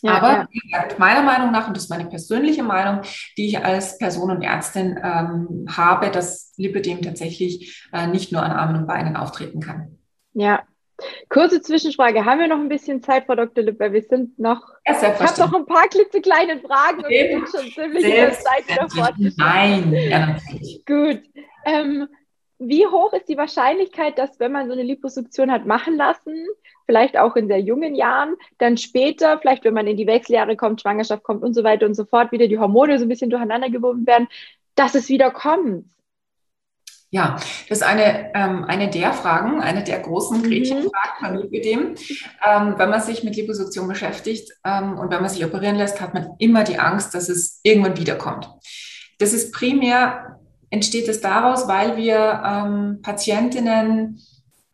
Ja, 0.00 0.12
Aber 0.12 0.28
ja. 0.28 0.48
wie 0.52 0.60
gesagt, 0.60 1.00
meiner 1.00 1.22
Meinung 1.22 1.50
nach, 1.50 1.66
und 1.66 1.76
das 1.76 1.84
ist 1.84 1.90
meine 1.90 2.06
persönliche 2.06 2.62
Meinung, 2.62 3.00
die 3.36 3.48
ich 3.48 3.64
als 3.64 3.98
Person 3.98 4.30
und 4.30 4.42
Ärztin 4.42 4.96
ähm, 5.02 5.66
habe, 5.68 6.10
dass 6.10 6.52
Lipödem 6.56 7.02
tatsächlich 7.02 7.84
äh, 7.92 8.06
nicht 8.06 8.30
nur 8.30 8.44
an 8.44 8.52
Armen 8.52 8.76
und 8.76 8.86
Beinen 8.86 9.16
auftreten 9.16 9.58
kann. 9.58 9.97
Ja. 10.38 10.62
Kurze 11.28 11.60
Zwischenfrage. 11.60 12.24
Haben 12.24 12.40
wir 12.40 12.48
noch 12.48 12.58
ein 12.58 12.68
bisschen 12.68 13.02
Zeit, 13.02 13.26
Frau 13.26 13.34
Dr. 13.34 13.62
Lippe? 13.64 13.92
Wir 13.92 14.02
sind 14.02 14.38
noch. 14.38 14.62
Ich 14.84 14.96
habe 14.96 15.40
noch 15.40 15.54
ein 15.54 15.66
paar 15.66 15.88
klitzekleine 15.88 16.60
Fragen 16.60 17.04
und 17.04 17.08
wir 17.08 17.28
sind 17.28 17.48
schon 17.48 17.70
ziemlich 17.70 18.04
in 18.04 18.10
der 18.10 18.32
Zeit 18.32 18.68
wieder 18.68 18.88
fortgeschritten. 18.88 19.34
Nein, 19.36 19.92
ja, 19.92 20.26
natürlich. 20.26 20.84
Gut. 20.86 21.22
Ähm, 21.64 22.08
wie 22.58 22.86
hoch 22.86 23.12
ist 23.12 23.28
die 23.28 23.36
Wahrscheinlichkeit, 23.36 24.18
dass, 24.18 24.40
wenn 24.40 24.50
man 24.50 24.66
so 24.66 24.72
eine 24.72 24.82
Liposuktion 24.82 25.52
hat 25.52 25.66
machen 25.66 25.96
lassen, 25.96 26.46
vielleicht 26.86 27.16
auch 27.16 27.36
in 27.36 27.46
sehr 27.46 27.60
jungen 27.60 27.94
Jahren, 27.94 28.34
dann 28.58 28.76
später, 28.76 29.38
vielleicht 29.38 29.64
wenn 29.64 29.74
man 29.74 29.86
in 29.86 29.96
die 29.96 30.08
Wechseljahre 30.08 30.56
kommt, 30.56 30.80
Schwangerschaft 30.80 31.22
kommt 31.22 31.44
und 31.44 31.54
so 31.54 31.62
weiter 31.62 31.86
und 31.86 31.94
so 31.94 32.04
fort, 32.04 32.32
wieder 32.32 32.48
die 32.48 32.58
Hormone 32.58 32.98
so 32.98 33.04
ein 33.04 33.08
bisschen 33.08 33.30
durcheinander 33.30 33.70
gewoben 33.70 34.06
werden, 34.06 34.26
dass 34.74 34.96
es 34.96 35.08
wieder 35.08 35.30
kommt? 35.30 35.84
Ja, 37.10 37.36
das 37.68 37.78
ist 37.78 37.82
eine, 37.82 38.34
ähm, 38.34 38.64
eine 38.64 38.90
der 38.90 39.14
Fragen, 39.14 39.62
eine 39.62 39.82
der 39.82 40.00
großen 40.00 40.38
mhm. 40.38 40.42
Gretchenfragen 40.42 41.18
von 41.18 41.36
Lipidem. 41.36 41.94
Ähm, 42.46 42.74
wenn 42.76 42.90
man 42.90 43.00
sich 43.00 43.24
mit 43.24 43.34
Liposuktion 43.34 43.88
beschäftigt 43.88 44.52
ähm, 44.64 44.98
und 44.98 45.10
wenn 45.10 45.22
man 45.22 45.30
sich 45.30 45.44
operieren 45.44 45.76
lässt, 45.76 46.02
hat 46.02 46.12
man 46.12 46.34
immer 46.38 46.64
die 46.64 46.78
Angst, 46.78 47.14
dass 47.14 47.30
es 47.30 47.60
irgendwann 47.62 47.96
wiederkommt. 47.96 48.50
Das 49.18 49.32
ist 49.32 49.54
primär, 49.54 50.38
entsteht 50.68 51.08
es 51.08 51.22
daraus, 51.22 51.66
weil 51.66 51.96
wir 51.96 52.42
ähm, 52.44 53.00
Patientinnen 53.02 54.20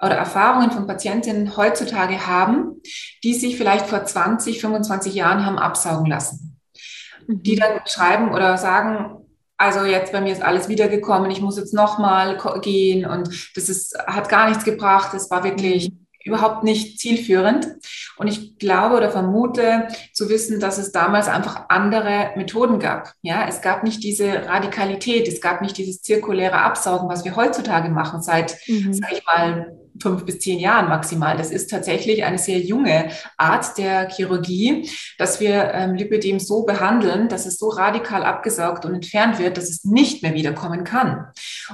oder 0.02 0.16
Erfahrungen 0.16 0.72
von 0.72 0.88
Patientinnen 0.88 1.56
heutzutage 1.56 2.26
haben, 2.26 2.82
die 3.22 3.34
sich 3.34 3.56
vielleicht 3.56 3.86
vor 3.86 4.04
20, 4.04 4.60
25 4.60 5.14
Jahren 5.14 5.46
haben 5.46 5.58
absaugen 5.58 6.06
lassen. 6.06 6.60
Die 7.28 7.54
mhm. 7.54 7.60
dann 7.60 7.80
schreiben 7.86 8.34
oder 8.34 8.58
sagen, 8.58 9.23
also 9.56 9.84
jetzt 9.84 10.12
bei 10.12 10.20
mir 10.20 10.32
ist 10.32 10.42
alles 10.42 10.68
wiedergekommen, 10.68 11.30
ich 11.30 11.40
muss 11.40 11.56
jetzt 11.56 11.74
nochmal 11.74 12.38
gehen 12.60 13.06
und 13.06 13.28
das 13.54 13.68
ist, 13.68 13.96
hat 14.06 14.28
gar 14.28 14.48
nichts 14.48 14.64
gebracht. 14.64 15.14
Es 15.14 15.30
war 15.30 15.44
wirklich 15.44 15.90
mhm. 15.90 16.06
überhaupt 16.24 16.64
nicht 16.64 16.98
zielführend. 16.98 17.68
Und 18.16 18.28
ich 18.28 18.58
glaube 18.58 18.96
oder 18.96 19.10
vermute 19.10 19.88
zu 20.12 20.28
wissen, 20.28 20.60
dass 20.60 20.78
es 20.78 20.92
damals 20.92 21.28
einfach 21.28 21.68
andere 21.68 22.32
Methoden 22.36 22.78
gab. 22.78 23.12
Ja, 23.22 23.46
es 23.48 23.60
gab 23.60 23.84
nicht 23.84 24.02
diese 24.02 24.46
Radikalität, 24.46 25.28
es 25.28 25.40
gab 25.40 25.62
nicht 25.62 25.78
dieses 25.78 26.02
zirkuläre 26.02 26.58
Absaugen, 26.58 27.08
was 27.08 27.24
wir 27.24 27.36
heutzutage 27.36 27.88
machen 27.90 28.22
seit, 28.22 28.56
mhm. 28.66 28.92
sag 28.92 29.12
ich 29.12 29.24
mal, 29.24 29.83
fünf 30.00 30.24
bis 30.24 30.40
zehn 30.40 30.58
Jahren 30.58 30.88
maximal. 30.88 31.36
Das 31.36 31.50
ist 31.50 31.70
tatsächlich 31.70 32.24
eine 32.24 32.38
sehr 32.38 32.58
junge 32.58 33.10
Art 33.36 33.78
der 33.78 34.08
Chirurgie, 34.10 34.90
dass 35.18 35.40
wir 35.40 35.72
ähm, 35.72 35.94
Lipidem 35.94 36.40
so 36.40 36.64
behandeln, 36.64 37.28
dass 37.28 37.46
es 37.46 37.58
so 37.58 37.68
radikal 37.68 38.24
abgesaugt 38.24 38.84
und 38.84 38.94
entfernt 38.94 39.38
wird, 39.38 39.56
dass 39.56 39.70
es 39.70 39.84
nicht 39.84 40.22
mehr 40.22 40.34
wiederkommen 40.34 40.84
kann. 40.84 41.28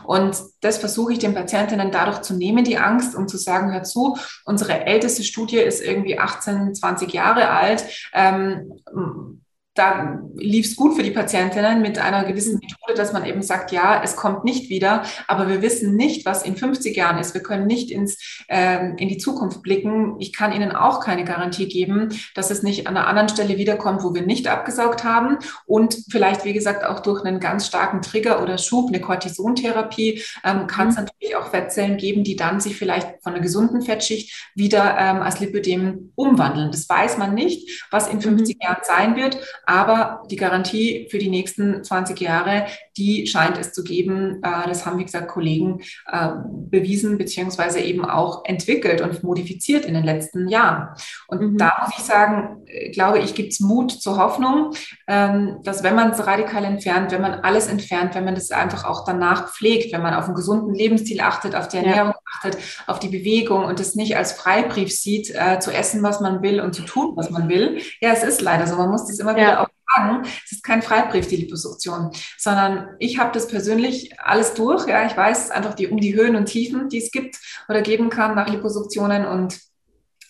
Und 0.04 0.36
das 0.60 0.78
versuche 0.78 1.12
ich 1.12 1.18
den 1.18 1.34
Patientinnen 1.34 1.90
dadurch 1.90 2.22
zu 2.22 2.34
nehmen, 2.34 2.64
die 2.64 2.78
Angst, 2.78 3.14
um 3.14 3.28
zu 3.28 3.38
sagen, 3.38 3.72
hör 3.72 3.82
zu, 3.82 4.16
unsere 4.44 4.86
älteste 4.86 5.24
Studie 5.24 5.58
ist 5.58 5.82
irgendwie 5.82 6.18
18, 6.18 6.74
20 6.74 7.12
Jahre 7.12 7.48
alt. 7.48 7.84
Ähm, 8.12 9.39
da 9.74 10.20
lief 10.34 10.66
es 10.66 10.76
gut 10.76 10.96
für 10.96 11.04
die 11.04 11.12
Patientinnen 11.12 11.80
mit 11.80 11.98
einer 11.98 12.24
gewissen 12.24 12.54
Methode, 12.54 12.94
dass 12.96 13.12
man 13.12 13.24
eben 13.24 13.40
sagt, 13.40 13.70
ja, 13.70 14.02
es 14.02 14.16
kommt 14.16 14.44
nicht 14.44 14.68
wieder, 14.68 15.04
aber 15.28 15.48
wir 15.48 15.62
wissen 15.62 15.94
nicht, 15.94 16.26
was 16.26 16.42
in 16.42 16.56
50 16.56 16.96
Jahren 16.96 17.18
ist. 17.18 17.34
Wir 17.34 17.42
können 17.42 17.66
nicht 17.66 17.92
ins, 17.92 18.42
ähm, 18.48 18.96
in 18.98 19.08
die 19.08 19.18
Zukunft 19.18 19.62
blicken. 19.62 20.16
Ich 20.18 20.32
kann 20.32 20.52
Ihnen 20.52 20.72
auch 20.72 21.00
keine 21.00 21.24
Garantie 21.24 21.68
geben, 21.68 22.08
dass 22.34 22.50
es 22.50 22.64
nicht 22.64 22.88
an 22.88 22.96
einer 22.96 23.06
anderen 23.06 23.28
Stelle 23.28 23.58
wiederkommt, 23.58 24.02
wo 24.02 24.12
wir 24.12 24.22
nicht 24.22 24.48
abgesaugt 24.48 25.04
haben 25.04 25.38
und 25.66 25.96
vielleicht, 26.10 26.44
wie 26.44 26.52
gesagt, 26.52 26.84
auch 26.84 26.98
durch 26.98 27.24
einen 27.24 27.38
ganz 27.38 27.66
starken 27.66 28.02
Trigger 28.02 28.42
oder 28.42 28.58
Schub, 28.58 28.88
eine 28.88 29.00
Cortisontherapie, 29.00 30.22
ähm, 30.44 30.66
kann 30.66 30.88
es 30.88 30.96
mhm. 30.96 31.04
natürlich 31.04 31.36
auch 31.36 31.50
Fettzellen 31.50 31.96
geben, 31.96 32.24
die 32.24 32.34
dann 32.34 32.60
sich 32.60 32.76
vielleicht 32.76 33.22
von 33.22 33.34
einer 33.34 33.42
gesunden 33.42 33.82
Fettschicht 33.82 34.50
wieder 34.56 34.96
ähm, 34.98 35.22
als 35.22 35.38
Lipödem 35.38 36.12
umwandeln. 36.16 36.72
Das 36.72 36.88
weiß 36.88 37.18
man 37.18 37.34
nicht, 37.34 37.86
was 37.92 38.08
in 38.08 38.20
50 38.20 38.56
mhm. 38.56 38.62
Jahren 38.62 38.82
sein 38.82 39.14
wird. 39.14 39.38
Aber 39.70 40.24
die 40.28 40.34
Garantie 40.34 41.06
für 41.12 41.18
die 41.18 41.30
nächsten 41.30 41.84
20 41.84 42.20
Jahre, 42.20 42.66
die 42.96 43.28
scheint 43.28 43.56
es 43.56 43.72
zu 43.72 43.84
geben. 43.84 44.42
Äh, 44.42 44.66
das 44.66 44.84
haben, 44.84 44.98
wie 44.98 45.04
gesagt, 45.04 45.28
Kollegen 45.28 45.80
äh, 46.10 46.30
bewiesen 46.44 47.18
beziehungsweise 47.18 47.78
eben 47.78 48.04
auch 48.04 48.44
entwickelt 48.46 49.00
und 49.00 49.22
modifiziert 49.22 49.84
in 49.84 49.94
den 49.94 50.02
letzten 50.02 50.48
Jahren. 50.48 50.88
Und 51.28 51.40
mhm. 51.40 51.56
da 51.56 51.72
muss 51.82 51.96
ich 51.96 52.02
sagen, 52.02 52.66
glaube 52.92 53.20
ich, 53.20 53.36
gibt 53.36 53.52
es 53.52 53.60
Mut 53.60 53.92
zur 53.92 54.16
Hoffnung, 54.16 54.74
ähm, 55.06 55.58
dass 55.62 55.84
wenn 55.84 55.94
man 55.94 56.10
es 56.10 56.26
radikal 56.26 56.64
entfernt, 56.64 57.12
wenn 57.12 57.22
man 57.22 57.34
alles 57.34 57.68
entfernt, 57.68 58.16
wenn 58.16 58.24
man 58.24 58.34
das 58.34 58.50
einfach 58.50 58.84
auch 58.84 59.04
danach 59.04 59.52
pflegt, 59.54 59.92
wenn 59.92 60.02
man 60.02 60.14
auf 60.14 60.24
einen 60.24 60.34
gesunden 60.34 60.74
Lebensstil 60.74 61.20
achtet, 61.20 61.54
auf 61.54 61.68
die 61.68 61.76
Ernährung 61.76 62.14
ja. 62.14 62.19
Achtet, 62.40 62.58
auf 62.86 62.98
die 62.98 63.08
Bewegung 63.08 63.64
und 63.64 63.80
es 63.80 63.94
nicht 63.94 64.16
als 64.16 64.32
Freibrief 64.32 64.92
sieht, 64.92 65.26
zu 65.60 65.70
essen, 65.70 66.02
was 66.02 66.20
man 66.20 66.42
will 66.42 66.60
und 66.60 66.74
zu 66.74 66.82
tun, 66.82 67.12
was 67.16 67.30
man 67.30 67.48
will. 67.48 67.80
Ja, 68.00 68.12
es 68.12 68.22
ist 68.22 68.40
leider 68.40 68.66
so. 68.66 68.76
Man 68.76 68.90
muss 68.90 69.06
das 69.06 69.18
immer 69.18 69.32
ja. 69.32 69.38
wieder 69.38 69.60
auch 69.60 69.68
sagen, 69.96 70.22
es 70.44 70.52
ist 70.52 70.64
kein 70.64 70.82
Freibrief, 70.82 71.26
die 71.26 71.36
Liposuktion, 71.36 72.10
sondern 72.38 72.88
ich 72.98 73.18
habe 73.18 73.32
das 73.32 73.48
persönlich 73.48 74.18
alles 74.20 74.54
durch. 74.54 74.86
Ja, 74.86 75.06
ich 75.06 75.16
weiß 75.16 75.50
einfach 75.50 75.74
die, 75.74 75.88
um 75.88 75.98
die 75.98 76.14
Höhen 76.14 76.36
und 76.36 76.46
Tiefen, 76.46 76.88
die 76.88 76.98
es 76.98 77.10
gibt 77.10 77.36
oder 77.68 77.82
geben 77.82 78.10
kann 78.10 78.34
nach 78.34 78.48
Liposuktionen 78.48 79.26
und 79.26 79.58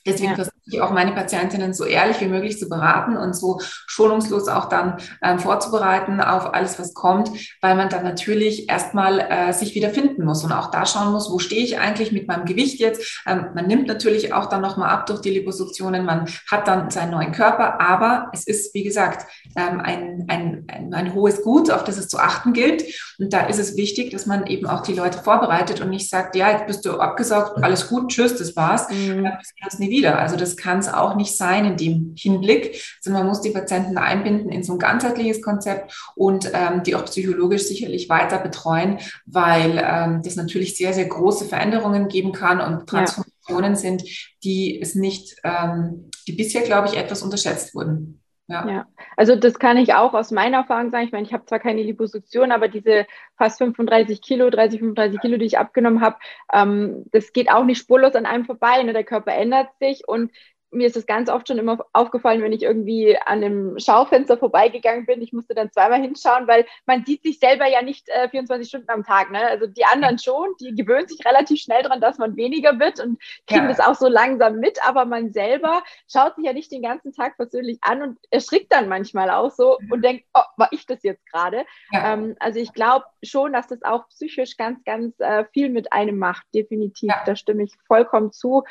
Deswegen 0.06 0.30
ja. 0.30 0.36
Ich 0.70 0.80
auch 0.80 0.90
meine 0.90 1.12
Patientinnen 1.12 1.72
so 1.72 1.84
ehrlich 1.84 2.20
wie 2.20 2.28
möglich 2.28 2.58
zu 2.58 2.68
beraten 2.68 3.16
und 3.16 3.34
so 3.34 3.60
schonungslos 3.86 4.48
auch 4.48 4.68
dann 4.68 4.96
ähm, 5.22 5.38
vorzubereiten 5.38 6.20
auf 6.20 6.54
alles, 6.54 6.78
was 6.78 6.94
kommt, 6.94 7.30
weil 7.60 7.74
man 7.74 7.88
dann 7.88 8.04
natürlich 8.04 8.68
erstmal 8.68 9.20
äh, 9.20 9.52
sich 9.52 9.74
wieder 9.74 9.90
finden 9.90 10.24
muss 10.24 10.44
und 10.44 10.52
auch 10.52 10.70
da 10.70 10.86
schauen 10.86 11.12
muss, 11.12 11.30
wo 11.30 11.38
stehe 11.38 11.62
ich 11.62 11.78
eigentlich 11.78 12.12
mit 12.12 12.28
meinem 12.28 12.44
Gewicht 12.44 12.80
jetzt. 12.80 13.22
Ähm, 13.26 13.46
man 13.54 13.66
nimmt 13.66 13.86
natürlich 13.86 14.32
auch 14.32 14.46
dann 14.46 14.60
nochmal 14.60 14.90
ab 14.90 15.06
durch 15.06 15.20
die 15.20 15.30
Liposuktionen, 15.30 16.04
man 16.04 16.26
hat 16.50 16.68
dann 16.68 16.90
seinen 16.90 17.10
neuen 17.10 17.32
Körper, 17.32 17.80
aber 17.80 18.30
es 18.32 18.46
ist, 18.46 18.74
wie 18.74 18.84
gesagt, 18.84 19.26
ähm, 19.56 19.80
ein, 19.80 20.24
ein, 20.28 20.64
ein, 20.68 20.94
ein 20.94 21.14
hohes 21.14 21.42
Gut, 21.42 21.70
auf 21.70 21.84
das 21.84 21.96
es 21.96 22.08
zu 22.08 22.18
achten 22.18 22.52
gilt. 22.52 22.84
Und 23.18 23.32
da 23.32 23.46
ist 23.46 23.58
es 23.58 23.76
wichtig, 23.76 24.10
dass 24.10 24.26
man 24.26 24.46
eben 24.46 24.66
auch 24.66 24.82
die 24.82 24.94
Leute 24.94 25.18
vorbereitet 25.18 25.80
und 25.80 25.90
nicht 25.90 26.08
sagt, 26.08 26.36
ja, 26.36 26.50
jetzt 26.50 26.66
bist 26.66 26.84
du 26.84 26.98
abgesaugt, 26.98 27.62
alles 27.62 27.88
gut, 27.88 28.10
tschüss, 28.10 28.36
das 28.36 28.56
war's. 28.56 28.88
Mhm. 28.90 29.24
Dann 29.24 29.40
nie 29.78 29.90
wieder. 29.90 30.18
Also 30.18 30.36
das 30.36 30.56
kann 30.60 30.78
es 30.78 30.88
auch 30.88 31.16
nicht 31.16 31.36
sein 31.36 31.64
in 31.64 31.76
dem 31.76 32.14
Hinblick, 32.16 32.80
sondern 33.00 33.22
man 33.22 33.30
muss 33.30 33.40
die 33.40 33.50
Patienten 33.50 33.98
einbinden 33.98 34.50
in 34.50 34.62
so 34.62 34.74
ein 34.74 34.78
ganzheitliches 34.78 35.42
Konzept 35.42 35.92
und 36.14 36.50
ähm, 36.52 36.82
die 36.82 36.94
auch 36.94 37.04
psychologisch 37.06 37.62
sicherlich 37.62 38.08
weiter 38.08 38.38
betreuen, 38.38 38.98
weil 39.26 39.82
ähm, 39.84 40.22
das 40.22 40.36
natürlich 40.36 40.76
sehr, 40.76 40.92
sehr 40.92 41.06
große 41.06 41.46
Veränderungen 41.46 42.08
geben 42.08 42.32
kann 42.32 42.60
und 42.60 42.86
Transformationen 42.86 43.72
ja. 43.72 43.78
sind, 43.78 44.04
die 44.44 44.80
es 44.80 44.94
nicht, 44.94 45.36
ähm, 45.44 46.10
die 46.26 46.32
bisher, 46.32 46.62
glaube 46.62 46.88
ich, 46.88 46.96
etwas 46.96 47.22
unterschätzt 47.22 47.74
wurden. 47.74 48.19
Ja. 48.50 48.68
ja. 48.68 48.86
also 49.16 49.36
das 49.36 49.58
kann 49.60 49.76
ich 49.76 49.94
auch 49.94 50.12
aus 50.12 50.32
meiner 50.32 50.58
Erfahrung 50.58 50.90
sagen. 50.90 51.04
Ich 51.04 51.12
meine, 51.12 51.24
ich 51.24 51.32
habe 51.32 51.46
zwar 51.46 51.60
keine 51.60 51.82
Liposuktion, 51.82 52.50
aber 52.50 52.66
diese 52.66 53.06
fast 53.38 53.58
35 53.58 54.20
Kilo, 54.20 54.50
30, 54.50 54.80
35 54.80 55.20
Kilo, 55.20 55.38
die 55.38 55.44
ich 55.44 55.58
abgenommen 55.58 56.00
habe, 56.00 56.16
ähm, 56.52 57.04
das 57.12 57.32
geht 57.32 57.50
auch 57.50 57.64
nicht 57.64 57.78
spurlos 57.78 58.14
an 58.16 58.26
einem 58.26 58.44
vorbei. 58.44 58.82
Ne? 58.82 58.92
Der 58.92 59.04
Körper 59.04 59.32
ändert 59.32 59.68
sich 59.78 60.08
und 60.08 60.32
mir 60.70 60.86
ist 60.86 60.96
es 60.96 61.06
ganz 61.06 61.28
oft 61.28 61.48
schon 61.48 61.58
immer 61.58 61.84
aufgefallen, 61.92 62.42
wenn 62.42 62.52
ich 62.52 62.62
irgendwie 62.62 63.16
an 63.16 63.42
einem 63.42 63.78
Schaufenster 63.78 64.38
vorbeigegangen 64.38 65.06
bin. 65.06 65.20
Ich 65.20 65.32
musste 65.32 65.54
dann 65.54 65.72
zweimal 65.72 66.00
hinschauen, 66.00 66.46
weil 66.46 66.66
man 66.86 67.04
sieht 67.04 67.22
sich 67.22 67.38
selber 67.38 67.66
ja 67.66 67.82
nicht 67.82 68.08
äh, 68.08 68.28
24 68.28 68.68
Stunden 68.68 68.90
am 68.90 69.04
Tag. 69.04 69.30
Ne? 69.30 69.40
Also 69.40 69.66
die 69.66 69.84
anderen 69.84 70.18
schon, 70.18 70.54
die 70.60 70.74
gewöhnen 70.74 71.08
sich 71.08 71.24
relativ 71.24 71.60
schnell 71.60 71.82
daran, 71.82 72.00
dass 72.00 72.18
man 72.18 72.36
weniger 72.36 72.78
wird 72.78 73.00
und 73.00 73.20
kriegen 73.46 73.62
ja. 73.62 73.68
das 73.68 73.80
auch 73.80 73.94
so 73.94 74.08
langsam 74.08 74.56
mit. 74.56 74.78
Aber 74.86 75.04
man 75.04 75.32
selber 75.32 75.82
schaut 76.10 76.36
sich 76.36 76.44
ja 76.44 76.52
nicht 76.52 76.70
den 76.70 76.82
ganzen 76.82 77.12
Tag 77.12 77.36
persönlich 77.36 77.78
an 77.82 78.02
und 78.02 78.18
erschrickt 78.30 78.72
dann 78.72 78.88
manchmal 78.88 79.30
auch 79.30 79.50
so 79.50 79.78
mhm. 79.80 79.92
und 79.92 80.04
denkt, 80.04 80.24
oh, 80.34 80.42
war 80.56 80.68
ich 80.70 80.86
das 80.86 81.02
jetzt 81.02 81.26
gerade? 81.26 81.64
Ja. 81.92 82.14
Ähm, 82.14 82.36
also 82.38 82.60
ich 82.60 82.72
glaube 82.72 83.06
schon, 83.22 83.52
dass 83.52 83.66
das 83.66 83.82
auch 83.82 84.08
psychisch 84.08 84.56
ganz, 84.56 84.84
ganz 84.84 85.18
äh, 85.18 85.44
viel 85.52 85.68
mit 85.68 85.92
einem 85.92 86.18
macht. 86.18 86.46
Definitiv. 86.54 87.10
Ja. 87.10 87.22
Da 87.26 87.34
stimme 87.34 87.64
ich 87.64 87.72
vollkommen 87.86 88.30
zu. 88.32 88.62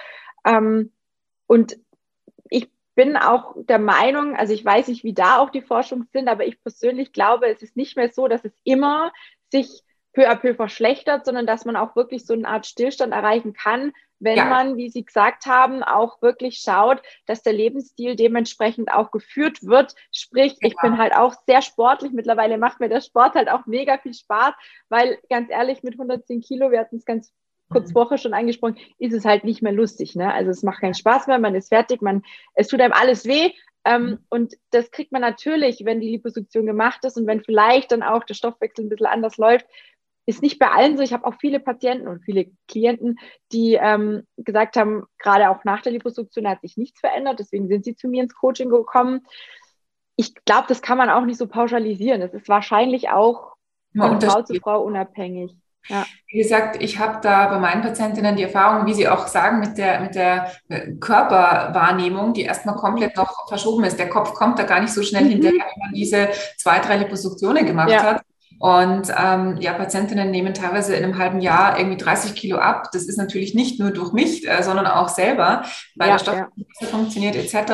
Ähm, 0.46 0.94
und 1.50 1.78
bin 3.00 3.16
auch 3.16 3.56
der 3.56 3.80
Meinung, 3.80 4.36
also 4.36 4.54
ich 4.54 4.66
weiß 4.66 4.90
nicht, 4.90 5.06
wie 5.06 5.14
da 5.14 5.38
auch 5.38 5.52
die 5.52 5.62
Forschungen 5.62 6.10
sind, 6.12 6.28
aber 6.28 6.46
ich 6.46 6.62
persönlich 6.62 7.14
glaube, 7.14 7.48
es 7.48 7.62
ist 7.62 7.78
nicht 7.78 7.96
mehr 7.96 8.12
so, 8.12 8.28
dass 8.28 8.44
es 8.44 8.52
immer 8.66 9.14
sich 9.50 9.84
peu 10.12 10.30
à 10.30 10.36
peu 10.36 10.54
verschlechtert, 10.54 11.24
sondern 11.24 11.48
dass 11.48 11.64
man 11.64 11.78
auch 11.78 11.96
wirklich 11.96 12.26
so 12.26 12.34
eine 12.34 12.46
Art 12.46 12.66
Stillstand 12.66 13.14
erreichen 13.14 13.54
kann, 13.54 13.94
wenn 14.20 14.36
ja. 14.36 14.44
man, 14.44 14.76
wie 14.76 14.90
Sie 14.90 15.06
gesagt 15.06 15.46
haben, 15.46 15.82
auch 15.82 16.22
wirklich 16.22 16.58
schaut, 16.58 17.02
dass 17.26 17.42
der 17.42 17.54
Lebensstil 17.54 18.18
dementsprechend 18.18 18.92
auch 18.92 19.12
geführt 19.12 19.64
wird. 19.64 19.96
Sprich, 20.12 20.58
ja. 20.60 20.68
ich 20.68 20.76
bin 20.76 20.98
halt 20.98 21.16
auch 21.16 21.36
sehr 21.48 21.62
sportlich. 21.62 22.12
Mittlerweile 22.12 22.58
macht 22.58 22.82
mir 22.82 22.90
der 22.90 23.00
Sport 23.00 23.36
halt 23.36 23.48
auch 23.48 23.66
mega 23.66 23.98
viel 23.98 24.14
Spaß, 24.14 24.56
weil 24.90 25.20
ganz 25.30 25.50
ehrlich, 25.50 25.84
mit 25.84 25.94
110 25.94 26.42
Kilo, 26.42 26.70
wir 26.70 26.82
hatten 26.82 26.98
es 26.98 27.06
ganz 27.06 27.32
kurz 27.70 27.90
mhm. 27.90 27.94
vorher 27.94 28.18
schon 28.18 28.34
angesprochen, 28.34 28.78
ist 28.98 29.14
es 29.14 29.26
halt 29.26 29.44
nicht 29.44 29.62
mehr 29.62 29.72
lustig. 29.72 30.16
Ne? 30.16 30.34
Also 30.34 30.52
es 30.52 30.64
macht 30.64 30.82
keinen 30.82 30.94
Spaß 30.94 31.28
mehr, 31.28 31.40
man 31.40 31.56
ist 31.56 31.70
fertig, 31.70 32.02
man, 32.02 32.24
es 32.56 32.68
tut 32.68 32.82
einem 32.82 32.94
alles 32.94 33.26
weh. 33.26 33.52
Ähm, 33.86 34.04
mhm. 34.04 34.20
Und 34.30 34.54
das 34.72 34.92
kriegt 34.92 35.12
man 35.12 35.22
natürlich, 35.22 35.86
wenn 35.86 36.02
die 36.02 36.10
Liposuktion 36.10 36.66
gemacht 36.66 37.06
ist 37.06 37.18
und 37.18 37.28
wenn 37.28 37.44
vielleicht 37.44 37.92
dann 37.92 38.04
auch 38.04 38.24
der 38.24 38.34
Stoffwechsel 38.34 38.86
ein 38.86 38.90
bisschen 38.90 39.06
anders 39.06 39.38
läuft. 39.38 39.66
Ist 40.26 40.44
nicht 40.44 40.60
bei 40.60 40.70
allen 40.70 40.96
so. 40.96 41.02
Ich 41.02 41.14
habe 41.14 41.26
auch 41.26 41.36
viele 41.40 41.60
Patienten 41.60 42.08
und 42.08 42.24
viele 42.24 42.52
Klienten, 42.68 43.18
die 43.52 43.80
ähm, 43.82 44.28
gesagt 44.38 44.76
haben, 44.76 45.06
gerade 45.18 45.50
auch 45.50 45.64
nach 45.64 45.82
der 45.82 45.92
Liposuktion 45.92 46.48
hat 46.48 46.62
sich 46.62 46.78
nichts 46.78 47.00
verändert. 47.00 47.40
Deswegen 47.40 47.68
sind 47.68 47.84
sie 47.84 47.96
zu 47.96 48.08
mir 48.08 48.22
ins 48.22 48.36
Coaching 48.36 48.70
gekommen. 48.70 49.22
Ich 50.18 50.36
glaube, 50.46 50.66
das 50.68 50.84
kann 50.84 51.00
man 51.00 51.10
auch 51.10 51.26
nicht 51.26 51.38
so 51.38 51.48
pauschalisieren. 51.48 52.22
Das 52.22 52.34
ist 52.34 52.48
wahrscheinlich 52.48 53.10
auch 53.10 53.56
von 53.98 54.22
Frau 54.22 54.44
zu 54.44 54.56
Frau 54.56 54.84
unabhängig. 54.84 55.56
Ja. 55.88 56.06
Wie 56.28 56.38
gesagt, 56.38 56.82
ich 56.82 57.00
habe 57.00 57.20
da 57.22 57.48
bei 57.48 57.58
meinen 57.58 57.82
Patientinnen 57.82 58.36
die 58.36 58.44
Erfahrung, 58.44 58.86
wie 58.86 58.94
Sie 58.94 59.08
auch 59.08 59.28
sagen, 59.28 59.60
mit 59.60 59.78
der, 59.78 60.00
mit 60.02 60.14
der 60.14 60.52
äh, 60.70 60.92
Körperwahrnehmung, 61.00 62.34
die 62.34 62.44
erstmal 62.44 62.76
komplett 62.76 63.16
noch 63.18 63.48
verschoben 63.48 63.84
ist. 63.86 63.98
Der 63.98 64.10
Kopf 64.10 64.34
kommt 64.34 64.60
da 64.60 64.64
gar 64.64 64.82
nicht 64.82 64.94
so 64.94 65.02
schnell 65.02 65.24
mhm. 65.24 65.30
hinterher, 65.30 65.66
wenn 65.66 65.86
man 65.86 65.94
diese 65.94 66.30
zwei, 66.58 66.80
drei 66.80 66.98
Liposuktionen 66.98 67.66
gemacht 67.66 67.90
ja. 67.90 68.04
hat. 68.04 68.22
Und 68.60 69.10
ähm, 69.18 69.56
ja, 69.62 69.72
Patientinnen 69.72 70.32
nehmen 70.32 70.54
teilweise 70.54 70.94
in 70.94 71.06
einem 71.06 71.18
halben 71.18 71.40
Jahr 71.40 71.80
irgendwie 71.80 71.98
30 71.98 72.36
Kilo 72.36 72.58
ab. 72.58 72.90
Das 72.92 73.06
ist 73.06 73.18
natürlich 73.18 73.56
nicht 73.56 73.80
nur 73.80 73.92
durch 73.92 74.12
mich, 74.12 74.48
äh, 74.48 74.62
sondern 74.64 74.86
auch 74.86 75.08
selber, 75.08 75.64
weil 75.96 76.10
ja, 76.10 76.16
der 76.16 76.20
Stoff 76.20 76.36
ja. 76.36 76.88
funktioniert 76.88 77.38
etc. 77.38 77.72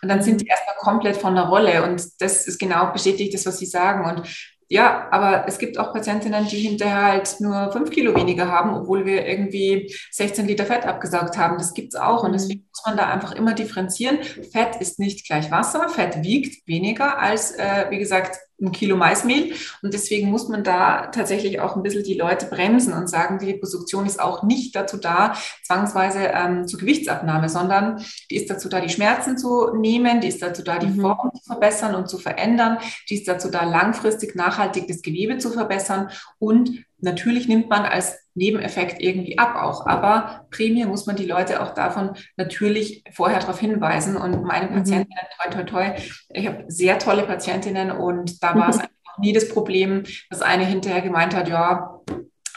Und 0.00 0.08
dann 0.08 0.22
sind 0.22 0.40
die 0.40 0.46
erstmal 0.46 0.76
komplett 0.76 1.18
von 1.18 1.34
der 1.34 1.44
Rolle. 1.44 1.84
Und 1.84 2.02
das 2.20 2.46
ist 2.46 2.58
genau 2.58 2.90
bestätigt 2.92 3.34
das, 3.34 3.44
was 3.44 3.58
Sie 3.58 3.66
sagen. 3.66 4.06
Und 4.06 4.26
ja, 4.72 5.06
aber 5.10 5.44
es 5.46 5.58
gibt 5.58 5.78
auch 5.78 5.92
Patientinnen, 5.92 6.48
die 6.48 6.60
hinterher 6.60 7.04
halt 7.04 7.36
nur 7.40 7.70
fünf 7.72 7.90
Kilo 7.90 8.14
weniger 8.16 8.48
haben, 8.48 8.72
obwohl 8.72 9.04
wir 9.04 9.26
irgendwie 9.26 9.94
16 10.10 10.48
Liter 10.48 10.64
Fett 10.64 10.86
abgesaugt 10.86 11.36
haben. 11.36 11.58
Das 11.58 11.74
gibt 11.74 11.92
es 11.92 12.00
auch. 12.00 12.22
Und 12.22 12.30
mhm. 12.30 12.32
deswegen 12.32 12.64
muss 12.70 12.82
man 12.86 12.96
da 12.96 13.06
einfach 13.08 13.32
immer 13.32 13.52
differenzieren. 13.52 14.22
Fett 14.50 14.76
ist 14.80 14.98
nicht 14.98 15.26
gleich 15.26 15.50
Wasser. 15.50 15.90
Fett 15.90 16.22
wiegt 16.22 16.66
weniger 16.66 17.18
als, 17.18 17.52
äh, 17.52 17.84
wie 17.90 17.98
gesagt, 17.98 18.38
ein 18.62 18.72
Kilo 18.72 18.96
Maismehl. 18.96 19.54
Und 19.82 19.92
deswegen 19.92 20.30
muss 20.30 20.48
man 20.48 20.64
da 20.64 21.06
tatsächlich 21.06 21.60
auch 21.60 21.76
ein 21.76 21.82
bisschen 21.82 22.04
die 22.04 22.14
Leute 22.14 22.46
bremsen 22.46 22.92
und 22.92 23.08
sagen, 23.08 23.38
die 23.38 23.46
Liposuktion 23.46 24.06
ist 24.06 24.20
auch 24.20 24.42
nicht 24.42 24.74
dazu 24.74 24.96
da, 24.96 25.34
zwangsweise 25.64 26.30
ähm, 26.32 26.66
zur 26.66 26.80
Gewichtsabnahme, 26.80 27.48
sondern 27.48 28.02
die 28.30 28.36
ist 28.36 28.50
dazu 28.50 28.68
da, 28.68 28.80
die 28.80 28.88
Schmerzen 28.88 29.36
zu 29.36 29.74
nehmen, 29.74 30.20
die 30.20 30.28
ist 30.28 30.42
dazu 30.42 30.62
da, 30.62 30.78
die 30.78 30.86
mhm. 30.86 31.00
Form 31.00 31.30
zu 31.34 31.44
verbessern 31.44 31.94
und 31.94 32.08
zu 32.08 32.18
verändern, 32.18 32.78
die 33.10 33.16
ist 33.16 33.28
dazu 33.28 33.50
da, 33.50 33.64
langfristig 33.64 34.34
nachhaltig 34.34 34.86
das 34.88 35.02
Gewebe 35.02 35.38
zu 35.38 35.50
verbessern 35.50 36.10
und 36.38 36.84
Natürlich 37.02 37.48
nimmt 37.48 37.68
man 37.68 37.82
als 37.82 38.28
Nebeneffekt 38.34 39.02
irgendwie 39.02 39.36
ab 39.36 39.56
auch, 39.56 39.86
aber 39.86 40.46
primär 40.50 40.86
muss 40.86 41.06
man 41.06 41.16
die 41.16 41.26
Leute 41.26 41.60
auch 41.60 41.74
davon 41.74 42.12
natürlich 42.36 43.02
vorher 43.12 43.40
darauf 43.40 43.58
hinweisen. 43.58 44.16
Und 44.16 44.44
meine 44.44 44.70
mhm. 44.70 44.74
Patientinnen, 44.74 45.26
toi, 45.36 45.50
toi, 45.50 45.64
toi, 45.64 45.92
ich 46.30 46.46
habe 46.46 46.64
sehr 46.68 46.98
tolle 47.00 47.24
Patientinnen 47.24 47.90
und 47.90 48.42
da 48.42 48.54
war 48.54 48.68
es 48.68 48.78
einfach 48.78 49.18
nie 49.18 49.32
das 49.32 49.48
Problem, 49.48 50.04
dass 50.30 50.42
eine 50.42 50.64
hinterher 50.64 51.02
gemeint 51.02 51.34
hat, 51.34 51.48
ja, 51.48 52.00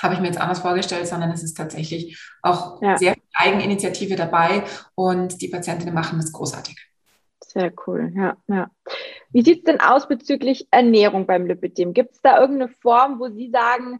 habe 0.01 0.13
ich 0.13 0.19
mir 0.19 0.27
jetzt 0.27 0.39
anders 0.39 0.59
vorgestellt, 0.59 1.07
sondern 1.07 1.31
es 1.31 1.41
ist 1.41 1.55
tatsächlich 1.55 2.21
auch 2.43 2.81
ja. 2.83 2.97
sehr 2.97 3.13
viel 3.13 3.23
Eigeninitiative 3.33 4.15
dabei 4.15 4.63
und 4.93 5.41
die 5.41 5.47
Patientinnen 5.47 5.95
machen 5.95 6.19
das 6.19 6.31
großartig. 6.31 6.75
Sehr 7.43 7.73
cool, 7.87 8.11
ja, 8.15 8.37
ja. 8.47 8.69
Wie 9.31 9.41
sieht 9.41 9.59
es 9.59 9.63
denn 9.63 9.81
aus 9.81 10.07
bezüglich 10.07 10.67
Ernährung 10.71 11.25
beim 11.25 11.47
Lipidem? 11.47 11.93
Gibt 11.93 12.13
es 12.13 12.21
da 12.21 12.39
irgendeine 12.39 12.71
Form, 12.81 13.19
wo 13.19 13.29
Sie 13.29 13.49
sagen, 13.49 13.99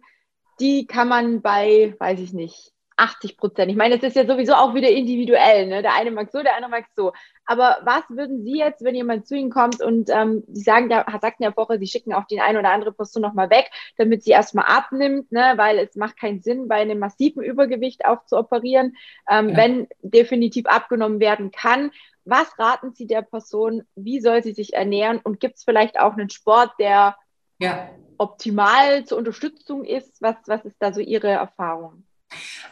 die 0.60 0.88
kann 0.88 1.08
man 1.08 1.41
bei, 1.41 1.96
weiß 2.00 2.20
ich 2.20 2.34
nicht, 2.34 2.76
80 2.98 3.38
Prozent. 3.38 3.70
Ich 3.70 3.78
meine, 3.78 3.96
es 3.96 4.04
ist 4.04 4.15
ja 4.15 4.26
sowieso 4.26 4.54
auch 4.54 4.74
wieder 4.74 4.89
individuell. 4.89 5.68
Ne? 5.68 5.82
Der 5.82 5.96
eine 5.96 6.12
mag 6.12 6.32
so, 6.32 6.41
der 6.41 6.56
andere 6.56 6.72
mag 6.72 6.86
so. 6.96 7.12
Aber 7.46 7.78
was 7.84 8.04
würden 8.10 8.44
Sie 8.44 8.58
jetzt, 8.58 8.84
wenn 8.84 8.96
jemand 8.96 9.28
zu 9.28 9.36
Ihnen 9.36 9.50
kommt 9.50 9.82
und 9.82 10.10
ähm, 10.10 10.44
Sie 10.48 10.62
sagen, 10.62 10.89
da 10.89 11.06
sagten 11.22 11.44
ja 11.44 11.52
vorher, 11.52 11.78
Sie 11.78 11.88
schicken 11.88 12.13
auch 12.13 12.26
die 12.26 12.39
eine 12.39 12.60
oder 12.60 12.72
andere 12.72 12.94
Person 12.94 13.22
nochmal 13.22 13.50
weg, 13.50 13.70
damit 13.98 14.24
sie 14.24 14.32
erstmal 14.32 14.65
abnimmt, 14.65 15.32
ne? 15.32 15.54
weil 15.58 15.78
es 15.80 15.96
macht 15.96 16.18
keinen 16.18 16.41
Sinn, 16.41 16.68
bei 16.68 16.76
einem 16.76 17.00
massiven 17.00 17.44
Übergewicht 17.44 18.06
auch 18.06 18.26
zu 18.26 18.38
operieren, 18.38 18.96
ähm, 19.30 19.50
ja. 19.50 19.58
wenn 19.58 19.88
definitiv 20.02 20.65
abgenommen 20.65 21.20
werden 21.20 21.52
kann. 21.52 21.91
Was 22.24 22.58
raten 22.58 22.94
Sie 22.94 23.06
der 23.06 23.22
Person? 23.22 23.84
Wie 23.96 24.20
soll 24.20 24.41
sie 24.41 24.54
sich 24.54 24.74
ernähren? 24.74 25.20
Und 25.24 25.39
gibt 25.39 25.58
es 25.58 25.63
vielleicht 25.63 26.00
auch 26.00 26.13
einen 26.13 26.30
Sport, 26.30 26.72
der 26.80 27.15
ja. 27.60 27.89
Optimal 28.17 29.06
zur 29.06 29.17
Unterstützung 29.17 29.84
ist? 29.84 30.21
Was, 30.21 30.36
was 30.45 30.65
ist 30.65 30.78
da 30.80 30.93
so 30.93 30.99
Ihre 30.99 31.30
Erfahrung? 31.30 32.04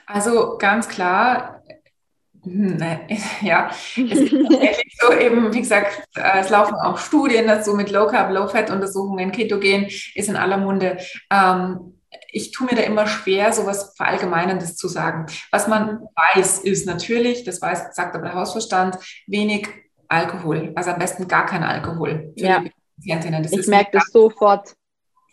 Also 0.06 0.58
ganz 0.58 0.88
klar, 0.88 1.64
hm, 2.44 2.78
ja, 3.42 3.70
es 3.70 3.98
ist 3.98 4.32
tatsächlich 4.32 4.98
so 5.00 5.14
eben, 5.14 5.54
wie 5.54 5.62
gesagt, 5.62 6.04
äh, 6.16 6.40
es 6.40 6.50
laufen 6.50 6.76
auch 6.76 6.98
Studien 6.98 7.48
dazu 7.48 7.74
mit 7.74 7.90
Low 7.90 8.08
Carb, 8.08 8.32
Low 8.32 8.48
Fat 8.48 8.70
Untersuchungen, 8.70 9.32
Ketogen 9.32 9.86
ist 9.86 10.30
in 10.30 10.36
aller 10.36 10.58
Munde. 10.58 10.98
Ähm, 11.32 12.00
ich 12.32 12.52
tue 12.52 12.68
mir 12.68 12.76
da 12.76 12.82
immer 12.82 13.08
schwer, 13.08 13.54
sowas 13.54 13.94
Verallgemeinendes 13.96 14.76
zu 14.76 14.88
sagen. 14.88 15.28
Was 15.52 15.68
man 15.68 16.02
weiß, 16.34 16.60
ist 16.60 16.86
natürlich, 16.86 17.44
das 17.44 17.62
weiß, 17.62 17.96
sagt 17.96 18.16
aber 18.16 18.26
der 18.26 18.34
Hausverstand, 18.34 18.98
wenig 19.28 19.68
Alkohol. 20.08 20.74
Also 20.76 20.92
am 20.92 21.00
besten 21.00 21.28
gar 21.28 21.46
kein 21.46 21.64
Alkohol 21.64 22.34
für 22.38 22.46
ja. 22.46 22.60
die 22.60 22.72
Patientinnen. 22.98 23.44
Das 23.44 23.52
ich 23.52 23.68
merke 23.68 23.92
das 23.94 24.08
sofort. 24.12 24.76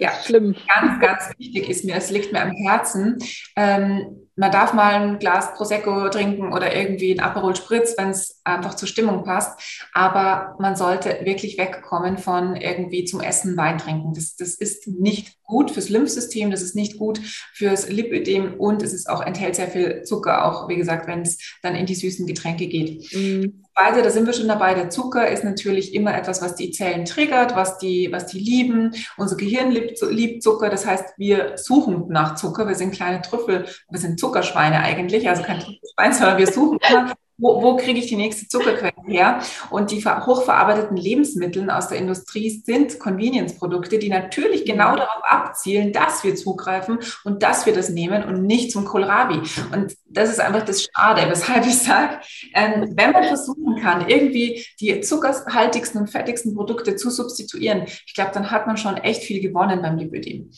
Ja, 0.00 0.12
schlimm. 0.24 0.56
Ganz, 0.74 1.00
ganz 1.00 1.38
wichtig 1.38 1.68
ist 1.68 1.84
mir, 1.84 1.94
es 1.94 2.10
liegt 2.10 2.32
mir 2.32 2.40
am 2.40 2.52
Herzen. 2.52 3.18
Ähm, 3.54 4.20
man 4.34 4.50
darf 4.50 4.72
mal 4.72 4.94
ein 4.94 5.18
Glas 5.18 5.52
Prosecco 5.52 6.08
trinken 6.08 6.54
oder 6.54 6.74
irgendwie 6.74 7.12
ein 7.12 7.20
Aperol 7.20 7.54
Spritz, 7.54 7.94
wenn 7.98 8.08
es 8.08 8.40
einfach 8.42 8.74
zur 8.74 8.88
Stimmung 8.88 9.22
passt. 9.22 9.86
Aber 9.92 10.56
man 10.58 10.76
sollte 10.76 11.18
wirklich 11.24 11.58
wegkommen 11.58 12.16
von 12.16 12.56
irgendwie 12.56 13.04
zum 13.04 13.20
Essen 13.20 13.54
Wein 13.58 13.76
trinken. 13.76 14.14
Das, 14.14 14.36
das 14.36 14.54
ist 14.54 14.88
nicht 14.88 15.42
gut 15.42 15.70
fürs 15.70 15.90
Lymphsystem, 15.90 16.50
das 16.50 16.62
ist 16.62 16.74
nicht 16.74 16.96
gut 16.96 17.20
fürs 17.52 17.90
Lipödem 17.90 18.54
und 18.54 18.82
es 18.82 18.94
ist 18.94 19.10
auch, 19.10 19.20
enthält 19.20 19.56
sehr 19.56 19.68
viel 19.68 20.04
Zucker, 20.04 20.46
auch 20.46 20.70
wie 20.70 20.76
gesagt, 20.76 21.06
wenn 21.06 21.20
es 21.20 21.58
dann 21.62 21.74
in 21.74 21.84
die 21.84 21.94
süßen 21.94 22.26
Getränke 22.26 22.66
geht. 22.68 23.12
Mhm. 23.12 23.64
Weiter, 23.80 24.02
da 24.02 24.10
sind 24.10 24.26
wir 24.26 24.32
schon 24.32 24.48
dabei. 24.48 24.74
Der 24.74 24.90
Zucker 24.90 25.28
ist 25.28 25.42
natürlich 25.42 25.94
immer 25.94 26.16
etwas, 26.16 26.42
was 26.42 26.54
die 26.54 26.70
Zellen 26.70 27.04
triggert, 27.04 27.56
was 27.56 27.78
die, 27.78 28.12
was 28.12 28.26
die 28.26 28.38
lieben. 28.38 28.94
Unser 29.16 29.36
Gehirn 29.36 29.70
liebt, 29.70 30.00
liebt 30.02 30.42
Zucker. 30.42 30.68
Das 30.68 30.86
heißt, 30.86 31.14
wir 31.16 31.56
suchen 31.56 32.06
nach 32.08 32.34
Zucker. 32.34 32.68
Wir 32.68 32.74
sind 32.74 32.92
kleine 32.92 33.22
Trüffel. 33.22 33.66
Wir 33.88 33.98
sind 33.98 34.20
Zuckerschweine 34.20 34.80
eigentlich. 34.80 35.28
Also 35.28 35.42
kein 35.42 35.60
Trüffelschwein, 35.60 36.12
sondern 36.12 36.38
wir 36.38 36.46
suchen 36.46 36.78
immer 36.90 37.14
wo, 37.40 37.62
wo 37.62 37.76
kriege 37.76 37.98
ich 37.98 38.07
die 38.07 38.16
nächste 38.16 38.46
Zuckerquelle 38.48 38.92
her? 39.07 39.40
Und 39.70 39.90
die 39.90 40.05
hochverarbeiteten 40.05 40.96
Lebensmittel 40.96 41.70
aus 41.70 41.88
der 41.88 41.98
Industrie 41.98 42.62
sind 42.64 42.98
Convenience-Produkte, 42.98 43.98
die 43.98 44.09
natürlich 44.09 44.64
genau 44.64 44.92
mhm. 44.92 44.98
darauf 44.98 45.22
abzielen, 45.24 45.92
dass 45.92 46.22
wir 46.24 46.37
zugreifen 46.37 46.98
und 47.24 47.42
dass 47.42 47.66
wir 47.66 47.72
das 47.72 47.88
nehmen 47.88 48.24
und 48.24 48.42
nicht 48.42 48.72
zum 48.72 48.85
Kohlrabi. 48.85 49.40
Und 49.72 49.94
das 50.09 50.31
ist 50.31 50.40
einfach 50.40 50.64
das 50.64 50.85
Schade, 50.85 51.22
weshalb 51.29 51.66
ich 51.66 51.79
sage, 51.79 52.18
ähm, 52.55 52.92
wenn 52.96 53.12
man 53.12 53.24
versuchen 53.24 53.81
kann, 53.81 54.09
irgendwie 54.09 54.64
die 54.81 55.00
zuckerhaltigsten 55.00 56.00
und 56.00 56.09
fettigsten 56.09 56.55
Produkte 56.55 56.96
zu 56.96 57.11
substituieren, 57.11 57.85
ich 58.07 58.14
glaube, 58.14 58.33
dann 58.35 58.50
hat 58.50 58.66
man 58.66 58.76
schon 58.76 58.96
echt 58.98 59.22
viel 59.22 59.40
gewonnen 59.40 59.83
beim 59.83 59.96
Lipödem. 59.96 60.50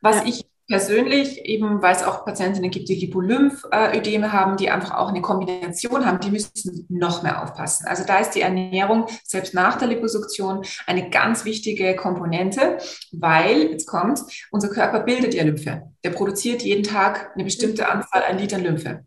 Was 0.00 0.16
ja. 0.16 0.24
ich 0.26 0.49
persönlich, 0.70 1.44
eben 1.46 1.82
weil 1.82 1.96
es 1.96 2.04
auch 2.04 2.24
Patientinnen 2.24 2.70
gibt, 2.70 2.88
die 2.88 2.94
Lipolymphödeme 2.94 4.32
haben, 4.32 4.56
die 4.56 4.70
einfach 4.70 4.96
auch 4.96 5.08
eine 5.08 5.20
Kombination 5.20 6.06
haben, 6.06 6.20
die 6.20 6.30
müssen 6.30 6.86
noch 6.88 7.24
mehr 7.24 7.42
aufpassen. 7.42 7.88
Also 7.88 8.04
da 8.06 8.18
ist 8.18 8.30
die 8.30 8.40
Ernährung 8.40 9.06
selbst 9.24 9.52
nach 9.52 9.78
der 9.78 9.88
Liposuktion 9.88 10.64
eine 10.86 11.10
ganz 11.10 11.44
wichtige 11.44 11.96
Komponente, 11.96 12.78
weil, 13.10 13.72
jetzt 13.72 13.86
kommt, 13.86 14.20
unser 14.52 14.68
Körper 14.68 15.00
bildet 15.00 15.34
ja 15.34 15.42
Lymphe. 15.42 15.90
Der 16.04 16.10
produziert 16.10 16.62
jeden 16.62 16.84
Tag 16.84 17.32
eine 17.34 17.42
bestimmte 17.42 17.88
Anzahl 17.88 18.22
an 18.22 18.38
Litern 18.38 18.62
Lymphe. 18.62 19.04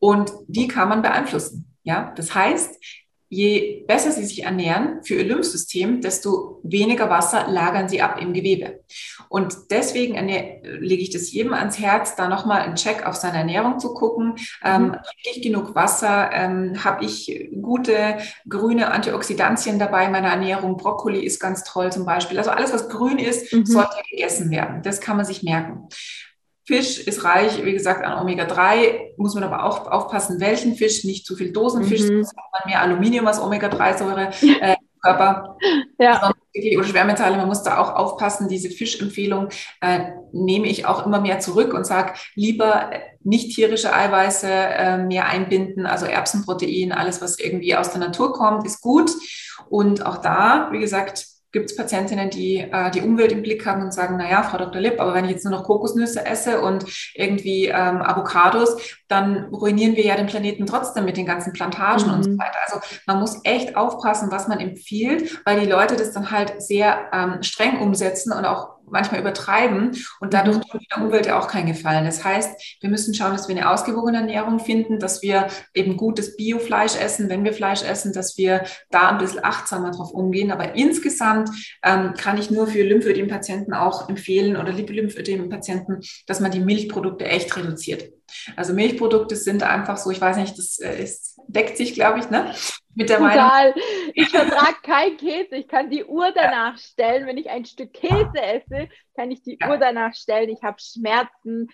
Und 0.00 0.32
die 0.48 0.66
kann 0.66 0.88
man 0.88 1.02
beeinflussen. 1.02 1.72
Ja, 1.84 2.12
das 2.16 2.34
heißt, 2.34 2.82
je 3.28 3.84
besser 3.86 4.12
sie 4.12 4.24
sich 4.24 4.44
ernähren 4.44 5.00
für 5.02 5.14
ihr 5.14 5.24
Lymphsystem, 5.24 6.00
desto 6.00 6.60
weniger 6.62 7.10
Wasser 7.10 7.48
lagern 7.48 7.88
sie 7.88 8.00
ab 8.00 8.18
im 8.20 8.32
Gewebe. 8.32 8.80
Und 9.28 9.56
deswegen 9.70 10.14
lege 10.62 11.02
ich 11.02 11.10
das 11.10 11.32
jedem 11.32 11.52
ans 11.52 11.78
Herz, 11.78 12.14
da 12.14 12.28
nochmal 12.28 12.60
einen 12.60 12.76
Check 12.76 13.04
auf 13.04 13.16
seine 13.16 13.38
Ernährung 13.38 13.78
zu 13.78 13.94
gucken. 13.94 14.36
Ähm, 14.64 14.88
mhm. 14.88 14.96
ich 15.24 15.42
genug 15.42 15.74
Wasser? 15.74 16.30
Ähm, 16.32 16.84
Habe 16.84 17.04
ich 17.04 17.48
gute 17.60 18.18
grüne 18.48 18.92
Antioxidantien 18.92 19.78
dabei 19.78 20.06
in 20.06 20.12
meiner 20.12 20.28
Ernährung? 20.28 20.76
Brokkoli 20.76 21.24
ist 21.24 21.40
ganz 21.40 21.64
toll 21.64 21.90
zum 21.90 22.04
Beispiel. 22.04 22.38
Also 22.38 22.50
alles, 22.50 22.72
was 22.72 22.88
grün 22.88 23.18
ist, 23.18 23.52
mhm. 23.52 23.66
sollte 23.66 23.96
gegessen 24.10 24.50
werden. 24.50 24.82
Das 24.82 25.00
kann 25.00 25.16
man 25.16 25.26
sich 25.26 25.42
merken. 25.42 25.88
Fisch 26.66 26.98
ist 26.98 27.22
reich, 27.22 27.64
wie 27.64 27.72
gesagt, 27.72 28.04
an 28.04 28.20
Omega-3. 28.20 29.14
Muss 29.16 29.34
man 29.34 29.44
aber 29.44 29.64
auch 29.64 29.86
aufpassen, 29.86 30.40
welchen 30.40 30.74
Fisch, 30.74 31.04
nicht 31.04 31.24
zu 31.24 31.36
viel 31.36 31.52
Dosenfisch, 31.52 32.02
mhm. 32.02 32.24
sonst 32.24 32.36
hat 32.36 32.44
man 32.52 32.70
mehr 32.70 32.82
Aluminium 32.82 33.26
als 33.28 33.40
Omega-3-Säure 33.40 34.30
äh, 34.60 34.72
im 34.72 35.00
Körper. 35.00 35.56
Ja. 35.98 36.32
Oder 36.76 36.84
Schwermetalle, 36.84 37.36
man 37.36 37.46
muss 37.46 37.62
da 37.62 37.78
auch 37.78 37.94
aufpassen. 37.94 38.48
Diese 38.48 38.70
Fischempfehlung 38.70 39.48
äh, 39.80 40.10
nehme 40.32 40.66
ich 40.66 40.86
auch 40.86 41.06
immer 41.06 41.20
mehr 41.20 41.38
zurück 41.38 41.72
und 41.72 41.86
sage, 41.86 42.14
lieber 42.34 42.90
nicht 43.22 43.54
tierische 43.54 43.94
Eiweiße 43.94 44.48
äh, 44.48 44.98
mehr 44.98 45.28
einbinden, 45.28 45.86
also 45.86 46.06
Erbsenprotein, 46.06 46.90
alles, 46.90 47.22
was 47.22 47.38
irgendwie 47.38 47.76
aus 47.76 47.90
der 47.90 48.00
Natur 48.00 48.32
kommt, 48.32 48.66
ist 48.66 48.80
gut. 48.80 49.12
Und 49.68 50.04
auch 50.04 50.16
da, 50.16 50.68
wie 50.72 50.80
gesagt, 50.80 51.26
gibt 51.56 51.70
es 51.70 51.76
Patientinnen, 51.76 52.28
die 52.28 52.58
äh, 52.58 52.90
die 52.90 53.00
Umwelt 53.00 53.32
im 53.32 53.40
Blick 53.40 53.64
haben 53.64 53.80
und 53.80 53.94
sagen, 53.94 54.18
naja, 54.18 54.42
Frau 54.42 54.58
Dr. 54.58 54.78
Lipp, 54.78 55.00
aber 55.00 55.14
wenn 55.14 55.24
ich 55.24 55.30
jetzt 55.30 55.44
nur 55.44 55.54
noch 55.54 55.64
Kokosnüsse 55.64 56.26
esse 56.26 56.60
und 56.60 56.84
irgendwie 57.14 57.68
ähm, 57.68 58.02
Avocados, 58.02 58.76
dann 59.08 59.46
ruinieren 59.46 59.96
wir 59.96 60.04
ja 60.04 60.16
den 60.16 60.26
Planeten 60.26 60.66
trotzdem 60.66 61.06
mit 61.06 61.16
den 61.16 61.24
ganzen 61.24 61.54
Plantagen 61.54 62.08
mhm. 62.08 62.12
und 62.12 62.22
so 62.24 62.30
mhm. 62.30 62.38
weiter. 62.38 62.58
Also 62.66 62.80
man 63.06 63.20
muss 63.20 63.40
echt 63.44 63.74
aufpassen, 63.74 64.30
was 64.30 64.48
man 64.48 64.60
empfiehlt, 64.60 65.40
weil 65.46 65.58
die 65.60 65.66
Leute 65.66 65.96
das 65.96 66.12
dann 66.12 66.30
halt 66.30 66.60
sehr 66.60 67.08
ähm, 67.14 67.42
streng 67.42 67.80
umsetzen 67.80 68.34
und 68.34 68.44
auch 68.44 68.75
manchmal 68.90 69.20
übertreiben 69.20 69.96
und 70.20 70.34
dadurch 70.34 70.58
mhm. 70.58 70.62
tun 70.62 70.80
wir 70.80 70.96
der 70.96 71.04
Umwelt 71.04 71.26
ja 71.26 71.38
auch 71.38 71.48
keinen 71.48 71.66
Gefallen. 71.66 72.04
Das 72.04 72.24
heißt, 72.24 72.78
wir 72.80 72.90
müssen 72.90 73.14
schauen, 73.14 73.32
dass 73.32 73.48
wir 73.48 73.56
eine 73.56 73.70
ausgewogene 73.70 74.18
Ernährung 74.18 74.58
finden, 74.58 74.98
dass 74.98 75.22
wir 75.22 75.48
eben 75.74 75.96
gutes 75.96 76.36
Biofleisch 76.36 76.96
essen, 76.96 77.28
wenn 77.28 77.44
wir 77.44 77.52
Fleisch 77.52 77.82
essen, 77.82 78.12
dass 78.12 78.36
wir 78.38 78.64
da 78.90 79.08
ein 79.08 79.18
bisschen 79.18 79.44
achtsamer 79.44 79.90
drauf 79.90 80.12
umgehen. 80.12 80.50
Aber 80.50 80.74
insgesamt 80.74 81.50
ähm, 81.82 82.14
kann 82.14 82.38
ich 82.38 82.50
nur 82.50 82.66
für 82.66 82.82
Lymphödem-Patienten 82.82 83.74
auch 83.74 84.08
empfehlen 84.08 84.56
oder 84.56 84.72
Lymphödem-Patienten, 84.72 86.00
dass 86.26 86.40
man 86.40 86.50
die 86.50 86.60
Milchprodukte 86.60 87.24
echt 87.24 87.56
reduziert. 87.56 88.15
Also 88.56 88.72
Milchprodukte 88.72 89.36
sind 89.36 89.62
einfach 89.62 89.96
so, 89.96 90.10
ich 90.10 90.20
weiß 90.20 90.36
nicht, 90.36 90.58
das 90.58 90.78
äh, 90.78 91.02
ist, 91.02 91.40
deckt 91.48 91.76
sich, 91.76 91.94
glaube 91.94 92.18
ich, 92.18 92.30
ne? 92.30 92.54
Mit 92.94 93.10
der 93.10 93.18
Total. 93.18 93.72
Meinung. 93.72 93.74
Ich 94.14 94.28
vertrage 94.30 94.76
keinen 94.82 95.16
Käse. 95.18 95.56
Ich 95.56 95.68
kann 95.68 95.90
die 95.90 96.04
Uhr 96.04 96.32
danach 96.34 96.78
stellen. 96.78 97.26
Wenn 97.26 97.36
ich 97.36 97.50
ein 97.50 97.66
Stück 97.66 97.92
Käse 97.92 98.40
esse, 98.40 98.88
kann 99.14 99.30
ich 99.30 99.42
die 99.42 99.58
ja. 99.60 99.68
Uhr 99.68 99.76
danach 99.76 100.14
stellen. 100.14 100.48
Ich 100.48 100.62
habe 100.62 100.78
Schmerzen. 100.80 101.68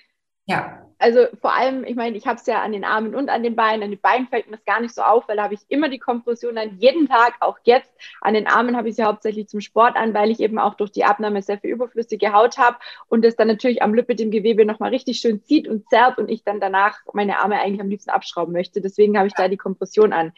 Ja. 0.53 0.79
Also 0.99 1.27
vor 1.41 1.53
allem, 1.53 1.83
ich 1.83 1.97
meine, 1.97 2.17
ich 2.17 2.29
habe 2.29 2.39
es 2.39 2.47
ja 2.47 2.63
an 2.63 2.71
den 2.71 2.85
Armen 2.85 3.17
und 3.17 3.29
an 3.29 3.43
den 3.43 3.57
Beinen. 3.57 3.83
An 3.83 3.91
den 3.91 4.01
Beinen 4.01 4.29
fällt 4.29 4.47
mir 4.47 4.57
das 4.57 4.65
gar 4.65 4.81
nicht 4.81 4.95
so 4.95 5.03
auf, 5.03 5.27
weil 5.27 5.37
da 5.37 5.43
habe 5.43 5.55
ich 5.55 5.61
immer 5.67 5.89
die 5.89 5.99
Kompression 5.99 6.57
an, 6.57 6.79
jeden 6.79 7.09
Tag, 7.09 7.35
auch 7.41 7.59
jetzt. 7.65 7.93
An 8.21 8.35
den 8.35 8.47
Armen 8.47 8.77
habe 8.77 8.89
ich 8.89 8.95
sie 8.95 9.03
hauptsächlich 9.03 9.49
zum 9.49 9.61
Sport 9.61 9.97
an, 9.97 10.15
weil 10.15 10.31
ich 10.31 10.39
eben 10.39 10.61
auch 10.61 10.75
durch 10.75 10.93
die 10.93 11.05
Abnahme 11.05 11.43
sehr 11.43 11.59
viel 11.59 11.71
überflüssige 11.71 12.33
Haut 12.33 12.57
habe 12.57 12.77
und 13.09 13.25
es 13.25 13.35
dann 13.35 13.49
natürlich 13.49 13.83
am 13.83 13.95
Lippe 13.95 14.15
dem 14.15 14.31
Gewebe 14.31 14.65
nochmal 14.65 14.91
richtig 14.91 15.19
schön 15.19 15.43
zieht 15.43 15.67
und 15.67 15.89
zerrt 15.89 16.19
und 16.19 16.31
ich 16.31 16.45
dann 16.45 16.61
danach 16.61 17.01
meine 17.13 17.41
Arme 17.41 17.59
eigentlich 17.59 17.81
am 17.81 17.89
liebsten 17.89 18.11
abschrauben 18.11 18.53
möchte. 18.53 18.81
Deswegen 18.81 19.19
habe 19.19 19.27
ich 19.27 19.35
da 19.35 19.49
die 19.49 19.57
Kompression 19.57 20.13
an. 20.13 20.29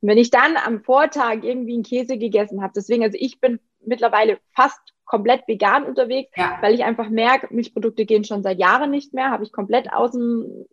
Und 0.00 0.08
wenn 0.08 0.16
ich 0.16 0.30
dann 0.30 0.56
am 0.56 0.82
Vortag 0.82 1.42
irgendwie 1.42 1.74
einen 1.74 1.82
Käse 1.82 2.16
gegessen 2.16 2.62
habe, 2.62 2.72
deswegen, 2.74 3.02
also 3.02 3.18
ich 3.20 3.40
bin 3.40 3.60
mittlerweile 3.84 4.38
fast 4.54 4.93
komplett 5.04 5.46
vegan 5.46 5.84
unterwegs, 5.84 6.30
ja. 6.36 6.58
weil 6.60 6.74
ich 6.74 6.84
einfach 6.84 7.08
merke, 7.08 7.52
Milchprodukte 7.52 8.04
gehen 8.04 8.24
schon 8.24 8.42
seit 8.42 8.58
Jahren 8.58 8.90
nicht 8.90 9.12
mehr, 9.12 9.30
habe 9.30 9.44
ich 9.44 9.52
komplett 9.52 9.92
aus 9.92 10.12
dem 10.12 10.66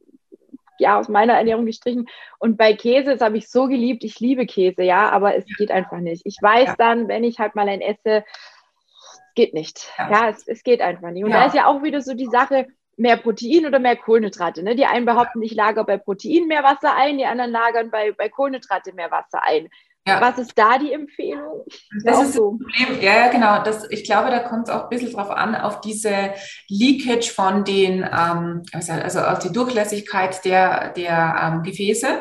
ja, 0.81 0.99
aus 0.99 1.09
meiner 1.09 1.33
Ernährung 1.33 1.67
gestrichen. 1.67 2.07
Und 2.39 2.57
bei 2.57 2.73
Käse, 2.73 3.11
das 3.11 3.21
habe 3.21 3.37
ich 3.37 3.49
so 3.49 3.67
geliebt. 3.67 4.03
Ich 4.03 4.19
liebe 4.19 4.47
Käse, 4.47 4.81
ja, 4.81 5.11
aber 5.11 5.35
es 5.35 5.45
geht 5.57 5.69
einfach 5.69 5.99
nicht. 5.99 6.23
Ich 6.25 6.37
weiß 6.41 6.69
ja. 6.69 6.75
dann, 6.75 7.07
wenn 7.07 7.23
ich 7.23 7.37
halt 7.37 7.53
mal 7.53 7.69
ein 7.69 7.81
esse, 7.81 8.25
es 8.25 9.21
geht 9.35 9.53
nicht. 9.53 9.91
Ja, 9.99 10.11
ja 10.11 10.29
es, 10.29 10.47
es, 10.47 10.63
geht 10.63 10.81
einfach 10.81 11.11
nicht. 11.11 11.23
Und 11.23 11.31
da 11.31 11.45
ist 11.45 11.53
ja 11.53 11.67
auch 11.67 11.83
wieder 11.83 12.01
so 12.01 12.15
die 12.15 12.25
Sache, 12.25 12.67
mehr 12.97 13.17
Protein 13.17 13.65
oder 13.65 13.79
mehr 13.79 13.95
Kohlenhydrate. 13.95 14.63
Ne? 14.63 14.75
Die 14.75 14.85
einen 14.85 15.05
behaupten, 15.05 15.41
ich 15.41 15.53
lagere 15.53 15.85
bei 15.85 15.97
Protein 15.97 16.47
mehr 16.47 16.63
Wasser 16.63 16.95
ein, 16.95 17.17
die 17.17 17.25
anderen 17.25 17.51
lagern 17.51 17.91
bei, 17.91 18.11
bei 18.11 18.29
Kohlenhydrate 18.29 18.93
mehr 18.93 19.11
Wasser 19.11 19.43
ein. 19.43 19.69
Ja. 20.07 20.19
Was 20.19 20.39
ist 20.39 20.57
da 20.57 20.79
die 20.79 20.93
Empfehlung? 20.93 21.63
Das, 22.03 22.17
das 22.17 22.27
ist 22.29 22.33
so. 22.33 22.57
das 22.57 22.87
Problem. 22.87 23.01
Ja, 23.03 23.27
genau. 23.27 23.63
Das, 23.63 23.87
ich 23.91 24.03
glaube, 24.03 24.31
da 24.31 24.39
kommt 24.39 24.67
es 24.67 24.73
auch 24.73 24.83
ein 24.83 24.89
bisschen 24.89 25.13
drauf 25.13 25.29
an, 25.29 25.53
auf 25.53 25.79
diese 25.81 26.33
Leakage 26.69 27.31
von 27.31 27.63
den, 27.63 27.99
ähm, 28.01 28.63
also 28.73 29.19
auf 29.19 29.39
die 29.39 29.51
Durchlässigkeit 29.51 30.43
der, 30.43 30.89
der 30.93 31.35
ähm, 31.43 31.61
Gefäße. 31.61 32.07
Äh, 32.07 32.17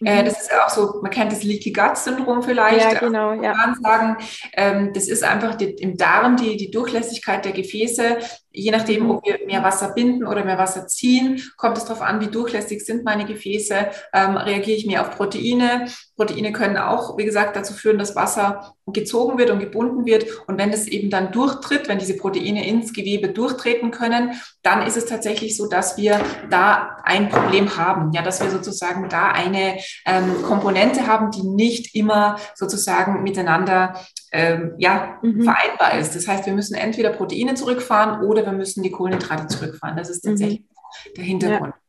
mhm. 0.00 0.06
Äh, 0.06 0.24
das 0.24 0.40
ist 0.42 0.52
auch 0.52 0.70
so, 0.70 1.00
man 1.02 1.12
kennt 1.12 1.30
das 1.30 1.44
Leaky 1.44 1.72
Gut 1.72 1.96
Syndrom 1.96 2.42
vielleicht. 2.42 2.94
Ja, 2.94 2.98
genau. 2.98 3.32
Ja. 3.32 3.54
Sagen, 3.80 4.16
ähm, 4.54 4.92
das 4.92 5.06
ist 5.06 5.22
einfach 5.22 5.54
die, 5.54 5.70
im 5.70 5.96
Darm 5.96 6.36
die, 6.36 6.56
die 6.56 6.72
Durchlässigkeit 6.72 7.44
der 7.44 7.52
Gefäße 7.52 8.18
Je 8.52 8.70
nachdem, 8.70 9.10
ob 9.10 9.24
wir 9.24 9.46
mehr 9.46 9.62
Wasser 9.62 9.92
binden 9.94 10.26
oder 10.26 10.44
mehr 10.44 10.58
Wasser 10.58 10.86
ziehen, 10.86 11.40
kommt 11.56 11.78
es 11.78 11.84
darauf 11.84 12.02
an, 12.02 12.20
wie 12.20 12.26
durchlässig 12.26 12.84
sind 12.84 13.04
meine 13.04 13.24
Gefäße, 13.24 13.90
ähm, 14.12 14.36
reagiere 14.36 14.76
ich 14.76 14.86
mehr 14.86 15.02
auf 15.02 15.16
Proteine. 15.16 15.86
Proteine 16.16 16.52
können 16.52 16.76
auch, 16.76 17.16
wie 17.16 17.24
gesagt, 17.24 17.56
dazu 17.56 17.72
führen, 17.72 17.98
dass 17.98 18.16
Wasser 18.16 18.74
gezogen 18.92 19.38
wird 19.38 19.50
und 19.50 19.60
gebunden 19.60 20.04
wird. 20.04 20.26
Und 20.46 20.58
wenn 20.58 20.70
es 20.70 20.86
eben 20.88 21.10
dann 21.10 21.32
durchtritt, 21.32 21.88
wenn 21.88 21.98
diese 21.98 22.16
Proteine 22.16 22.66
ins 22.66 22.92
Gewebe 22.92 23.28
durchtreten 23.28 23.90
können, 23.90 24.32
dann 24.62 24.86
ist 24.86 24.96
es 24.96 25.06
tatsächlich 25.06 25.56
so, 25.56 25.68
dass 25.68 25.96
wir 25.96 26.20
da 26.50 26.96
ein 27.04 27.28
Problem 27.28 27.76
haben. 27.76 28.12
Ja, 28.12 28.22
dass 28.22 28.42
wir 28.42 28.50
sozusagen 28.50 29.08
da 29.08 29.28
eine 29.28 29.78
ähm, 30.06 30.42
Komponente 30.42 31.06
haben, 31.06 31.30
die 31.30 31.42
nicht 31.42 31.94
immer 31.94 32.36
sozusagen 32.54 33.22
miteinander 33.22 33.94
ähm, 34.32 34.74
ja, 34.78 35.18
mhm. 35.22 35.42
vereinbar 35.42 35.98
ist. 35.98 36.14
Das 36.14 36.28
heißt, 36.28 36.46
wir 36.46 36.52
müssen 36.52 36.74
entweder 36.74 37.10
Proteine 37.10 37.54
zurückfahren 37.54 38.24
oder 38.24 38.39
wir 38.44 38.52
müssen 38.52 38.82
die 38.82 38.90
Kohlenhydrate 38.90 39.46
zurückfahren. 39.46 39.96
Das 39.96 40.10
ist 40.10 40.22
tatsächlich 40.22 40.60
mhm. 40.60 41.14
der 41.16 41.24
Hintergrund. 41.24 41.74
Ja. 41.74 41.80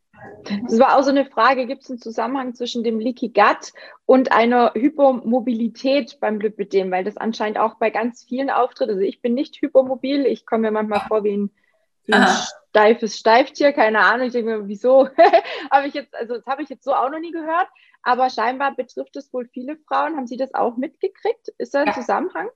Das 0.64 0.80
war 0.80 0.98
auch 0.98 1.04
so 1.04 1.10
eine 1.10 1.26
Frage, 1.26 1.66
gibt 1.66 1.84
es 1.84 1.90
einen 1.90 2.00
Zusammenhang 2.00 2.54
zwischen 2.54 2.84
dem 2.84 3.00
Leaky 3.00 3.30
Gut 3.30 3.74
und 4.06 4.32
einer 4.32 4.72
Hypermobilität 4.76 6.20
beim 6.20 6.40
Lipidem, 6.40 6.92
weil 6.92 7.04
das 7.04 7.18
anscheinend 7.18 7.58
auch 7.58 7.76
bei 7.76 7.90
ganz 7.90 8.24
vielen 8.24 8.50
auftritt. 8.50 8.90
Also 8.90 9.02
ich 9.02 9.22
bin 9.22 9.34
nicht 9.34 9.62
hypermobil, 9.62 10.26
ich 10.26 10.46
komme 10.46 10.64
mir 10.64 10.72
manchmal 10.72 11.02
vor 11.08 11.24
wie 11.24 11.38
ein, 11.38 11.52
wie 12.06 12.14
ein 12.14 12.28
steifes 12.70 13.18
Steiftier, 13.18 13.74
keine 13.74 14.00
Ahnung, 14.00 14.28
ich 14.28 14.34
denke 14.34 14.58
mir, 14.58 14.68
wieso? 14.68 15.10
habe 15.72 15.88
ich 15.88 15.94
jetzt, 15.94 16.16
also 16.16 16.36
das 16.36 16.46
habe 16.46 16.62
ich 16.62 16.70
jetzt 16.70 16.84
so 16.84 16.94
auch 16.94 17.10
noch 17.10 17.20
nie 17.20 17.32
gehört. 17.32 17.68
Aber 18.04 18.30
scheinbar 18.30 18.76
betrifft 18.76 19.16
es 19.16 19.32
wohl 19.34 19.48
viele 19.48 19.78
Frauen. 19.88 20.16
Haben 20.16 20.28
Sie 20.28 20.38
das 20.38 20.54
auch 20.54 20.78
mitgekriegt? 20.78 21.50
Ist 21.58 21.74
da 21.74 21.82
ein 21.82 21.88
ja. 21.88 21.94
Zusammenhang? 21.94 22.50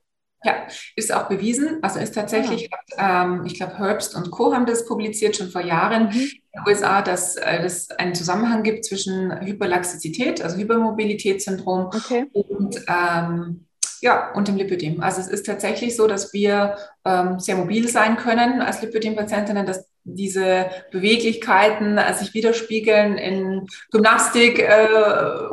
Ja, 0.45 0.67
ist 0.95 1.11
auch 1.11 1.27
bewiesen. 1.27 1.79
Also 1.81 1.99
ist 1.99 2.13
tatsächlich, 2.13 2.69
ja. 2.97 3.23
ähm, 3.23 3.45
ich 3.47 3.55
glaube, 3.55 3.79
Herbst 3.79 4.15
und 4.15 4.29
Co. 4.29 4.53
haben 4.53 4.67
das 4.67 4.85
publiziert 4.85 5.35
schon 5.35 5.49
vor 5.49 5.61
Jahren 5.61 6.09
mhm. 6.09 6.11
in 6.11 6.29
den 6.53 6.67
USA, 6.67 7.01
dass 7.01 7.35
äh, 7.35 7.63
es 7.63 7.89
einen 7.89 8.13
Zusammenhang 8.13 8.61
gibt 8.61 8.85
zwischen 8.85 9.31
Hyperlaxizität, 9.41 10.43
also 10.43 10.57
Hypermobilitätssyndrom 10.57 11.87
okay. 11.87 12.27
und 12.31 12.79
ähm, 12.87 13.65
ja, 14.01 14.31
und 14.33 14.47
dem 14.47 14.57
Lipödem. 14.57 15.01
Also 15.01 15.19
es 15.19 15.27
ist 15.27 15.47
tatsächlich 15.47 15.95
so, 15.95 16.05
dass 16.05 16.31
wir 16.31 16.77
ähm, 17.05 17.39
sehr 17.39 17.55
mobil 17.55 17.87
sein 17.87 18.17
können 18.17 18.61
als 18.61 18.83
Lipödem-Patientinnen, 18.83 19.65
dass 19.65 19.87
diese 20.05 20.69
Beweglichkeiten 20.91 21.97
also 21.97 22.23
sich 22.23 22.33
widerspiegeln 22.33 23.17
in 23.17 23.67
Gymnastik, 23.91 24.59
äh, 24.59 24.87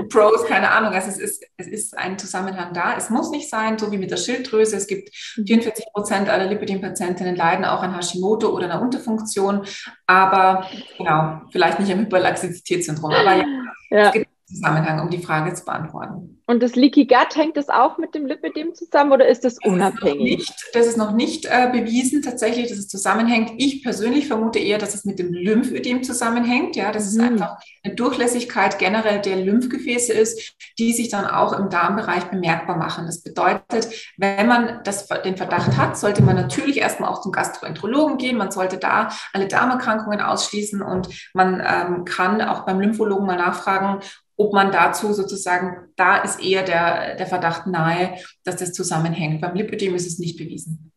Pros, 0.09 0.45
keine 0.47 0.71
Ahnung. 0.71 0.93
Also 0.93 1.09
es 1.09 1.19
ist, 1.19 1.45
es 1.57 1.67
ist 1.67 1.99
ein 1.99 2.19
Zusammenhang 2.19 2.75
da. 2.75 2.95
Es 2.97 3.09
muss 3.09 3.31
nicht 3.31 3.49
sein, 3.49 3.79
so 3.79 3.91
wie 3.91 3.99
mit 3.99 4.11
der 4.11 4.19
Schilddrüse. 4.19 4.77
Es 4.77 4.87
gibt 4.87 5.15
44 5.15 5.87
Prozent 5.93 6.29
aller 6.29 6.47
Lipidem-Patientinnen 6.47 7.35
leiden 7.35 7.65
auch 7.65 7.83
an 7.83 7.97
Hashimoto 7.97 8.51
oder 8.51 8.67
einer 8.67 8.83
Unterfunktion, 8.83 9.65
aber 10.07 10.67
genau, 10.99 11.41
vielleicht 11.51 11.81
nicht 11.81 11.91
am 11.91 12.01
Hyperlaxizitätssyndrom. 12.01 13.11
Aber 13.11 13.37
ja, 13.37 13.45
ja. 13.91 14.07
es 14.07 14.13
gibt 14.13 14.29
Zusammenhang, 14.47 15.01
um 15.01 15.09
die 15.09 15.23
Frage 15.23 15.55
zu 15.55 15.65
beantworten. 15.65 16.42
Und 16.53 16.63
das 16.63 16.77
Leaky 16.77 17.07
Gut, 17.07 17.35
hängt 17.35 17.57
das 17.57 17.71
auch 17.71 17.97
mit 17.97 18.15
dem 18.15 18.27
Lipidem 18.27 18.75
zusammen 18.75 19.13
oder 19.13 19.27
ist 19.27 19.43
das 19.43 19.57
unabhängig? 19.65 20.37
Das 20.37 20.43
ist, 20.45 20.51
nicht, 20.51 20.75
das 20.75 20.87
ist 20.87 20.97
noch 20.99 21.13
nicht 21.13 21.47
äh, 21.47 21.71
bewiesen 21.73 22.21
tatsächlich, 22.21 22.69
dass 22.69 22.77
es 22.77 22.89
zusammenhängt. 22.89 23.53
Ich 23.57 23.83
persönlich 23.83 24.29
vermute 24.29 24.59
eher, 24.59 24.77
dass 24.77 24.95
es 24.95 25.07
mit 25.07 25.19
dem 25.19 25.33
Lymphödem 25.33 26.03
zusammenhängt. 26.03 26.77
Ja, 26.77 26.93
dass 26.93 27.07
es 27.07 27.15
mhm. 27.15 27.23
einfach 27.25 27.57
eine 27.83 27.95
Durchlässigkeit 27.95 28.79
generell 28.79 29.23
der 29.23 29.37
Lymphgefäße 29.37 30.13
ist, 30.13 30.55
die 30.79 30.93
sich 30.93 31.09
dann 31.09 31.25
auch 31.25 31.59
im 31.59 31.71
Darmbereich 31.71 32.25
bemerkbar 32.25 32.77
machen. 32.77 33.07
Das 33.07 33.23
bedeutet, 33.23 33.89
wenn 34.19 34.47
man 34.47 34.81
das, 34.85 35.09
den 35.09 35.39
Verdacht 35.39 35.79
hat, 35.79 35.97
sollte 35.97 36.23
man 36.23 36.37
natürlich 36.37 36.77
erstmal 36.77 37.09
auch 37.09 37.23
zum 37.23 37.33
Gastroenterologen 37.33 38.19
gehen. 38.19 38.37
Man 38.37 38.51
sollte 38.51 38.77
da 38.77 39.09
alle 39.33 39.49
Darmerkrankungen 39.49 40.21
ausschließen 40.21 40.83
und 40.83 41.09
man 41.33 41.63
ähm, 41.67 42.05
kann 42.05 42.43
auch 42.43 42.67
beim 42.67 42.79
Lymphologen 42.79 43.25
mal 43.25 43.39
nachfragen, 43.39 44.03
ob 44.43 44.53
man 44.53 44.73
dazu 44.73 45.13
sozusagen, 45.13 45.89
da 45.97 46.19
ist 46.19 46.43
eher 46.43 46.65
der, 46.65 47.15
der 47.15 47.27
Verdacht 47.27 47.67
nahe, 47.67 48.17
dass 48.45 48.57
das 48.57 48.73
zusammenhängt. 48.73 49.41
Beim 49.41 49.55
Lipödem 49.55 49.95
ist 49.95 50.07
es 50.07 50.19
nicht 50.19 50.37
bewiesen. 50.37 50.93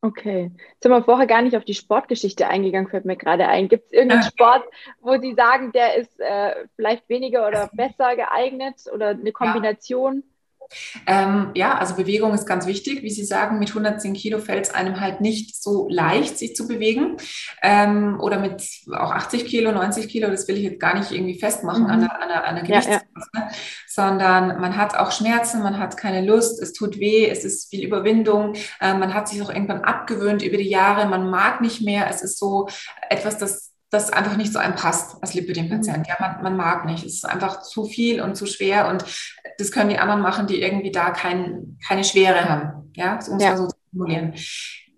Okay. 0.00 0.52
Jetzt 0.72 0.82
sind 0.82 0.92
wir 0.92 1.02
vorher 1.02 1.26
gar 1.26 1.42
nicht 1.42 1.56
auf 1.56 1.64
die 1.64 1.74
Sportgeschichte 1.74 2.48
eingegangen, 2.48 2.88
fällt 2.88 3.04
mir 3.04 3.16
gerade 3.16 3.48
ein. 3.48 3.68
Gibt 3.68 3.86
es 3.86 3.92
irgendeinen 3.92 4.22
Sport, 4.22 4.64
wo 5.00 5.18
Sie 5.18 5.34
sagen, 5.34 5.72
der 5.72 5.96
ist 5.96 6.18
äh, 6.20 6.66
vielleicht 6.76 7.08
weniger 7.08 7.46
oder 7.46 7.68
besser 7.72 8.16
geeignet 8.16 8.82
oder 8.92 9.08
eine 9.10 9.32
Kombination? 9.32 10.16
Ja. 10.16 10.22
Ähm, 11.06 11.50
ja, 11.54 11.78
also 11.78 11.94
Bewegung 11.94 12.34
ist 12.34 12.46
ganz 12.46 12.66
wichtig. 12.66 13.02
Wie 13.02 13.10
Sie 13.10 13.24
sagen, 13.24 13.58
mit 13.58 13.68
110 13.68 14.14
Kilo 14.14 14.38
fällt 14.38 14.66
es 14.66 14.74
einem 14.74 15.00
halt 15.00 15.20
nicht 15.20 15.60
so 15.62 15.88
leicht, 15.88 16.38
sich 16.38 16.54
zu 16.54 16.68
bewegen. 16.68 17.16
Ähm, 17.62 18.18
oder 18.20 18.38
mit 18.38 18.62
auch 18.92 19.12
80 19.12 19.46
Kilo, 19.46 19.72
90 19.72 20.08
Kilo, 20.08 20.30
das 20.30 20.46
will 20.48 20.56
ich 20.56 20.64
jetzt 20.64 20.80
gar 20.80 20.98
nicht 20.98 21.12
irgendwie 21.12 21.38
festmachen 21.38 21.84
mhm. 21.84 21.90
an 21.90 22.00
der, 22.00 22.22
an 22.22 22.28
der, 22.28 22.44
an 22.46 22.54
der 22.56 22.64
Gewichtsmasse, 22.64 23.00
ja, 23.34 23.40
ja. 23.40 23.50
sondern 23.86 24.60
man 24.60 24.76
hat 24.76 24.96
auch 24.96 25.12
Schmerzen, 25.12 25.62
man 25.62 25.78
hat 25.78 25.96
keine 25.96 26.24
Lust, 26.26 26.62
es 26.62 26.72
tut 26.72 26.98
weh, 26.98 27.28
es 27.28 27.44
ist 27.44 27.70
viel 27.70 27.84
Überwindung, 27.84 28.54
äh, 28.80 28.94
man 28.94 29.14
hat 29.14 29.28
sich 29.28 29.42
auch 29.42 29.50
irgendwann 29.50 29.82
abgewöhnt 29.82 30.42
über 30.42 30.56
die 30.56 30.68
Jahre, 30.68 31.06
man 31.08 31.30
mag 31.30 31.60
nicht 31.60 31.82
mehr, 31.82 32.08
es 32.10 32.22
ist 32.22 32.38
so 32.38 32.68
etwas, 33.08 33.38
das 33.38 33.67
das 33.90 34.12
einfach 34.12 34.36
nicht 34.36 34.52
so 34.52 34.58
einem 34.58 34.74
passt 34.74 35.16
als 35.22 35.34
Lipidem-Patient. 35.34 35.98
Mhm. 35.98 36.04
Ja, 36.08 36.16
man, 36.20 36.42
man 36.42 36.56
mag 36.56 36.84
nicht. 36.84 37.04
Es 37.04 37.14
ist 37.14 37.24
einfach 37.24 37.62
zu 37.62 37.86
viel 37.86 38.20
und 38.20 38.36
zu 38.36 38.46
schwer 38.46 38.88
und 38.88 39.04
das 39.58 39.72
können 39.72 39.90
die 39.90 39.98
anderen 39.98 40.20
machen, 40.20 40.46
die 40.46 40.60
irgendwie 40.60 40.92
da 40.92 41.10
kein, 41.10 41.78
keine 41.86 42.04
Schwere 42.04 42.48
haben. 42.48 42.92
Ja, 42.96 43.18
um 43.28 43.36
es 43.36 43.42
ja. 43.42 43.56
so 43.56 43.66
zu 43.66 43.76
formulieren. 43.90 44.34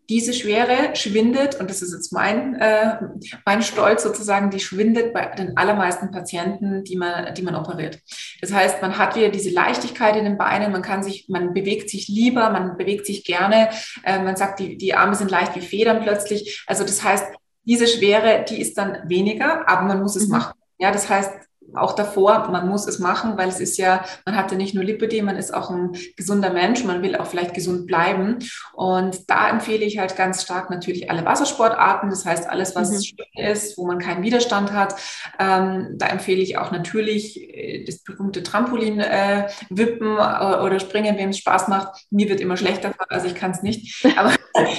Diese 0.09 0.33
Schwere 0.33 0.97
schwindet, 0.97 1.61
und 1.61 1.71
das 1.71 1.83
ist 1.83 1.93
jetzt 1.93 2.13
mein, 2.13 2.57
äh, 2.57 2.97
mein 3.47 3.63
Stolz 3.63 4.03
sozusagen, 4.03 4.51
die 4.51 4.59
schwindet 4.59 5.15
bei 5.15 5.27
den 5.27 5.57
allermeisten 5.57 6.11
Patienten, 6.11 6.83
die 6.83 6.97
man, 6.97 7.33
die 7.33 7.43
man 7.43 7.55
operiert. 7.55 8.01
Das 8.41 8.53
heißt, 8.53 8.83
man 8.83 8.99
hat 8.99 9.15
wieder 9.15 9.29
diese 9.29 9.51
Leichtigkeit 9.51 10.17
in 10.17 10.25
den 10.25 10.37
Beinen, 10.37 10.73
man 10.73 10.83
kann 10.83 11.05
sich, 11.05 11.29
man 11.29 11.55
bewegt 11.55 11.91
sich 11.91 12.09
lieber, 12.09 12.51
man 12.51 12.77
bewegt 12.77 13.07
sich 13.07 13.25
gerne, 13.25 13.71
äh, 14.03 14.19
man 14.19 14.35
sagt, 14.35 14.59
die, 14.59 14.77
die 14.77 14.95
Arme 14.95 15.15
sind 15.15 15.31
leicht 15.31 15.55
wie 15.55 15.61
Federn 15.61 16.03
plötzlich. 16.03 16.65
Also 16.67 16.83
das 16.83 17.05
heißt, 17.05 17.27
diese 17.65 17.87
Schwere, 17.87 18.45
die 18.49 18.61
ist 18.61 18.77
dann 18.79 19.09
weniger, 19.09 19.69
aber 19.69 19.83
man 19.83 20.01
muss 20.01 20.17
es 20.17 20.27
mhm. 20.27 20.33
machen. 20.33 20.61
Ja, 20.79 20.91
das 20.91 21.09
heißt, 21.09 21.31
auch 21.75 21.93
davor, 21.93 22.49
man 22.51 22.69
muss 22.69 22.87
es 22.87 22.99
machen, 22.99 23.37
weil 23.37 23.49
es 23.49 23.61
ist 23.61 23.77
ja, 23.77 24.05
man 24.25 24.37
hat 24.37 24.51
ja 24.51 24.57
nicht 24.57 24.75
nur 24.75 24.85
Lipidem, 24.85 25.27
man 25.27 25.37
ist 25.37 25.53
auch 25.53 25.71
ein 25.71 25.97
gesunder 26.17 26.51
Mensch, 26.51 26.85
man 26.85 27.03
will 27.03 27.17
auch 27.17 27.27
vielleicht 27.27 27.55
gesund 27.55 27.87
bleiben. 27.87 28.39
Und 28.73 29.31
da 29.31 29.49
empfehle 29.49 29.85
ich 29.85 29.99
halt 29.99 30.17
ganz 30.17 30.43
stark 30.43 30.71
natürlich 30.71 31.11
alle 31.11 31.25
Wassersportarten, 31.25 32.11
das 32.11 32.25
heißt 32.25 32.49
alles, 32.49 32.75
was 32.77 32.91
mhm. 32.91 33.17
ist, 33.37 33.79
wo 33.79 33.87
man 33.87 33.99
keinen 33.99 34.23
Widerstand 34.23 34.73
hat. 34.73 34.95
Ähm, 35.39 35.95
da 35.97 36.07
empfehle 36.07 36.41
ich 36.41 36.59
auch 36.59 36.71
natürlich 36.71 37.41
äh, 37.41 37.85
das 37.85 37.99
berühmte 37.99 38.43
Trampolin 38.43 39.01
äh, 39.01 39.49
äh, 40.21 40.63
oder 40.65 40.81
springen, 40.81 41.17
wem 41.19 41.31
es 41.31 41.39
Spaß 41.39 41.69
macht. 41.69 42.07
Mir 42.11 42.29
wird 42.29 42.41
immer 42.41 42.57
schlechter, 42.57 42.93
also 43.09 43.27
ich 43.27 43.35
kann 43.35 43.53
es 43.53 43.63
nicht, 43.63 44.05
aber 44.17 44.35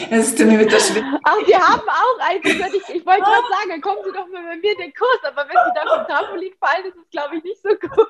es 0.09 0.33
ist 0.33 0.39
mir 0.39 0.57
mit 0.57 0.71
der 0.71 0.79
Schwimmen. 0.79 1.17
Ach, 1.23 1.37
wir 1.45 1.59
haben 1.59 1.81
auch 1.87 2.19
eins, 2.19 2.41
ich, 2.43 2.95
ich 2.95 3.05
wollte 3.05 3.21
gerade 3.21 3.47
sagen, 3.49 3.69
dann 3.69 3.81
kommen 3.81 3.99
Sie 4.03 4.11
doch 4.11 4.27
mal 4.27 4.43
bei 4.43 4.57
mir 4.57 4.75
den 4.77 4.93
Kurs, 4.93 5.19
aber 5.23 5.47
wenn 5.47 5.57
Sie 5.57 5.73
dann 5.75 5.87
vom 5.87 6.07
Trampolin 6.07 6.53
fallen, 6.59 6.80
das 6.83 6.95
ist, 6.95 7.11
glaube 7.11 7.37
ich, 7.37 7.43
nicht 7.43 7.61
so 7.61 7.69
gut. 7.69 8.07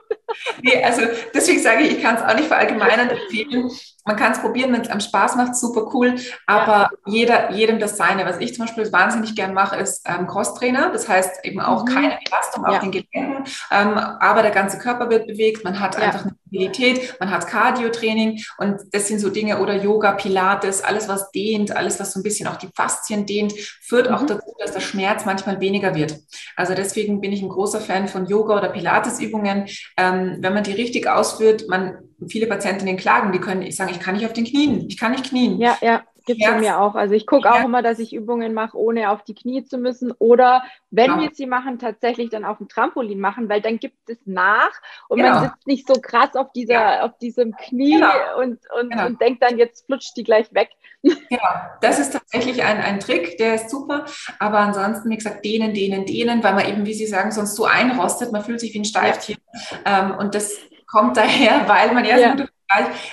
Nee, 0.62 0.84
also 0.84 1.02
deswegen 1.34 1.60
sage 1.60 1.84
ich, 1.84 1.98
ich 1.98 2.02
kann 2.02 2.16
es 2.16 2.22
auch 2.22 2.36
nicht 2.36 2.48
verallgemeinern 2.48 3.10
empfehlen. 3.12 3.70
Man 4.06 4.16
kann 4.16 4.32
es 4.32 4.40
probieren, 4.40 4.74
wenn 4.74 4.82
es 4.82 4.90
einem 4.90 5.00
Spaß 5.00 5.36
macht, 5.36 5.56
super 5.56 5.92
cool. 5.94 6.16
Aber 6.48 6.72
ja. 6.72 6.90
jeder, 7.06 7.52
jedem 7.52 7.80
das 7.80 7.98
seine. 7.98 8.26
Was 8.26 8.40
ich 8.40 8.56
zum 8.56 8.66
Beispiel 8.66 8.92
wahnsinnig 8.92 9.36
gern 9.36 9.54
mache, 9.54 9.76
ist 9.78 10.08
ähm, 10.08 10.28
Crosstrainer. 10.28 10.92
Das 10.92 11.08
heißt 11.08 11.46
eben 11.46 11.60
auch 11.60 11.86
mhm. 11.86 11.94
keine 11.94 12.20
Belastung 12.24 12.66
auf 12.66 12.74
ja. 12.74 12.80
den 12.80 12.92
Gelenken, 12.92 13.44
ähm, 13.72 13.98
aber 13.98 14.42
der 14.42 14.52
ganze 14.52 14.78
Körper 14.78 15.10
wird 15.10 15.28
bewegt. 15.28 15.64
Man 15.64 15.80
hat 15.80 15.96
ja. 15.96 16.02
einfach 16.02 16.24
eine 16.24 16.36
Mobilität, 16.46 17.16
man 17.20 17.30
hat 17.30 17.48
Cardio-Training 17.48 18.44
und 18.58 18.82
das 18.92 19.08
sind 19.08 19.20
so 19.20 19.30
Dinge 19.30 19.60
oder 19.60 19.76
Yoga, 19.76 20.14
Pilates, 20.14 20.84
alles 20.84 21.08
was 21.08 21.32
dehnt, 21.32 21.76
alles 21.76 22.00
was 22.00 22.14
so 22.14 22.20
ein 22.20 22.24
bisschen 22.24 22.48
auch 22.48 22.58
die 22.58 22.70
Faszien 22.76 23.26
dehnt, 23.26 23.54
führt 23.82 24.10
mhm. 24.10 24.16
auch 24.16 24.26
dazu, 24.26 24.54
dass 24.60 24.72
der 24.72 24.80
Schmerz 24.80 25.26
manchmal 25.26 25.60
weniger 25.60 25.96
wird. 25.96 26.18
Also 26.56 26.74
deswegen 26.74 27.22
bin 27.22 27.32
ich 27.32 27.42
ein 27.42 27.50
großer 27.50 27.80
Fan 27.80 28.08
von 28.08 28.26
Yoga 28.26 28.58
oder 28.58 28.70
Pilates-Übungen. 28.70 29.68
Ähm, 29.98 30.38
wenn 30.40 30.54
man 30.54 30.64
die 30.64 30.74
richtig 30.74 31.08
ausführt, 31.08 31.66
man 31.68 31.98
viele 32.28 32.48
Patientinnen 32.48 32.98
klagen, 32.98 33.32
die 33.32 33.40
können 33.40 33.70
sagen, 33.72 33.92
ich 33.92 34.00
kann 34.00 34.16
nicht 34.16 34.26
auf 34.26 34.34
den 34.34 34.46
Knien, 34.46 34.86
ich 34.88 34.98
kann 34.98 35.12
nicht 35.12 35.30
knien. 35.30 35.60
Ja, 35.60 35.78
ja. 35.82 36.04
gibt 36.26 36.42
es 36.44 36.60
mir 36.60 36.80
auch. 36.80 36.96
Also 36.96 37.16
ich 37.16 37.26
gucke 37.26 37.52
auch 37.52 37.64
immer, 37.64 37.82
dass 37.82 38.00
ich 38.00 38.14
Übungen 38.14 38.54
mache, 38.54 38.78
ohne 38.78 39.10
auf 39.10 39.24
die 39.24 39.34
Knie 39.34 39.64
zu 39.64 39.78
müssen. 39.78 40.12
Oder 40.20 40.64
wenn 40.92 41.08
genau. 41.08 41.22
wir 41.22 41.30
sie 41.34 41.48
machen, 41.48 41.80
tatsächlich 41.80 42.30
dann 42.30 42.46
auf 42.46 42.60
dem 42.60 42.68
Trampolin 42.68 43.20
machen, 43.20 43.50
weil 43.50 43.62
dann 43.62 43.80
gibt 43.80 44.10
es 44.10 44.18
nach 44.26 44.72
und 45.10 45.18
genau. 45.18 45.34
man 45.34 45.43
sitzt 45.45 45.68
nicht 45.68 45.88
so 45.88 45.93
krass 46.00 46.36
auf 46.36 46.52
dieser, 46.52 46.74
ja. 46.74 47.06
auf 47.06 47.18
diesem 47.18 47.56
Knie 47.56 47.95
genau. 47.95 48.39
und, 48.39 48.60
und, 48.80 48.91
genau. 48.91 49.06
und 49.08 49.22
denkt 49.22 49.41
dann, 49.41 49.58
jetzt 49.58 49.86
flutscht 49.86 50.16
die 50.16 50.24
gleich 50.24 50.54
weg. 50.54 50.70
Ja, 51.02 51.78
das 51.82 52.00
ist 52.00 52.12
tatsächlich 52.12 52.64
ein, 52.64 52.78
ein 52.78 53.00
Trick, 53.00 53.38
der 53.38 53.56
ist 53.56 53.70
super. 53.70 54.06
Aber 54.39 54.60
ansonsten, 54.60 55.10
wie 55.10 55.18
gesagt, 55.18 55.43
dehnen, 55.43 55.74
dehnen, 55.74 56.06
dehnen, 56.06 56.43
weil 56.43 56.54
man 56.54 56.68
eben, 56.68 56.86
wie 56.86 56.93
Sie 56.93 57.08
sagen, 57.08 57.32
sonst 57.32 57.56
so 57.56 57.66
einrostet, 57.66 58.32
man 58.32 58.43
fühlt 58.43 58.60
sich 58.60 58.74
wie 58.74 58.80
ein 58.80 58.86
Steiftchen. 58.86 59.38
Ja. 59.86 60.12
Ähm, 60.12 60.18
und 60.18 60.36
das 60.36 60.58
kommt 60.92 61.18
daher, 61.18 61.64
weil 61.68 61.94
man 61.94 62.06
erst 62.06 62.24
ja 62.24 62.46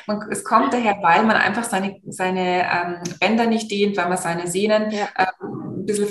man, 0.06 0.30
es 0.30 0.44
kommt 0.44 0.72
daher, 0.72 0.98
weil 1.02 1.24
man 1.24 1.36
einfach 1.36 1.64
seine, 1.64 2.00
seine 2.08 2.62
ähm, 2.62 3.02
Bänder 3.20 3.46
nicht 3.46 3.70
dehnt, 3.70 3.96
weil 3.96 4.08
man 4.08 4.18
seine 4.18 4.46
Sehnen 4.46 4.90
ja. 4.90 5.08
ähm, 5.16 5.78
ein 5.80 5.86
bisschen 5.86 6.08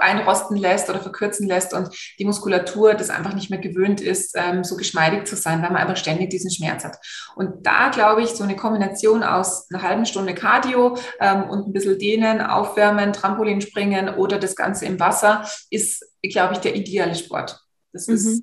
einrosten 0.00 0.56
lässt 0.56 0.90
oder 0.90 1.00
verkürzen 1.00 1.48
lässt 1.48 1.72
und 1.72 1.88
die 2.18 2.26
Muskulatur 2.26 2.94
das 2.94 3.10
einfach 3.10 3.34
nicht 3.34 3.48
mehr 3.48 3.58
gewöhnt 3.58 4.00
ist, 4.00 4.36
ähm, 4.36 4.64
so 4.64 4.76
geschmeidig 4.76 5.26
zu 5.26 5.34
sein, 5.34 5.62
weil 5.62 5.70
man 5.70 5.80
einfach 5.80 5.96
ständig 5.96 6.30
diesen 6.30 6.50
Schmerz 6.50 6.84
hat. 6.84 6.98
Und 7.34 7.66
da 7.66 7.88
glaube 7.88 8.22
ich, 8.22 8.30
so 8.30 8.44
eine 8.44 8.56
Kombination 8.56 9.22
aus 9.22 9.70
einer 9.70 9.82
halben 9.82 10.04
Stunde 10.04 10.34
Cardio 10.34 10.98
ähm, 11.20 11.48
und 11.48 11.66
ein 11.66 11.72
bisschen 11.72 11.98
Dehnen, 11.98 12.42
Aufwärmen, 12.42 13.12
Trampolin 13.12 13.62
springen 13.62 14.10
oder 14.10 14.38
das 14.38 14.56
Ganze 14.56 14.84
im 14.84 15.00
Wasser 15.00 15.48
ist, 15.70 16.04
glaube 16.22 16.54
ich, 16.54 16.60
der 16.60 16.76
ideale 16.76 17.14
Sport. 17.14 17.60
Das 17.92 18.08
mhm. 18.08 18.14
ist 18.14 18.42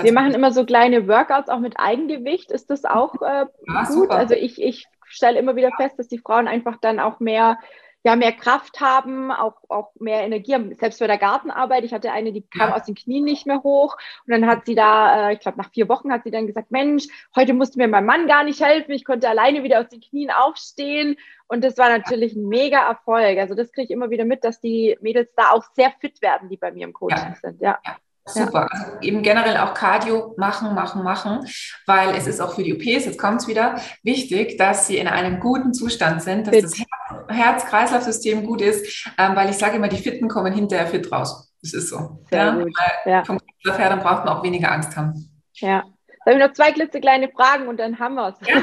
wir 0.00 0.12
machen 0.12 0.34
immer 0.34 0.52
so 0.52 0.64
kleine 0.64 1.08
Workouts 1.08 1.48
auch 1.48 1.60
mit 1.60 1.74
Eigengewicht. 1.78 2.50
Ist 2.50 2.70
das 2.70 2.84
auch 2.84 3.14
äh, 3.22 3.46
ja, 3.66 3.84
gut? 3.84 3.86
Super. 3.88 4.14
Also 4.14 4.34
ich, 4.34 4.60
ich 4.60 4.86
stelle 5.06 5.38
immer 5.38 5.56
wieder 5.56 5.70
fest, 5.76 5.98
dass 5.98 6.08
die 6.08 6.18
Frauen 6.18 6.48
einfach 6.48 6.78
dann 6.80 7.00
auch 7.00 7.20
mehr, 7.20 7.58
ja, 8.02 8.16
mehr 8.16 8.32
Kraft 8.32 8.80
haben, 8.80 9.30
auch, 9.30 9.56
auch 9.68 9.92
mehr 9.98 10.22
Energie 10.22 10.54
haben. 10.54 10.74
Selbst 10.74 11.00
bei 11.00 11.06
der 11.06 11.18
Gartenarbeit. 11.18 11.84
Ich 11.84 11.94
hatte 11.94 12.12
eine, 12.12 12.32
die 12.32 12.42
kam 12.42 12.70
ja. 12.70 12.76
aus 12.76 12.84
den 12.84 12.94
Knien 12.94 13.24
nicht 13.24 13.46
mehr 13.46 13.62
hoch. 13.62 13.96
Und 14.26 14.32
dann 14.32 14.46
hat 14.46 14.66
sie 14.66 14.74
da, 14.74 15.30
äh, 15.30 15.34
ich 15.34 15.40
glaube, 15.40 15.58
nach 15.58 15.70
vier 15.70 15.88
Wochen 15.88 16.12
hat 16.12 16.24
sie 16.24 16.30
dann 16.30 16.46
gesagt, 16.46 16.70
Mensch, 16.70 17.06
heute 17.34 17.54
musste 17.54 17.78
mir 17.78 17.88
mein 17.88 18.04
Mann 18.04 18.26
gar 18.26 18.44
nicht 18.44 18.62
helfen. 18.62 18.92
Ich 18.92 19.04
konnte 19.04 19.28
alleine 19.28 19.62
wieder 19.62 19.80
aus 19.80 19.88
den 19.88 20.00
Knien 20.00 20.30
aufstehen. 20.30 21.16
Und 21.46 21.64
das 21.64 21.78
war 21.78 21.88
natürlich 21.88 22.34
ein 22.34 22.48
mega 22.48 22.86
Erfolg. 22.88 23.38
Also 23.38 23.54
das 23.54 23.72
kriege 23.72 23.86
ich 23.86 23.90
immer 23.90 24.10
wieder 24.10 24.24
mit, 24.24 24.44
dass 24.44 24.60
die 24.60 24.98
Mädels 25.00 25.30
da 25.36 25.50
auch 25.50 25.64
sehr 25.74 25.92
fit 26.00 26.20
werden, 26.20 26.48
die 26.48 26.56
bei 26.56 26.72
mir 26.72 26.84
im 26.84 26.92
Coaching 26.92 27.18
ja. 27.18 27.36
sind. 27.40 27.60
Ja. 27.60 27.78
Super. 28.26 28.68
Also 28.70 28.84
eben 29.02 29.22
generell 29.22 29.58
auch 29.58 29.74
Cardio 29.74 30.34
machen, 30.38 30.74
machen, 30.74 31.02
machen, 31.02 31.46
weil 31.86 32.14
es 32.16 32.26
ist 32.26 32.40
auch 32.40 32.54
für 32.54 32.62
die 32.62 32.74
OPs, 32.74 33.04
jetzt 33.04 33.18
kommt 33.18 33.42
es 33.42 33.48
wieder, 33.48 33.76
wichtig, 34.02 34.56
dass 34.56 34.86
sie 34.86 34.96
in 34.96 35.08
einem 35.08 35.40
guten 35.40 35.74
Zustand 35.74 36.22
sind, 36.22 36.46
dass 36.46 36.56
das 36.58 36.84
Herz-Kreislauf-System 37.28 38.46
gut 38.46 38.62
ist, 38.62 39.10
ähm, 39.18 39.36
weil 39.36 39.50
ich 39.50 39.56
sage 39.56 39.76
immer, 39.76 39.88
die 39.88 39.98
Fitten 39.98 40.28
kommen 40.28 40.54
hinterher 40.54 40.86
fit 40.86 41.10
raus. 41.12 41.52
Das 41.60 41.74
ist 41.74 41.90
so. 41.90 42.24
Sehr 42.30 42.66
ja? 43.04 43.10
Ja. 43.10 43.24
Vom 43.24 43.38
Kreislauf 43.38 43.78
her, 43.78 43.90
dann 43.90 44.00
braucht 44.00 44.24
man 44.24 44.36
auch 44.36 44.42
weniger 44.42 44.72
Angst 44.72 44.96
haben. 44.96 45.30
Ja. 45.54 45.84
Da 46.24 46.30
habe 46.30 46.40
ich 46.40 46.46
noch 46.46 46.54
zwei 46.54 46.72
klitzekleine 46.72 47.28
Fragen 47.28 47.68
und 47.68 47.78
dann 47.78 47.98
haben 47.98 48.14
wir 48.14 48.28
es. 48.28 48.48
Ja. 48.48 48.62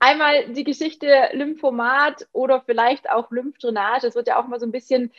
Einmal 0.00 0.52
die 0.52 0.64
Geschichte 0.64 1.28
Lymphomat 1.32 2.26
oder 2.32 2.62
vielleicht 2.66 3.08
auch 3.08 3.30
Lymphdrainage. 3.30 4.08
Es 4.08 4.16
wird 4.16 4.26
ja 4.26 4.38
auch 4.38 4.48
mal 4.48 4.58
so 4.58 4.66
ein 4.66 4.72
bisschen 4.72 5.12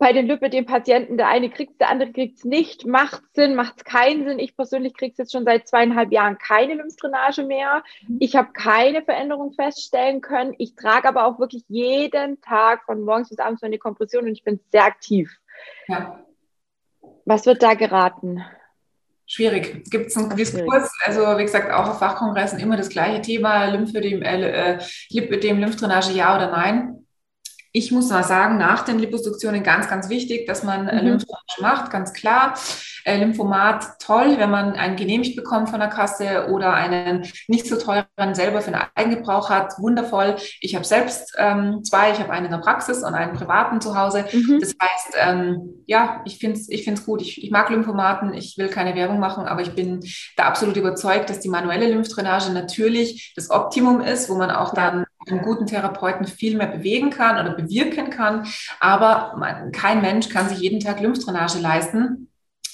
bei 0.00 0.14
den 0.14 0.26
Lipödem-Patienten, 0.26 1.18
der 1.18 1.28
eine 1.28 1.50
kriegt 1.50 1.72
es, 1.72 1.78
der 1.78 1.90
andere 1.90 2.10
kriegt 2.10 2.38
es 2.38 2.44
nicht. 2.44 2.86
Macht 2.86 3.22
Sinn, 3.34 3.54
macht 3.54 3.74
es 3.76 3.84
keinen 3.84 4.24
Sinn. 4.24 4.38
Ich 4.38 4.56
persönlich 4.56 4.94
kriege 4.94 5.12
es 5.12 5.18
jetzt 5.18 5.32
schon 5.32 5.44
seit 5.44 5.68
zweieinhalb 5.68 6.10
Jahren 6.10 6.38
keine 6.38 6.72
Lymphdrainage 6.72 7.44
mehr. 7.44 7.84
Mhm. 8.08 8.16
Ich 8.18 8.34
habe 8.34 8.48
keine 8.54 9.02
Veränderung 9.02 9.52
feststellen 9.52 10.22
können. 10.22 10.54
Ich 10.56 10.74
trage 10.74 11.06
aber 11.06 11.26
auch 11.26 11.38
wirklich 11.38 11.64
jeden 11.68 12.40
Tag 12.40 12.84
von 12.86 13.02
morgens 13.02 13.28
bis 13.28 13.38
abends 13.38 13.60
meine 13.60 13.76
Kompression 13.76 14.24
und 14.24 14.32
ich 14.32 14.42
bin 14.42 14.58
sehr 14.72 14.84
aktiv. 14.84 15.30
Ja. 15.86 16.24
Was 17.26 17.44
wird 17.44 17.62
da 17.62 17.74
geraten? 17.74 18.42
Schwierig. 19.26 19.84
Gibt 19.90 20.06
es 20.06 20.16
einen 20.16 20.34
Diskurs, 20.34 20.90
also 21.04 21.20
wie 21.36 21.42
gesagt, 21.42 21.70
auch 21.70 21.90
auf 21.90 21.98
Fachkongressen 21.98 22.58
immer 22.58 22.78
das 22.78 22.88
gleiche 22.88 23.20
Thema, 23.20 23.66
Lymphödem, 23.66 24.22
äh, 24.22 24.78
Lipödem, 25.10 25.60
Lymphdrainage, 25.60 26.12
ja 26.12 26.34
oder 26.34 26.50
nein? 26.50 27.06
Ich 27.72 27.92
muss 27.92 28.10
mal 28.10 28.24
sagen, 28.24 28.58
nach 28.58 28.84
den 28.84 28.98
Liposuktionen 28.98 29.62
ganz, 29.62 29.88
ganz 29.88 30.08
wichtig, 30.08 30.46
dass 30.46 30.62
man 30.62 30.88
äh, 30.88 31.00
mhm. 31.00 31.08
Lymphdrainage 31.08 31.60
macht, 31.60 31.90
ganz 31.90 32.12
klar. 32.12 32.54
Äh, 33.04 33.18
Lymphomat 33.18 33.98
toll, 34.00 34.34
wenn 34.38 34.50
man 34.50 34.74
einen 34.74 34.96
genehmigt 34.96 35.36
bekommt 35.36 35.70
von 35.70 35.80
der 35.80 35.88
Kasse 35.88 36.48
oder 36.50 36.74
einen 36.74 37.26
nicht 37.48 37.66
so 37.66 37.76
teuren 37.76 38.34
selber 38.34 38.60
für 38.60 38.72
den 38.72 38.80
Eigengebrauch 38.94 39.50
hat. 39.50 39.78
Wundervoll. 39.78 40.36
Ich 40.60 40.74
habe 40.74 40.84
selbst 40.84 41.34
ähm, 41.38 41.82
zwei. 41.84 42.12
Ich 42.12 42.18
habe 42.18 42.30
einen 42.30 42.46
in 42.46 42.52
der 42.52 42.58
Praxis 42.58 43.02
und 43.02 43.14
einen 43.14 43.32
privaten 43.32 43.80
zu 43.80 43.96
Hause. 43.96 44.26
Mhm. 44.32 44.60
Das 44.60 44.74
heißt, 44.82 45.16
ähm, 45.18 45.82
ja, 45.86 46.22
ich 46.24 46.38
finde 46.38 46.58
es 46.58 46.68
ich 46.68 46.84
find's 46.84 47.06
gut. 47.06 47.22
Ich, 47.22 47.42
ich 47.42 47.50
mag 47.50 47.70
Lymphomaten. 47.70 48.34
Ich 48.34 48.58
will 48.58 48.68
keine 48.68 48.94
Werbung 48.94 49.18
machen, 49.18 49.46
aber 49.46 49.62
ich 49.62 49.74
bin 49.74 50.00
da 50.36 50.44
absolut 50.44 50.76
überzeugt, 50.76 51.30
dass 51.30 51.40
die 51.40 51.48
manuelle 51.48 51.88
Lymphdrainage 51.88 52.52
natürlich 52.52 53.32
das 53.36 53.50
Optimum 53.50 54.00
ist, 54.00 54.28
wo 54.28 54.34
man 54.34 54.50
auch 54.50 54.74
dann 54.74 55.04
einen 55.28 55.42
guten 55.42 55.66
Therapeuten 55.66 56.26
viel 56.26 56.56
mehr 56.56 56.68
bewegen 56.68 57.10
kann 57.10 57.38
oder 57.44 57.54
bewirken 57.54 58.10
kann. 58.10 58.46
Aber 58.78 59.34
man, 59.36 59.72
kein 59.72 60.00
Mensch 60.00 60.28
kann 60.28 60.48
sich 60.48 60.58
jeden 60.58 60.80
Tag 60.80 61.00
Lymphdrainage 61.00 61.58
leisten 61.58 62.28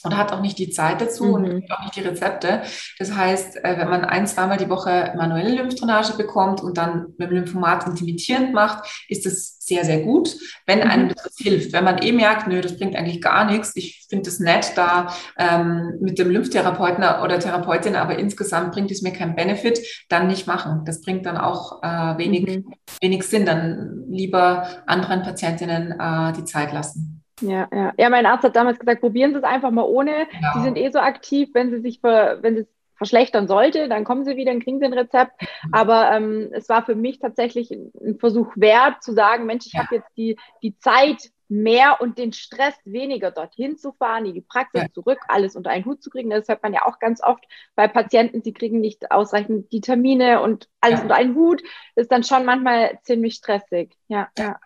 und 0.04 0.16
hat 0.16 0.32
auch 0.32 0.40
nicht 0.40 0.58
die 0.58 0.70
Zeit 0.70 1.00
dazu 1.00 1.24
mhm. 1.24 1.34
und 1.34 1.72
auch 1.72 1.82
nicht 1.82 1.96
die 1.96 2.00
Rezepte. 2.00 2.62
Das 2.98 3.12
heißt, 3.12 3.56
äh, 3.64 3.78
wenn 3.78 3.88
man 3.88 4.04
ein, 4.04 4.26
zweimal 4.26 4.56
die 4.56 4.70
Woche 4.70 5.12
manuelle 5.16 5.54
Lymphdrainage 5.54 6.16
bekommt 6.16 6.62
und 6.62 6.78
dann 6.78 7.14
mit 7.18 7.30
dem 7.30 7.38
Lymphomat 7.38 7.86
intimidierend 7.86 8.54
macht, 8.54 9.06
ist 9.08 9.26
das 9.26 9.55
sehr, 9.66 9.84
sehr 9.84 10.00
gut, 10.00 10.36
wenn 10.66 10.78
mhm. 10.78 10.90
einem 10.90 11.08
das 11.08 11.36
hilft. 11.38 11.72
Wenn 11.72 11.84
man 11.84 11.98
eh 12.02 12.12
merkt, 12.12 12.46
nö, 12.46 12.60
das 12.60 12.76
bringt 12.76 12.96
eigentlich 12.96 13.20
gar 13.20 13.50
nichts, 13.50 13.72
ich 13.74 14.06
finde 14.08 14.28
es 14.28 14.40
nett 14.40 14.72
da 14.76 15.12
ähm, 15.38 15.94
mit 16.00 16.18
dem 16.18 16.30
Lymphtherapeuten 16.30 17.04
oder 17.22 17.38
Therapeutin, 17.38 17.96
aber 17.96 18.18
insgesamt 18.18 18.72
bringt 18.72 18.90
es 18.90 19.02
mir 19.02 19.12
keinen 19.12 19.34
Benefit, 19.34 19.80
dann 20.08 20.28
nicht 20.28 20.46
machen. 20.46 20.82
Das 20.84 21.00
bringt 21.00 21.26
dann 21.26 21.36
auch 21.36 21.82
äh, 21.82 22.18
wenig, 22.18 22.46
mhm. 22.46 22.74
wenig 23.00 23.24
Sinn. 23.24 23.46
Dann 23.46 24.04
lieber 24.08 24.68
anderen 24.86 25.22
Patientinnen 25.22 25.92
äh, 25.98 26.32
die 26.32 26.44
Zeit 26.44 26.72
lassen. 26.72 27.22
Ja, 27.42 27.68
ja. 27.72 27.92
Ja, 27.98 28.08
mein 28.08 28.24
Arzt 28.24 28.44
hat 28.44 28.56
damals 28.56 28.78
gesagt, 28.78 29.00
probieren 29.00 29.32
Sie 29.32 29.38
es 29.38 29.44
einfach 29.44 29.70
mal 29.70 29.84
ohne. 29.84 30.26
Ja. 30.40 30.52
Sie 30.54 30.62
sind 30.62 30.78
eh 30.78 30.90
so 30.90 31.00
aktiv, 31.00 31.50
wenn 31.52 31.70
Sie 31.70 31.80
sich 31.80 32.00
ver, 32.00 32.38
wenn 32.42 32.54
Sie 32.54 32.62
es 32.62 32.75
verschlechtern 32.96 33.48
sollte, 33.48 33.88
dann 33.88 34.04
kommen 34.04 34.24
Sie 34.24 34.36
wieder, 34.36 34.52
dann 34.52 34.62
kriegen 34.62 34.78
Sie 34.78 34.86
ein 34.86 34.92
Rezept. 34.92 35.40
Mhm. 35.40 35.74
Aber 35.74 36.10
ähm, 36.12 36.48
es 36.52 36.68
war 36.68 36.84
für 36.84 36.94
mich 36.94 37.18
tatsächlich 37.18 37.70
ein 37.70 38.18
Versuch 38.18 38.52
wert, 38.56 39.02
zu 39.02 39.12
sagen, 39.12 39.46
Mensch, 39.46 39.66
ich 39.66 39.74
ja. 39.74 39.84
habe 39.84 39.96
jetzt 39.96 40.10
die, 40.16 40.36
die 40.62 40.78
Zeit 40.78 41.30
mehr 41.48 42.00
und 42.00 42.18
den 42.18 42.32
Stress 42.32 42.74
weniger 42.84 43.30
dorthin 43.30 43.78
zu 43.78 43.92
fahren, 43.92 44.26
in 44.26 44.34
die 44.34 44.40
Praxis 44.40 44.82
ja. 44.82 44.92
zurück, 44.92 45.18
alles 45.28 45.54
unter 45.54 45.70
einen 45.70 45.84
Hut 45.84 46.02
zu 46.02 46.10
kriegen. 46.10 46.30
Das 46.30 46.48
hört 46.48 46.62
man 46.62 46.74
ja 46.74 46.84
auch 46.84 46.98
ganz 46.98 47.22
oft 47.22 47.44
bei 47.74 47.86
Patienten, 47.86 48.42
sie 48.42 48.52
kriegen 48.52 48.80
nicht 48.80 49.10
ausreichend 49.12 49.70
die 49.72 49.80
Termine 49.80 50.40
und 50.42 50.68
alles 50.80 50.98
ja. 50.98 51.02
unter 51.04 51.14
einen 51.14 51.36
Hut. 51.36 51.62
Das 51.94 52.04
ist 52.04 52.12
dann 52.12 52.24
schon 52.24 52.44
manchmal 52.44 52.98
ziemlich 53.02 53.34
stressig. 53.34 53.96
Ja, 54.08 54.28
ja. 54.36 54.58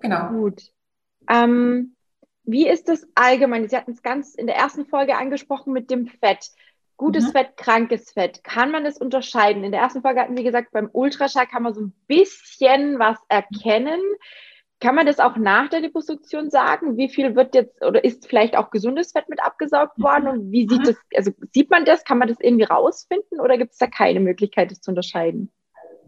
Genau. 0.00 0.28
Gut. 0.30 0.62
Ähm, 1.30 1.94
wie 2.44 2.66
ist 2.66 2.88
es 2.88 3.06
allgemein? 3.14 3.68
Sie 3.68 3.76
hatten 3.76 3.92
es 3.92 4.02
ganz 4.02 4.34
in 4.34 4.46
der 4.46 4.56
ersten 4.56 4.86
Folge 4.86 5.16
angesprochen 5.16 5.72
mit 5.72 5.90
dem 5.90 6.06
Fett. 6.06 6.50
Gutes 6.98 7.28
mhm. 7.28 7.32
Fett, 7.32 7.56
krankes 7.56 8.10
Fett. 8.10 8.44
Kann 8.44 8.70
man 8.70 8.84
das 8.84 8.98
unterscheiden? 8.98 9.64
In 9.64 9.72
der 9.72 9.80
ersten 9.80 10.02
Folge 10.02 10.20
hatten 10.20 10.36
Sie 10.36 10.42
gesagt, 10.42 10.72
beim 10.72 10.90
Ultraschall 10.92 11.46
kann 11.46 11.62
man 11.62 11.72
so 11.72 11.80
ein 11.80 11.94
bisschen 12.08 12.98
was 12.98 13.16
erkennen. 13.28 14.00
Kann 14.80 14.94
man 14.94 15.06
das 15.06 15.20
auch 15.20 15.36
nach 15.36 15.68
der 15.68 15.80
Liposuktion 15.80 16.50
sagen? 16.50 16.96
Wie 16.96 17.08
viel 17.08 17.34
wird 17.36 17.54
jetzt 17.54 17.82
oder 17.84 18.04
ist 18.04 18.28
vielleicht 18.28 18.56
auch 18.56 18.70
gesundes 18.70 19.12
Fett 19.12 19.28
mit 19.28 19.40
abgesaugt 19.42 19.98
worden? 19.98 20.24
Mhm. 20.24 20.30
Und 20.30 20.52
wie 20.52 20.68
sieht 20.68 20.80
mhm. 20.80 20.84
das, 20.84 20.96
also 21.14 21.30
sieht 21.54 21.70
man 21.70 21.84
das? 21.84 22.04
Kann 22.04 22.18
man 22.18 22.28
das 22.28 22.38
irgendwie 22.40 22.64
rausfinden 22.64 23.40
oder 23.40 23.56
gibt 23.56 23.72
es 23.72 23.78
da 23.78 23.86
keine 23.86 24.20
Möglichkeit, 24.20 24.70
das 24.70 24.80
zu 24.80 24.90
unterscheiden? 24.90 25.50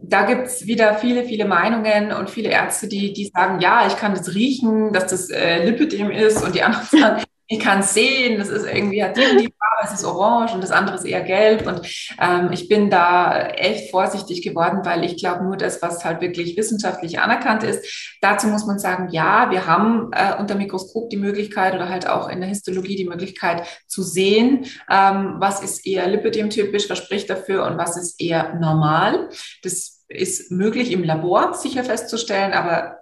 da 0.03 0.25
gibt's 0.25 0.65
wieder 0.65 0.95
viele, 0.95 1.23
viele 1.23 1.45
Meinungen 1.45 2.11
und 2.11 2.29
viele 2.29 2.49
Ärzte, 2.49 2.87
die, 2.87 3.13
die 3.13 3.25
sagen, 3.27 3.59
ja, 3.61 3.85
ich 3.85 3.95
kann 3.97 4.13
das 4.15 4.33
riechen, 4.33 4.93
dass 4.93 5.07
das 5.07 5.29
äh, 5.29 5.63
Lipidem 5.63 6.09
ist 6.09 6.43
und 6.43 6.55
die 6.55 6.63
anderen 6.63 6.85
sagen, 6.99 7.23
ich 7.51 7.59
kann 7.59 7.79
es 7.79 7.93
sehen, 7.93 8.39
das 8.39 8.47
ist 8.47 8.65
irgendwie, 8.65 9.03
hat 9.03 9.17
die 9.17 9.21
die 9.21 9.53
Farbe, 9.59 9.83
es 9.83 9.91
ist 9.91 10.05
orange 10.05 10.53
und 10.53 10.63
das 10.63 10.71
andere 10.71 10.95
ist 10.95 11.03
eher 11.03 11.19
gelb. 11.21 11.67
Und 11.67 11.81
ähm, 12.17 12.49
ich 12.53 12.69
bin 12.69 12.89
da 12.89 13.49
echt 13.49 13.91
vorsichtig 13.91 14.41
geworden, 14.41 14.79
weil 14.85 15.03
ich 15.03 15.17
glaube, 15.17 15.43
nur 15.43 15.57
das, 15.57 15.81
was 15.81 16.05
halt 16.05 16.21
wirklich 16.21 16.55
wissenschaftlich 16.55 17.19
anerkannt 17.19 17.63
ist, 17.63 18.15
dazu 18.21 18.47
muss 18.47 18.65
man 18.65 18.79
sagen, 18.79 19.09
ja, 19.11 19.51
wir 19.51 19.67
haben 19.67 20.11
äh, 20.13 20.39
unter 20.39 20.55
Mikroskop 20.55 21.09
die 21.09 21.17
Möglichkeit 21.17 21.75
oder 21.75 21.89
halt 21.89 22.07
auch 22.07 22.29
in 22.29 22.39
der 22.39 22.47
Histologie 22.47 22.95
die 22.95 23.09
Möglichkeit 23.09 23.67
zu 23.85 24.01
sehen, 24.01 24.65
ähm, 24.89 25.35
was 25.39 25.61
ist 25.61 25.85
eher 25.85 26.07
lipidem-typisch, 26.07 26.89
was 26.89 26.99
spricht 26.99 27.29
dafür 27.29 27.65
und 27.65 27.77
was 27.77 27.97
ist 27.97 28.21
eher 28.21 28.55
normal. 28.61 29.27
Das 29.61 30.05
ist 30.07 30.51
möglich 30.51 30.89
im 30.89 31.03
Labor 31.03 31.53
sicher 31.53 31.83
festzustellen, 31.83 32.53
aber 32.53 33.00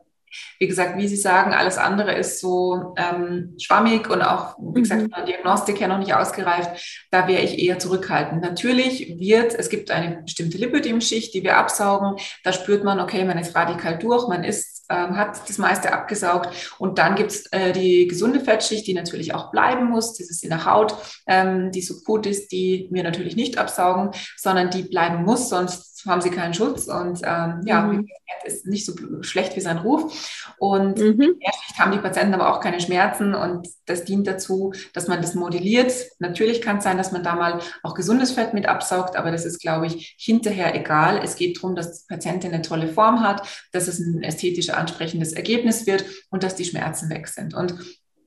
wie 0.59 0.67
gesagt, 0.67 0.97
wie 0.97 1.07
Sie 1.07 1.15
sagen, 1.15 1.53
alles 1.53 1.77
andere 1.77 2.13
ist 2.13 2.39
so 2.39 2.93
ähm, 2.97 3.55
schwammig 3.59 4.09
und 4.09 4.21
auch, 4.21 4.55
wie 4.59 4.81
gesagt, 4.81 5.01
mhm. 5.01 5.11
von 5.11 5.25
der 5.25 5.35
Diagnostik 5.35 5.79
her 5.79 5.87
noch 5.87 5.99
nicht 5.99 6.13
ausgereift. 6.13 7.05
Da 7.11 7.27
wäre 7.27 7.41
ich 7.41 7.59
eher 7.59 7.79
zurückhaltend. 7.79 8.41
Natürlich 8.41 9.15
wird, 9.19 9.53
es 9.55 9.69
gibt 9.69 9.91
eine 9.91 10.21
bestimmte 10.23 10.57
Lipödem-Schicht, 10.57 11.33
die 11.33 11.43
wir 11.43 11.57
absaugen. 11.57 12.15
Da 12.43 12.53
spürt 12.53 12.83
man, 12.83 12.99
okay, 12.99 13.23
man 13.25 13.37
ist 13.37 13.55
radikal 13.55 13.97
durch, 13.97 14.27
man 14.27 14.43
ist, 14.43 14.78
ähm, 14.89 15.17
hat 15.17 15.47
das 15.47 15.57
meiste 15.57 15.93
abgesaugt. 15.93 16.73
Und 16.77 16.97
dann 16.97 17.15
gibt 17.15 17.31
es 17.31 17.45
äh, 17.51 17.71
die 17.71 18.07
gesunde 18.07 18.39
Fettschicht, 18.39 18.87
die 18.87 18.93
natürlich 18.93 19.33
auch 19.33 19.51
bleiben 19.51 19.89
muss. 19.89 20.17
Das 20.17 20.29
ist 20.29 20.43
in 20.43 20.49
der 20.49 20.65
Haut, 20.65 20.95
ähm, 21.27 21.71
die 21.71 21.81
so 21.81 22.01
gut 22.01 22.25
ist, 22.25 22.51
die 22.51 22.87
wir 22.91 23.03
natürlich 23.03 23.35
nicht 23.35 23.57
absaugen, 23.57 24.11
sondern 24.37 24.69
die 24.69 24.83
bleiben 24.83 25.23
muss, 25.23 25.49
sonst 25.49 25.89
haben 26.05 26.21
sie 26.21 26.29
keinen 26.29 26.53
Schutz 26.53 26.87
und 26.87 27.21
ähm, 27.23 27.61
ja, 27.65 27.81
mhm. 27.81 28.07
ist 28.45 28.65
nicht 28.65 28.85
so 28.85 28.93
schlecht 29.21 29.55
wie 29.55 29.61
sein 29.61 29.79
Ruf. 29.79 30.53
Und 30.57 30.97
mhm. 30.97 31.35
haben 31.77 31.91
die 31.91 31.97
Patienten 31.99 32.33
aber 32.33 32.53
auch 32.53 32.59
keine 32.59 32.79
Schmerzen 32.79 33.33
und 33.33 33.67
das 33.85 34.05
dient 34.05 34.27
dazu, 34.27 34.73
dass 34.93 35.07
man 35.07 35.21
das 35.21 35.35
modelliert. 35.35 35.93
Natürlich 36.19 36.61
kann 36.61 36.77
es 36.77 36.83
sein, 36.83 36.97
dass 36.97 37.11
man 37.11 37.23
da 37.23 37.35
mal 37.35 37.59
auch 37.83 37.95
gesundes 37.95 38.31
Fett 38.31 38.53
mit 38.53 38.67
absaugt, 38.67 39.15
aber 39.15 39.31
das 39.31 39.45
ist, 39.45 39.59
glaube 39.59 39.87
ich, 39.87 40.15
hinterher 40.19 40.75
egal. 40.75 41.19
Es 41.23 41.35
geht 41.35 41.57
darum, 41.57 41.75
dass 41.75 42.05
die 42.05 42.13
Patientin 42.13 42.53
eine 42.53 42.61
tolle 42.61 42.87
Form 42.87 43.21
hat, 43.21 43.47
dass 43.71 43.87
es 43.87 43.99
ein 43.99 44.23
ästhetisch 44.23 44.69
ansprechendes 44.79 45.33
Ergebnis 45.33 45.85
wird 45.85 46.05
und 46.29 46.43
dass 46.43 46.55
die 46.55 46.65
Schmerzen 46.65 47.09
weg 47.09 47.27
sind. 47.27 47.53
Und 47.53 47.75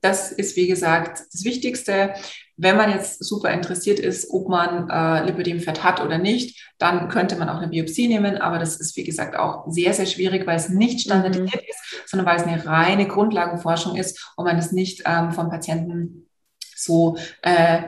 das 0.02 0.32
ist, 0.32 0.56
wie 0.56 0.66
gesagt, 0.66 1.22
das 1.32 1.44
Wichtigste. 1.44 2.14
Wenn 2.56 2.76
man 2.76 2.90
jetzt 2.90 3.24
super 3.24 3.50
interessiert 3.52 3.98
ist, 3.98 4.30
ob 4.30 4.48
man 4.48 4.90
äh, 4.90 5.24
Lipödemfett 5.24 5.84
hat 5.84 6.04
oder 6.04 6.18
nicht, 6.18 6.72
dann 6.78 7.08
könnte 7.08 7.36
man 7.36 7.48
auch 7.48 7.58
eine 7.58 7.68
Biopsie 7.68 8.08
nehmen. 8.08 8.36
Aber 8.36 8.58
das 8.58 8.76
ist, 8.76 8.96
wie 8.96 9.04
gesagt, 9.04 9.36
auch 9.36 9.64
sehr, 9.68 9.94
sehr 9.94 10.06
schwierig, 10.06 10.46
weil 10.46 10.56
es 10.56 10.68
nicht 10.68 11.00
standardisiert 11.00 11.62
mhm. 11.62 11.68
ist, 11.68 12.10
sondern 12.10 12.26
weil 12.26 12.36
es 12.36 12.42
eine 12.42 12.66
reine 12.66 13.06
Grundlagenforschung 13.06 13.96
ist 13.96 14.32
und 14.36 14.44
man 14.44 14.58
es 14.58 14.72
nicht 14.72 15.02
ähm, 15.06 15.30
vom 15.30 15.50
Patienten 15.50 16.28
so 16.74 17.16
äh, 17.42 17.82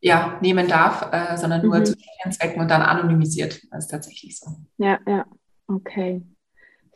ja, 0.00 0.38
nehmen 0.40 0.66
darf, 0.66 1.08
äh, 1.12 1.36
sondern 1.36 1.62
nur 1.62 1.78
mhm. 1.78 1.84
zu 1.84 1.94
Zwecken 2.30 2.60
und 2.60 2.70
dann 2.70 2.82
anonymisiert. 2.82 3.62
Das 3.70 3.84
ist 3.84 3.90
tatsächlich 3.90 4.38
so. 4.38 4.50
Ja, 4.76 4.98
ja, 5.06 5.24
okay. 5.66 6.22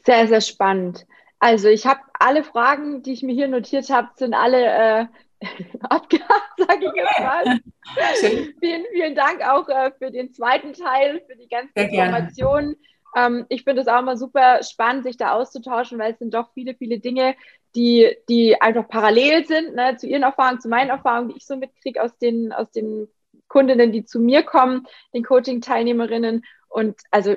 Sehr, 0.05 0.29
sehr 0.29 0.41
spannend. 0.41 1.07
Also 1.39 1.69
ich 1.69 1.87
habe 1.87 2.01
alle 2.19 2.45
Fragen, 2.45 3.03
die 3.03 3.13
ich 3.13 3.23
mir 3.23 3.35
hier 3.35 3.49
notiert 3.49 3.91
habe, 3.91 4.09
sind 4.17 4.35
alle 4.35 4.65
äh, 4.65 5.07
abgehakt, 5.81 6.59
sage 6.59 6.87
ich 6.87 6.93
jetzt 6.95 7.21
mal. 7.21 7.61
vielen, 8.61 8.85
vielen 8.93 9.15
Dank 9.15 9.43
auch 9.43 9.69
äh, 9.69 9.91
für 9.99 10.11
den 10.11 10.33
zweiten 10.33 10.73
Teil, 10.73 11.23
für 11.29 11.37
die 11.37 11.49
ganzen 11.49 11.73
Sehr 11.75 11.91
Informationen. 11.91 12.77
Ähm, 13.17 13.47
ich 13.49 13.65
finde 13.65 13.83
es 13.83 13.89
auch 13.89 14.01
immer 14.01 14.17
super 14.17 14.63
spannend, 14.63 15.05
sich 15.05 15.17
da 15.17 15.33
auszutauschen, 15.33 15.99
weil 15.99 16.13
es 16.13 16.19
sind 16.19 16.35
doch 16.35 16.53
viele, 16.55 16.75
viele 16.75 16.99
Dinge, 16.99 17.37
die, 17.75 18.17
die 18.29 18.61
einfach 18.61 18.89
parallel 18.89 19.47
sind 19.47 19.75
ne, 19.75 19.97
zu 19.97 20.07
Ihren 20.07 20.23
Erfahrungen, 20.23 20.61
zu 20.61 20.69
meinen 20.69 20.91
Erfahrungen, 20.91 21.29
die 21.29 21.37
ich 21.37 21.47
so 21.47 21.57
mitkriege 21.57 22.03
aus 22.03 22.17
den, 22.19 22.53
aus 22.53 22.71
den 22.71 23.09
Kundinnen, 23.49 23.93
die 23.93 24.05
zu 24.05 24.21
mir 24.21 24.43
kommen, 24.43 24.87
den 25.13 25.25
Coaching-Teilnehmerinnen. 25.25 26.45
Und 26.69 26.97
also 27.11 27.37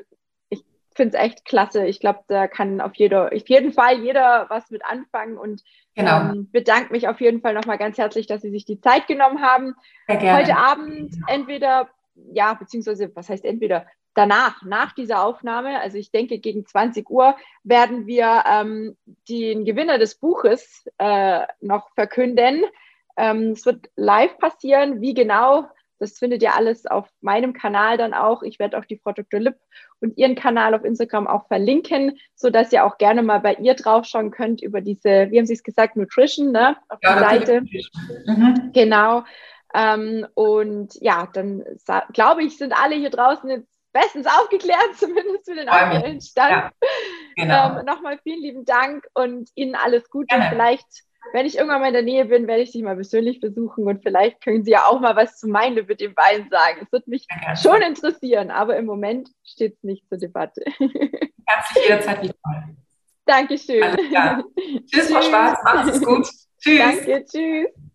finde 0.98 1.18
es 1.18 1.24
echt 1.24 1.46
klasse. 1.46 1.86
Ich 1.86 2.02
glaube, 2.02 2.20
da 2.28 2.48
kann 2.48 2.82
auf, 2.82 2.96
jeder, 2.96 3.32
auf 3.34 3.48
jeden 3.48 3.72
Fall 3.72 4.02
jeder 4.02 4.48
was 4.50 4.70
mit 4.70 4.84
anfangen 4.84 5.38
und 5.38 5.64
genau. 5.96 6.20
ähm, 6.20 6.50
bedanke 6.52 6.92
mich 6.92 7.08
auf 7.08 7.22
jeden 7.22 7.40
Fall 7.40 7.54
nochmal 7.54 7.78
ganz 7.78 7.98
herzlich, 7.98 8.28
dass 8.28 8.42
Sie 8.42 8.52
sich 8.52 8.66
die 8.66 8.82
Zeit 8.82 9.08
genommen 9.08 9.42
haben. 9.42 9.76
Heute 10.10 10.58
Abend 10.58 11.16
entweder, 11.28 11.88
ja, 12.34 12.54
beziehungsweise, 12.54 13.16
was 13.16 13.30
heißt 13.30 13.46
entweder, 13.46 13.86
danach, 14.14 14.64
nach 14.64 14.94
dieser 14.94 15.24
Aufnahme, 15.24 15.80
also 15.80 15.98
ich 15.98 16.12
denke 16.12 16.40
gegen 16.40 16.66
20 16.66 17.10
Uhr, 17.10 17.36
werden 17.64 18.08
wir 18.08 18.44
ähm, 18.52 18.98
den 19.30 19.64
Gewinner 19.64 20.00
des 20.00 20.16
Buches 20.16 20.90
äh, 20.98 21.46
noch 21.62 21.94
verkünden. 21.94 22.66
Ähm, 23.16 23.52
es 23.52 23.66
wird 23.66 23.90
live 23.96 24.38
passieren. 24.40 25.02
Wie 25.02 25.14
genau, 25.14 25.68
das 26.00 26.18
findet 26.18 26.42
ihr 26.44 26.56
alles 26.56 26.86
auf 26.86 27.10
meinem 27.22 27.54
Kanal 27.54 27.98
dann 27.98 28.14
auch. 28.14 28.44
Ich 28.44 28.60
werde 28.60 28.78
auch 28.78 28.86
die 28.86 28.98
Frau 28.98 29.12
Dr. 29.12 29.40
Lipp 29.40 29.56
und 30.00 30.18
ihren 30.18 30.36
Kanal 30.36 30.76
auf 30.76 30.84
Instagram 30.84 31.28
auch 31.28 31.48
verlinken, 31.48 32.18
so 32.36 32.50
dass 32.50 32.72
ihr 32.72 32.86
auch 32.86 32.98
gerne 32.98 33.24
mal 33.24 33.40
bei 33.40 33.56
ihr 33.56 33.74
draufschauen 33.74 34.32
könnt 34.32 34.62
über 34.62 34.82
diese, 34.82 35.32
wie 35.32 35.38
haben 35.38 35.46
Sie 35.46 35.54
es 35.54 35.64
gesagt, 35.64 35.96
Nutrition, 35.96 36.52
ne, 36.52 36.78
auf 36.90 37.00
ja, 37.02 37.14
der 37.14 37.30
Seite. 37.30 37.62
Mhm. 37.62 38.72
Genau. 38.74 39.24
Ähm, 39.74 40.28
und 40.34 40.96
ja, 41.02 41.28
dann 41.34 41.64
glaube 42.14 42.44
ich, 42.44 42.58
sind 42.58 42.74
alle 42.74 42.96
hier 42.96 43.10
draußen 43.10 43.50
jetzt 43.50 43.78
bestens 43.92 44.28
aufgeklärt, 44.28 44.90
zumindest 44.98 45.46
für 45.46 45.56
den 45.56 45.70
aktuellen 45.70 46.22
Stand. 46.22 46.52
Ja, 46.52 46.72
genau. 47.36 47.80
ähm, 47.80 47.86
Nochmal 47.86 48.20
vielen 48.24 48.42
lieben 48.42 48.66
Dank 48.66 49.06
und 49.14 49.50
Ihnen 49.56 49.76
alles 49.76 50.10
Gute. 50.10 50.28
Gerne. 50.28 50.50
Vielleicht 50.50 51.07
wenn 51.34 51.46
ich 51.46 51.58
irgendwann 51.58 51.82
mal 51.82 51.88
in 51.88 51.94
der 51.94 52.04
Nähe 52.04 52.26
bin, 52.26 52.48
werde 52.48 52.62
ich 52.62 52.72
dich 52.72 52.84
mal 52.84 52.96
persönlich 52.96 53.40
besuchen 53.40 53.86
und 53.86 54.02
vielleicht 54.04 54.42
können 54.42 54.64
Sie 54.64 54.72
ja 54.72 54.86
auch 54.86 55.00
mal 55.00 55.16
was 55.16 55.38
zu 55.38 55.48
meinen 55.48 55.86
mit 55.86 56.02
dem 56.02 56.16
Wein 56.16 56.48
sagen. 56.50 56.80
Es 56.84 56.92
wird 56.92 57.08
mich 57.08 57.26
ja, 57.30 57.56
schon 57.56 57.82
interessieren, 57.82 58.52
aber 58.52 58.78
im 58.78 58.86
Moment 58.86 59.30
steht 59.44 59.76
es 59.76 59.84
nicht 59.84 60.08
zur 60.10 60.18
Debatte. 60.18 60.64
Dich 60.80 61.84
jederzeit 61.84 62.24
wieder 62.24 62.36
Dankeschön. 63.26 63.98
Tschüss, 64.86 65.12
Frau 65.12 65.22
Schwarz, 65.22 65.60
macht 65.64 65.90
es 65.90 66.02
gut. 66.02 66.28
Tschüss. 66.60 66.80
Danke, 66.80 67.26
tschüss. 67.26 67.87